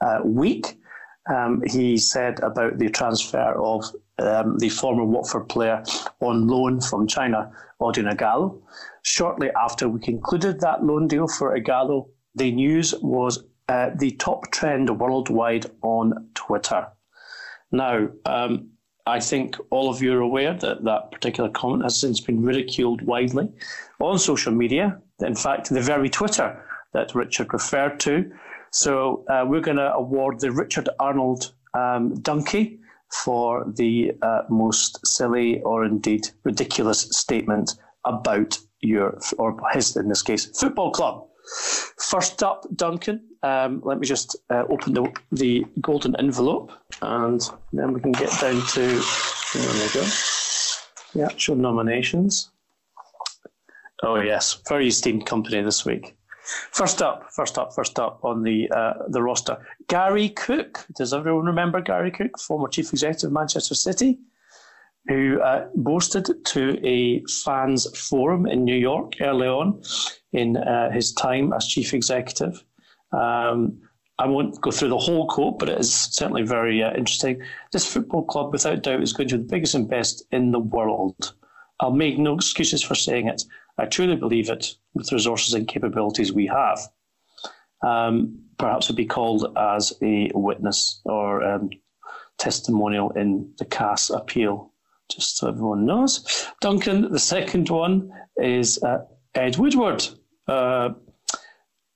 uh, 0.01 0.19
week. 0.23 0.77
Um, 1.29 1.61
he 1.67 1.97
said 1.97 2.39
about 2.41 2.79
the 2.79 2.89
transfer 2.89 3.53
of 3.61 3.85
um, 4.17 4.57
the 4.57 4.69
former 4.69 5.05
Watford 5.05 5.49
player 5.49 5.83
on 6.19 6.47
loan 6.47 6.81
from 6.81 7.07
China, 7.07 7.51
Odion 7.79 8.11
Ighalo. 8.11 8.59
Shortly 9.03 9.51
after 9.51 9.87
we 9.87 9.99
concluded 9.99 10.59
that 10.61 10.83
loan 10.83 11.07
deal 11.07 11.27
for 11.27 11.57
Ighalo, 11.57 12.09
the 12.35 12.51
news 12.51 12.95
was 13.01 13.43
uh, 13.69 13.91
the 13.95 14.11
top 14.11 14.51
trend 14.51 14.89
worldwide 14.99 15.67
on 15.81 16.29
Twitter. 16.33 16.87
Now, 17.71 18.09
um, 18.25 18.69
I 19.05 19.19
think 19.19 19.57
all 19.69 19.89
of 19.89 20.01
you 20.01 20.13
are 20.13 20.21
aware 20.21 20.53
that 20.53 20.83
that 20.83 21.11
particular 21.11 21.49
comment 21.49 21.83
has 21.83 21.99
since 21.99 22.19
been 22.19 22.43
ridiculed 22.43 23.01
widely 23.01 23.49
on 23.99 24.19
social 24.19 24.51
media. 24.51 25.01
In 25.21 25.35
fact, 25.35 25.69
the 25.69 25.81
very 25.81 26.09
Twitter 26.09 26.63
that 26.93 27.15
Richard 27.15 27.53
referred 27.53 27.99
to. 28.01 28.31
So 28.71 29.25
uh, 29.29 29.45
we're 29.47 29.61
going 29.61 29.77
to 29.77 29.93
award 29.93 30.39
the 30.39 30.51
Richard 30.51 30.89
Arnold 30.99 31.53
um, 31.73 32.15
Donkey 32.21 32.79
for 33.11 33.65
the 33.75 34.13
uh, 34.21 34.43
most 34.49 35.05
silly 35.05 35.61
or 35.61 35.85
indeed 35.85 36.29
ridiculous 36.43 37.01
statement 37.11 37.73
about 38.05 38.57
your, 38.81 39.19
or 39.37 39.57
his 39.73 39.95
in 39.95 40.07
this 40.07 40.21
case, 40.21 40.45
football 40.57 40.91
club. 40.91 41.27
First 41.99 42.43
up, 42.43 42.65
Duncan. 42.75 43.21
Um, 43.43 43.81
let 43.83 43.99
me 43.99 44.07
just 44.07 44.35
uh, 44.49 44.63
open 44.69 44.93
the, 44.93 45.11
the 45.31 45.65
golden 45.81 46.15
envelope 46.17 46.71
and 47.01 47.41
then 47.73 47.93
we 47.93 47.99
can 47.99 48.11
get 48.11 48.29
down 48.39 48.61
to, 48.67 48.81
there 48.81 49.73
we 49.73 49.89
go, 49.93 50.05
the 51.13 51.23
actual 51.25 51.55
nominations. 51.55 52.51
Oh, 54.03 54.19
yes, 54.19 54.61
very 54.67 54.87
esteemed 54.87 55.25
company 55.25 55.61
this 55.61 55.85
week. 55.85 56.15
First 56.71 57.01
up, 57.01 57.31
first 57.31 57.57
up, 57.57 57.73
first 57.73 57.99
up 57.99 58.19
on 58.23 58.41
the 58.43 58.69
uh, 58.71 58.93
the 59.09 59.21
roster, 59.21 59.57
Gary 59.87 60.29
Cook. 60.29 60.85
Does 60.95 61.13
everyone 61.13 61.45
remember 61.45 61.81
Gary 61.81 62.11
Cook, 62.11 62.39
former 62.39 62.67
chief 62.67 62.91
executive 62.91 63.27
of 63.27 63.33
Manchester 63.33 63.75
City, 63.75 64.17
who 65.07 65.39
uh, 65.41 65.67
boasted 65.75 66.29
to 66.45 66.79
a 66.85 67.23
fans 67.45 67.87
forum 67.97 68.47
in 68.47 68.63
New 68.63 68.75
York 68.75 69.13
early 69.21 69.47
on 69.47 69.81
in 70.33 70.57
uh, 70.57 70.89
his 70.89 71.13
time 71.13 71.53
as 71.53 71.67
chief 71.67 71.93
executive. 71.93 72.63
Um, 73.11 73.79
I 74.17 74.27
won't 74.27 74.59
go 74.61 74.71
through 74.71 74.89
the 74.89 74.97
whole 74.97 75.27
quote, 75.27 75.59
but 75.59 75.69
it 75.69 75.79
is 75.79 75.93
certainly 75.93 76.43
very 76.43 76.83
uh, 76.83 76.93
interesting. 76.93 77.41
This 77.71 77.91
football 77.91 78.23
club, 78.25 78.51
without 78.51 78.83
doubt, 78.83 79.01
is 79.01 79.13
going 79.13 79.29
to 79.29 79.37
be 79.37 79.43
the 79.43 79.49
biggest 79.49 79.75
and 79.75 79.89
best 79.89 80.23
in 80.31 80.51
the 80.51 80.59
world. 80.59 81.33
I'll 81.79 81.91
make 81.91 82.19
no 82.19 82.35
excuses 82.35 82.83
for 82.83 82.93
saying 82.93 83.27
it. 83.27 83.43
I 83.81 83.85
truly 83.85 84.15
believe 84.15 84.49
it 84.49 84.75
with 84.93 85.07
the 85.07 85.15
resources 85.15 85.55
and 85.55 85.67
capabilities 85.67 86.31
we 86.31 86.45
have. 86.45 86.79
Um, 87.81 88.43
perhaps 88.59 88.87
would 88.87 88.95
be 88.95 89.07
called 89.07 89.57
as 89.57 89.91
a 90.03 90.29
witness 90.35 91.01
or 91.05 91.43
um, 91.43 91.71
testimonial 92.37 93.09
in 93.11 93.51
the 93.57 93.65
CAS 93.65 94.11
appeal, 94.11 94.71
just 95.11 95.37
so 95.37 95.47
everyone 95.47 95.87
knows. 95.87 96.47
Duncan, 96.61 97.11
the 97.11 97.19
second 97.19 97.69
one 97.69 98.11
is 98.37 98.81
uh, 98.83 98.99
Ed 99.33 99.57
Woodward. 99.57 100.07
Uh, 100.47 100.89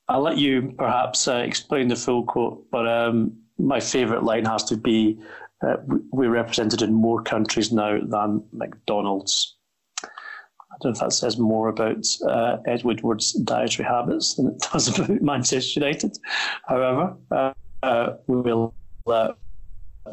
I'll 0.08 0.22
let 0.22 0.38
you 0.40 0.74
perhaps 0.80 1.28
uh, 1.28 1.36
explain 1.36 1.88
the 1.88 1.96
full 1.96 2.24
quote, 2.24 2.66
but 2.72 2.88
um, 2.88 3.38
my 3.60 3.80
favourite 3.80 4.24
line 4.24 4.46
has 4.46 4.64
to 4.66 4.78
be 4.78 5.20
uh, 5.62 5.78
we're 6.12 6.32
represented 6.32 6.82
in 6.82 6.94
more 6.94 7.22
countries 7.22 7.72
now 7.72 8.00
than 8.04 8.44
McDonald's. 8.52 9.55
I 10.86 10.90
don't 10.90 11.02
know 11.02 11.06
if 11.08 11.10
that 11.10 11.16
says 11.16 11.40
more 11.40 11.70
about 11.70 12.06
uh, 12.28 12.58
Ed 12.68 12.84
Woodward's 12.84 13.34
dietary 13.34 13.88
habits 13.88 14.36
than 14.36 14.50
it 14.50 14.64
does 14.72 14.88
about 14.88 15.20
Manchester 15.22 15.80
United. 15.80 16.16
However, 16.68 17.16
uh, 17.32 17.54
uh, 17.82 18.18
we 18.28 18.42
will 18.42 18.76
uh, 19.08 19.34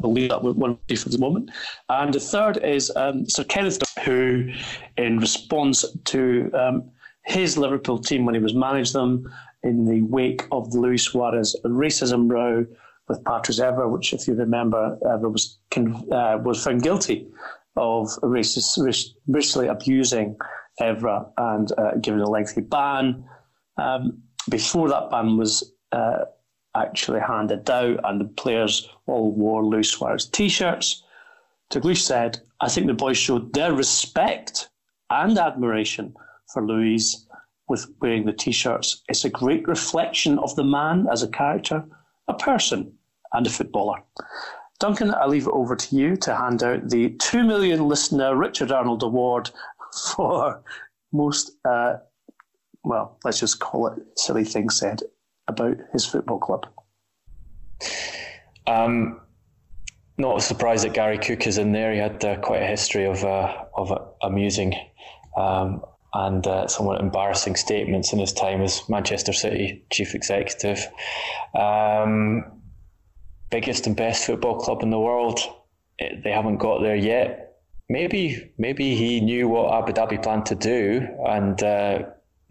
we'll 0.01 0.13
leave 0.13 0.29
that 0.29 0.41
with 0.41 0.57
one 0.57 0.79
for 0.97 1.09
the 1.09 1.19
moment. 1.19 1.51
And 1.89 2.11
the 2.11 2.19
third 2.19 2.57
is 2.63 2.91
um, 2.95 3.29
Sir 3.29 3.43
Kenneth, 3.43 3.83
who, 4.03 4.51
in 4.97 5.19
response 5.19 5.85
to 6.05 6.49
um, 6.55 6.89
his 7.21 7.55
Liverpool 7.55 7.99
team 7.99 8.25
when 8.25 8.33
he 8.33 8.41
was 8.41 8.55
managed 8.55 8.93
them 8.93 9.31
in 9.61 9.85
the 9.85 10.01
wake 10.01 10.41
of 10.51 10.71
the 10.71 10.79
Luis 10.79 11.03
Suarez 11.03 11.55
racism 11.65 12.31
row 12.31 12.65
with 13.07 13.23
Patrice 13.25 13.59
Evra, 13.59 13.87
which, 13.91 14.11
if 14.11 14.27
you 14.27 14.33
remember, 14.33 14.97
Evra 15.03 15.31
was 15.31 15.59
uh, 15.77 16.39
was 16.43 16.63
found 16.63 16.81
guilty 16.81 17.27
of 17.75 18.07
racist, 18.23 19.13
racially 19.27 19.67
abusing 19.67 20.35
Evra 20.81 21.29
and 21.37 21.71
uh, 21.77 21.95
given 22.01 22.21
a 22.21 22.29
lengthy 22.29 22.61
ban. 22.61 23.25
Um, 23.77 24.23
before 24.49 24.89
that 24.89 25.09
ban 25.09 25.37
was 25.37 25.73
uh, 25.91 26.25
actually 26.75 27.19
handed 27.19 27.69
out 27.69 27.99
and 28.03 28.19
the 28.19 28.25
players 28.25 28.89
all 29.05 29.31
wore 29.31 29.63
Luis 29.63 29.89
Suarez 29.89 30.25
t-shirts, 30.25 31.03
Dalglish 31.71 32.01
said, 32.01 32.39
I 32.61 32.69
think 32.69 32.87
the 32.87 32.93
boys 32.93 33.17
showed 33.17 33.53
their 33.53 33.73
respect 33.73 34.69
and 35.09 35.37
admiration 35.37 36.13
for 36.51 36.65
Luis 36.65 37.25
with 37.67 37.87
wearing 38.01 38.25
the 38.25 38.33
t-shirts. 38.33 39.03
It's 39.07 39.25
a 39.25 39.29
great 39.29 39.67
reflection 39.67 40.37
of 40.39 40.55
the 40.55 40.63
man 40.63 41.07
as 41.11 41.23
a 41.23 41.27
character, 41.27 41.83
a 42.27 42.33
person, 42.33 42.93
and 43.33 43.47
a 43.47 43.49
footballer. 43.49 44.03
Duncan, 44.79 45.13
I 45.13 45.25
leave 45.27 45.47
it 45.47 45.53
over 45.53 45.75
to 45.75 45.95
you 45.95 46.15
to 46.17 46.35
hand 46.35 46.61
out 46.61 46.89
the 46.89 47.11
2 47.11 47.43
million 47.43 47.87
listener 47.87 48.35
Richard 48.35 48.71
Arnold 48.71 49.01
Award 49.01 49.49
for 50.15 50.63
most, 51.11 51.51
uh, 51.65 51.95
well, 52.83 53.17
let's 53.23 53.39
just 53.39 53.59
call 53.59 53.87
it 53.87 53.99
silly 54.17 54.43
things 54.43 54.77
said 54.77 55.01
about 55.47 55.77
his 55.91 56.05
football 56.05 56.39
club. 56.39 56.65
Um, 58.67 59.19
not 60.17 60.41
surprised 60.41 60.85
that 60.85 60.93
Gary 60.93 61.17
Cook 61.17 61.47
is 61.47 61.57
in 61.57 61.71
there. 61.71 61.91
He 61.91 61.99
had 61.99 62.23
uh, 62.23 62.37
quite 62.37 62.61
a 62.61 62.67
history 62.67 63.05
of 63.05 63.23
uh, 63.23 63.65
of 63.75 63.91
amusing 64.21 64.73
um, 65.35 65.83
and 66.13 66.45
uh, 66.45 66.67
somewhat 66.67 67.01
embarrassing 67.01 67.55
statements 67.55 68.13
in 68.13 68.19
his 68.19 68.31
time 68.31 68.61
as 68.61 68.87
Manchester 68.87 69.33
City 69.33 69.83
chief 69.91 70.13
executive. 70.13 70.87
Um, 71.59 72.61
biggest 73.49 73.87
and 73.87 73.95
best 73.95 74.25
football 74.25 74.59
club 74.59 74.83
in 74.83 74.89
the 74.89 74.99
world. 74.99 75.39
They 75.99 76.31
haven't 76.31 76.57
got 76.57 76.81
there 76.81 76.95
yet. 76.95 77.52
Maybe, 77.89 78.51
maybe 78.57 78.95
he 78.95 79.19
knew 79.19 79.47
what 79.49 79.73
Abu 79.73 79.93
Dhabi 79.93 80.21
planned 80.21 80.45
to 80.47 80.55
do, 80.55 81.07
and 81.27 81.61
uh, 81.61 82.03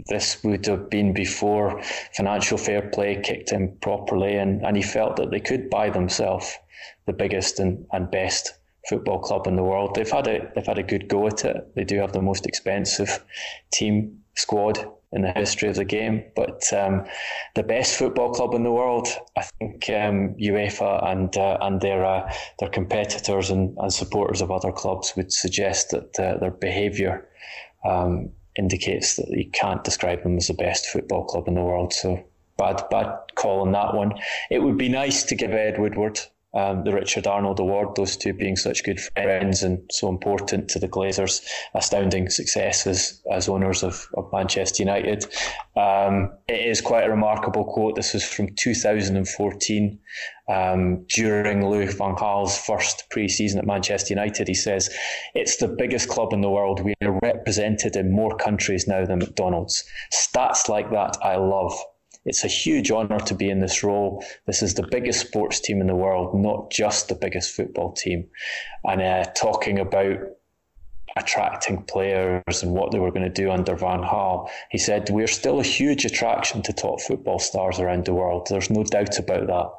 this 0.07 0.43
would 0.45 0.67
have 0.67 0.91
been 0.91 1.13
before 1.13 1.83
financial 2.15 2.59
fair 2.59 2.83
play 2.91 3.21
kicked 3.23 3.53
in 3.53 3.77
properly, 3.81 4.37
and, 4.37 4.65
and 4.65 4.77
he 4.77 4.83
felt 4.83 5.17
that 5.17 5.31
they 5.31 5.41
could 5.41 5.71
buy 5.71 5.91
themselves 5.91 6.59
the 7.07 7.13
biggest 7.13 7.61
and, 7.61 7.87
and 7.93 8.11
best 8.11 8.55
football 8.89 9.21
club 9.21 9.47
in 9.47 9.57
the 9.57 9.63
world. 9.63 9.95
They've 9.95 10.11
had 10.11 10.27
a 10.27 10.51
they've 10.55 10.67
had 10.67 10.79
a 10.79 10.83
good 10.83 11.09
go 11.09 11.27
at 11.27 11.45
it. 11.45 11.75
They 11.75 11.85
do 11.85 11.99
have 11.99 12.13
the 12.13 12.23
most 12.23 12.47
expensive 12.47 13.25
team 13.73 14.23
squad 14.35 14.85
in 15.13 15.23
the 15.23 15.33
history 15.33 15.69
of 15.69 15.77
the 15.77 15.85
game. 15.85 16.25
But 16.35 16.73
um, 16.73 17.05
the 17.55 17.63
best 17.63 17.97
football 17.97 18.33
club 18.33 18.55
in 18.55 18.63
the 18.63 18.73
world, 18.73 19.09
I 19.37 19.43
think 19.43 19.89
um, 19.91 20.35
UEFA 20.41 21.07
and 21.07 21.37
uh, 21.37 21.59
and 21.61 21.81
their 21.81 22.05
uh, 22.05 22.33
their 22.59 22.71
competitors 22.71 23.51
and, 23.51 23.77
and 23.79 23.93
supporters 23.93 24.41
of 24.41 24.51
other 24.51 24.73
clubs 24.73 25.13
would 25.17 25.33
suggest 25.33 25.91
that 25.91 26.19
uh, 26.19 26.39
their 26.39 26.51
behaviour 26.51 27.29
um, 27.85 28.31
indicates 28.57 29.17
that 29.17 29.29
you 29.31 29.51
can't 29.51 29.85
describe 29.85 30.23
them 30.23 30.37
as 30.37 30.49
the 30.49 30.55
best 30.55 30.87
football 30.87 31.25
club 31.25 31.49
in 31.49 31.55
the 31.55 31.63
world. 31.63 31.93
So 31.93 32.23
bad 32.57 32.83
bad 32.91 33.15
call 33.35 33.61
on 33.61 33.73
that 33.73 33.95
one. 33.95 34.13
It 34.51 34.63
would 34.63 34.79
be 34.79 34.89
nice 34.89 35.25
to 35.25 35.35
give 35.35 35.53
Ed 35.53 35.79
Woodward 35.79 36.21
um, 36.55 36.85
the 36.85 36.93
Richard 36.93 37.27
Arnold 37.27 37.61
Award, 37.61 37.95
those 37.97 38.17
two 38.17 38.35
being 38.35 38.57
such 38.57 38.85
good 38.85 39.01
friends 39.01 39.63
and 39.63 39.79
so 39.91 40.09
important 40.09 40.69
to 40.71 40.79
the 40.79 40.89
Glazers' 40.89 41.43
astounding 41.75 42.29
success 42.29 42.87
as, 42.87 43.23
as 43.31 43.49
owners 43.49 43.83
of, 43.83 44.07
of 44.15 44.31
Manchester 44.33 44.83
United. 44.83 45.25
Um, 45.77 46.31
it 46.49 46.67
is 46.67 46.81
quite 46.81 47.07
a 47.07 47.11
remarkable 47.11 47.65
quote. 47.65 47.97
This 47.97 48.13
was 48.13 48.25
from 48.25 48.49
2014 48.57 49.99
um, 50.49 51.05
during 51.09 51.67
Louis 51.67 51.95
van 51.95 52.15
Gaal's 52.17 52.59
first 52.59 53.05
pre 53.11 53.29
season 53.29 53.59
at 53.59 53.67
Manchester 53.67 54.13
United. 54.13 54.49
He 54.49 54.55
says, 54.55 54.91
It's 55.35 55.57
the 55.57 55.69
biggest 55.69 56.11
club 56.11 56.35
in 56.35 56.43
the 56.43 56.51
world. 56.51 56.81
We 56.85 56.95
are 57.03 57.19
represented 57.23 57.97
in 57.97 58.13
more 58.13 58.37
countries 58.37 58.87
now 58.87 59.07
than 59.07 59.21
McDonald's. 59.21 59.85
Stats 60.13 60.69
like 60.69 60.91
that 60.91 61.17
I 61.23 61.37
love. 61.37 61.73
It's 62.25 62.45
a 62.45 62.49
huge 62.49 62.91
honour 62.91 63.19
to 63.19 63.35
be 63.35 63.51
in 63.51 63.61
this 63.61 63.83
role. 63.83 64.25
This 64.47 64.63
is 64.63 64.75
the 64.75 64.87
biggest 64.87 65.21
sports 65.27 65.59
team 65.61 65.81
in 65.81 65.89
the 65.89 65.97
world, 65.97 66.35
not 66.35 66.71
just 66.71 67.09
the 67.09 67.17
biggest 67.17 67.55
football 67.55 67.93
team. 67.93 68.29
And 68.85 69.03
uh, 69.03 69.25
talking 69.35 69.79
about 69.79 70.19
attracting 71.17 71.83
players 71.83 72.63
and 72.63 72.73
what 72.73 72.91
they 72.91 72.99
were 72.99 73.11
going 73.11 73.23
to 73.23 73.29
do 73.29 73.51
under 73.51 73.75
Van 73.75 74.03
Gaal, 74.03 74.49
he 74.71 74.79
said, 74.79 75.11
We're 75.11 75.27
still 75.27 75.59
a 75.59 75.65
huge 75.65 76.05
attraction 76.05 76.63
to 76.63 76.73
top 76.73 77.01
football 77.01 77.41
stars 77.41 77.81
around 77.81 78.05
the 78.05 78.15
world. 78.15 78.47
There's 78.49 78.71
no 78.71 78.85
doubt 78.85 79.19
about 79.19 79.47
that. 79.49 79.71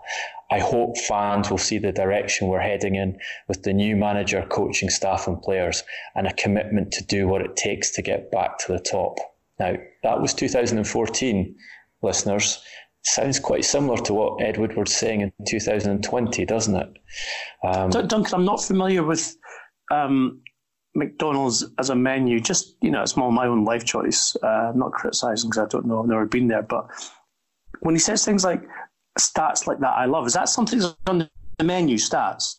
I 0.51 0.59
hope 0.59 0.97
fans 0.97 1.49
will 1.49 1.57
see 1.57 1.79
the 1.79 1.91
direction 1.91 2.47
we're 2.47 2.59
heading 2.59 2.95
in 2.95 3.17
with 3.47 3.63
the 3.63 3.73
new 3.73 3.95
manager, 3.95 4.45
coaching 4.49 4.89
staff, 4.89 5.27
and 5.27 5.41
players, 5.41 5.83
and 6.13 6.27
a 6.27 6.33
commitment 6.33 6.91
to 6.93 7.03
do 7.03 7.27
what 7.27 7.41
it 7.41 7.55
takes 7.55 7.89
to 7.91 8.01
get 8.01 8.29
back 8.31 8.59
to 8.59 8.73
the 8.73 8.79
top. 8.79 9.17
Now, 9.59 9.75
that 10.03 10.21
was 10.21 10.33
2014 10.33 11.55
listeners, 12.04 12.62
sounds 13.04 13.39
quite 13.39 13.66
similar 13.66 13.97
to 14.04 14.14
what 14.14 14.41
Ed 14.41 14.58
Woodward's 14.58 14.95
saying 14.95 15.22
in 15.22 15.32
2020, 15.47 16.45
doesn't 16.45 16.76
it? 16.76 16.97
Um, 17.64 17.89
Duncan, 17.89 18.34
I'm 18.34 18.45
not 18.45 18.64
familiar 18.64 19.04
with 19.04 19.36
um, 19.91 20.41
McDonald's 20.95 21.66
as 21.80 21.89
a 21.89 21.95
menu. 21.95 22.39
Just 22.39 22.76
you 22.82 22.91
know, 22.91 23.01
it's 23.01 23.18
more 23.18 23.32
my 23.32 23.47
own 23.47 23.66
life 23.66 23.86
choice. 23.86 24.36
Uh, 24.41 24.47
I'm 24.47 24.80
not 24.80 24.91
criticising 24.91 25.49
because 25.49 25.66
I 25.66 25.68
don't 25.68 25.86
know. 25.86 26.01
I've 26.01 26.08
never 26.08 26.26
been 26.26 26.47
there. 26.47 26.64
But 26.64 26.88
when 27.82 27.95
he 27.95 27.99
says 27.99 28.24
things 28.24 28.43
like 28.43 28.62
stats 29.20 29.68
like 29.68 29.80
that, 29.80 29.93
I 29.93 30.06
love. 30.06 30.28
Is 30.28 30.34
that 30.34 30.49
something 30.49 30.80
that's 30.80 30.95
on 31.08 31.30
the 31.58 31.64
menu? 31.64 31.97
Stats. 31.97 32.58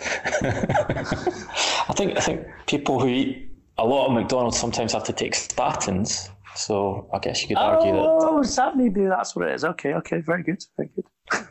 I 0.00 1.94
think 1.94 2.16
I 2.16 2.20
think 2.20 2.46
people 2.66 3.00
who 3.00 3.08
eat 3.08 3.50
a 3.78 3.84
lot 3.84 4.06
of 4.06 4.12
McDonald's 4.12 4.58
sometimes 4.58 4.92
have 4.92 5.04
to 5.04 5.12
take 5.12 5.34
statins. 5.34 6.28
So 6.54 7.08
I 7.12 7.18
guess 7.18 7.42
you 7.42 7.48
could 7.48 7.56
argue 7.56 7.92
oh, 7.92 8.20
that. 8.20 8.28
Oh, 8.28 8.42
that 8.42 8.76
maybe 8.76 9.06
that's 9.06 9.34
what 9.34 9.48
it 9.48 9.54
is. 9.54 9.64
Okay, 9.64 9.94
okay, 9.94 10.20
very 10.20 10.42
good, 10.42 10.62
very 10.76 10.90
good. 10.94 11.46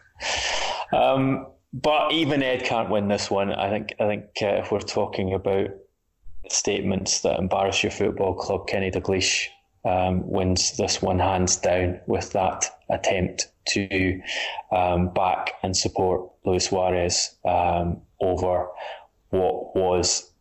um, 0.97 1.47
but 1.74 2.12
even 2.12 2.43
Ed 2.43 2.64
can't 2.64 2.89
win 2.89 3.08
this 3.08 3.32
one. 3.32 3.52
I 3.52 3.70
think. 3.70 3.93
I 3.99 4.08
think 4.08 4.26
uh, 4.41 4.62
if 4.62 4.72
we're 4.72 4.80
talking 4.80 5.34
about 5.34 5.70
statements 6.49 7.22
that 7.22 7.39
embarrass 7.39 7.84
your 7.84 7.91
football 7.91 8.34
club, 8.34 8.68
Kenny 8.68 8.91
Dalglish 8.91 9.47
um, 9.86 10.28
wins 10.30 10.78
this 10.78 11.02
one 11.02 11.20
hands 11.20 11.58
down 11.58 11.99
with 12.08 12.32
that 12.34 12.66
attempt 12.89 13.47
to 13.70 14.22
um, 14.72 15.14
back 15.14 15.54
and 15.64 15.76
support 15.76 16.30
Luis 16.45 16.70
Suarez 16.70 17.36
um, 17.45 18.02
over 18.20 18.68
what 19.30 19.76
was 19.76 20.32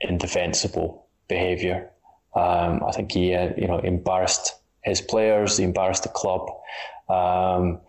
indefensible 0.00 1.06
behaviour. 1.28 1.90
Um, 2.34 2.82
I 2.86 2.92
think 2.92 3.12
he, 3.12 3.34
uh, 3.34 3.50
you 3.56 3.66
know, 3.66 3.78
embarrassed 3.78 4.54
his 4.84 5.00
players, 5.00 5.56
he 5.56 5.64
embarrassed 5.64 6.04
the 6.04 6.08
club, 6.10 6.48
um, 7.08 7.80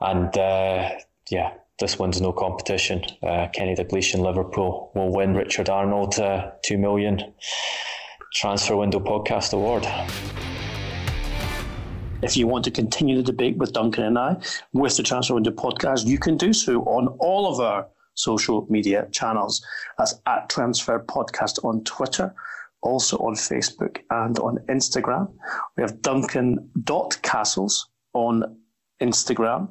and 0.00 0.36
uh, 0.36 0.90
yeah, 1.30 1.54
this 1.78 1.98
one's 1.98 2.20
no 2.20 2.32
competition. 2.32 3.02
Uh, 3.22 3.48
Kenny 3.52 3.74
Dalglish 3.74 4.14
in 4.14 4.20
Liverpool 4.20 4.92
will 4.94 5.12
win 5.12 5.34
Richard 5.34 5.68
Arnold 5.68 6.18
uh, 6.18 6.52
two 6.62 6.78
million 6.78 7.32
transfer 8.34 8.76
window 8.76 9.00
podcast 9.00 9.52
award. 9.52 9.86
If 12.22 12.36
you 12.36 12.46
want 12.46 12.64
to 12.64 12.70
continue 12.70 13.16
the 13.16 13.24
debate 13.24 13.56
with 13.56 13.72
Duncan 13.72 14.04
and 14.04 14.18
I 14.18 14.36
with 14.72 14.96
the 14.96 15.02
Transfer 15.02 15.34
Window 15.34 15.50
podcast, 15.50 16.06
you 16.06 16.18
can 16.18 16.36
do 16.36 16.52
so 16.52 16.82
on 16.82 17.08
all 17.18 17.52
of 17.52 17.58
our 17.58 17.88
social 18.14 18.66
media 18.70 19.08
channels. 19.10 19.64
That's 19.98 20.14
at 20.26 20.48
Transfer 20.48 21.00
Podcast 21.00 21.64
on 21.64 21.82
Twitter, 21.82 22.32
also 22.82 23.16
on 23.18 23.34
Facebook 23.34 23.98
and 24.10 24.38
on 24.40 24.58
Instagram. 24.68 25.32
We 25.76 25.82
have 25.82 26.02
Duncan.castles 26.02 27.88
on 28.14 28.56
Instagram. 29.00 29.68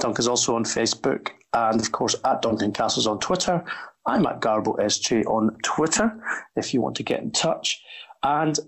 Duncan's 0.00 0.28
also 0.28 0.56
on 0.56 0.64
Facebook 0.64 1.30
and, 1.52 1.80
of 1.80 1.92
course, 1.92 2.14
at 2.24 2.42
Duncan 2.42 2.72
Castles 2.72 3.06
on 3.06 3.18
Twitter. 3.20 3.64
I'm 4.06 4.26
at 4.26 4.40
Garbo 4.40 4.76
SJ 4.78 5.26
on 5.26 5.56
Twitter 5.62 6.12
if 6.56 6.74
you 6.74 6.80
want 6.80 6.96
to 6.96 7.02
get 7.02 7.20
in 7.20 7.30
touch. 7.30 7.80
And 8.22 8.58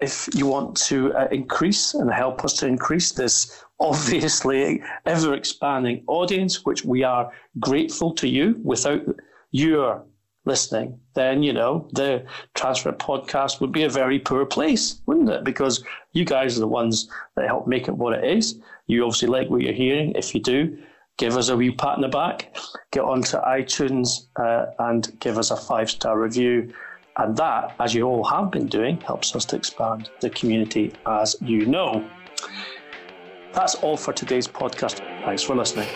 if 0.00 0.28
you 0.34 0.46
want 0.46 0.76
to 0.76 1.12
uh, 1.14 1.28
increase 1.32 1.94
and 1.94 2.12
help 2.12 2.44
us 2.44 2.52
to 2.54 2.66
increase 2.66 3.12
this 3.12 3.64
obviously 3.80 4.82
ever 5.06 5.34
expanding 5.34 6.04
audience, 6.06 6.64
which 6.64 6.84
we 6.84 7.02
are 7.02 7.32
grateful 7.58 8.12
to 8.14 8.28
you. 8.28 8.60
Without 8.62 9.02
your 9.50 10.04
listening, 10.48 10.98
then 11.14 11.44
you 11.44 11.52
know 11.52 11.88
the 11.92 12.24
transfer 12.54 12.90
podcast 12.90 13.60
would 13.60 13.70
be 13.70 13.84
a 13.84 13.88
very 13.88 14.18
poor 14.18 14.44
place, 14.44 15.00
wouldn't 15.06 15.30
it? 15.30 15.44
Because 15.44 15.84
you 16.12 16.24
guys 16.24 16.56
are 16.56 16.60
the 16.60 16.66
ones 16.66 17.08
that 17.36 17.46
help 17.46 17.68
make 17.68 17.86
it 17.86 17.96
what 17.96 18.18
it 18.18 18.24
is. 18.24 18.60
You 18.88 19.04
obviously 19.04 19.28
like 19.28 19.48
what 19.48 19.60
you're 19.60 19.72
hearing. 19.72 20.12
If 20.16 20.34
you 20.34 20.40
do, 20.40 20.76
give 21.18 21.36
us 21.36 21.50
a 21.50 21.56
wee 21.56 21.70
pat 21.70 21.96
in 21.96 22.02
the 22.02 22.08
back. 22.08 22.56
Get 22.90 23.04
onto 23.04 23.36
iTunes 23.36 24.26
uh, 24.34 24.72
and 24.80 25.16
give 25.20 25.38
us 25.38 25.52
a 25.52 25.56
five 25.56 25.88
star 25.88 26.18
review 26.18 26.72
and 27.18 27.36
that, 27.36 27.74
as 27.80 27.94
you 27.94 28.04
all 28.04 28.24
have 28.24 28.50
been 28.52 28.66
doing, 28.66 29.00
helps 29.00 29.34
us 29.34 29.44
to 29.46 29.56
expand 29.56 30.08
the 30.20 30.30
community, 30.30 30.92
as 31.06 31.36
you 31.40 31.66
know. 31.66 32.08
That's 33.52 33.74
all 33.76 33.96
for 33.96 34.12
today's 34.12 34.46
podcast. 34.46 34.98
Thanks 35.24 35.42
for 35.42 35.56
listening. 35.56 35.88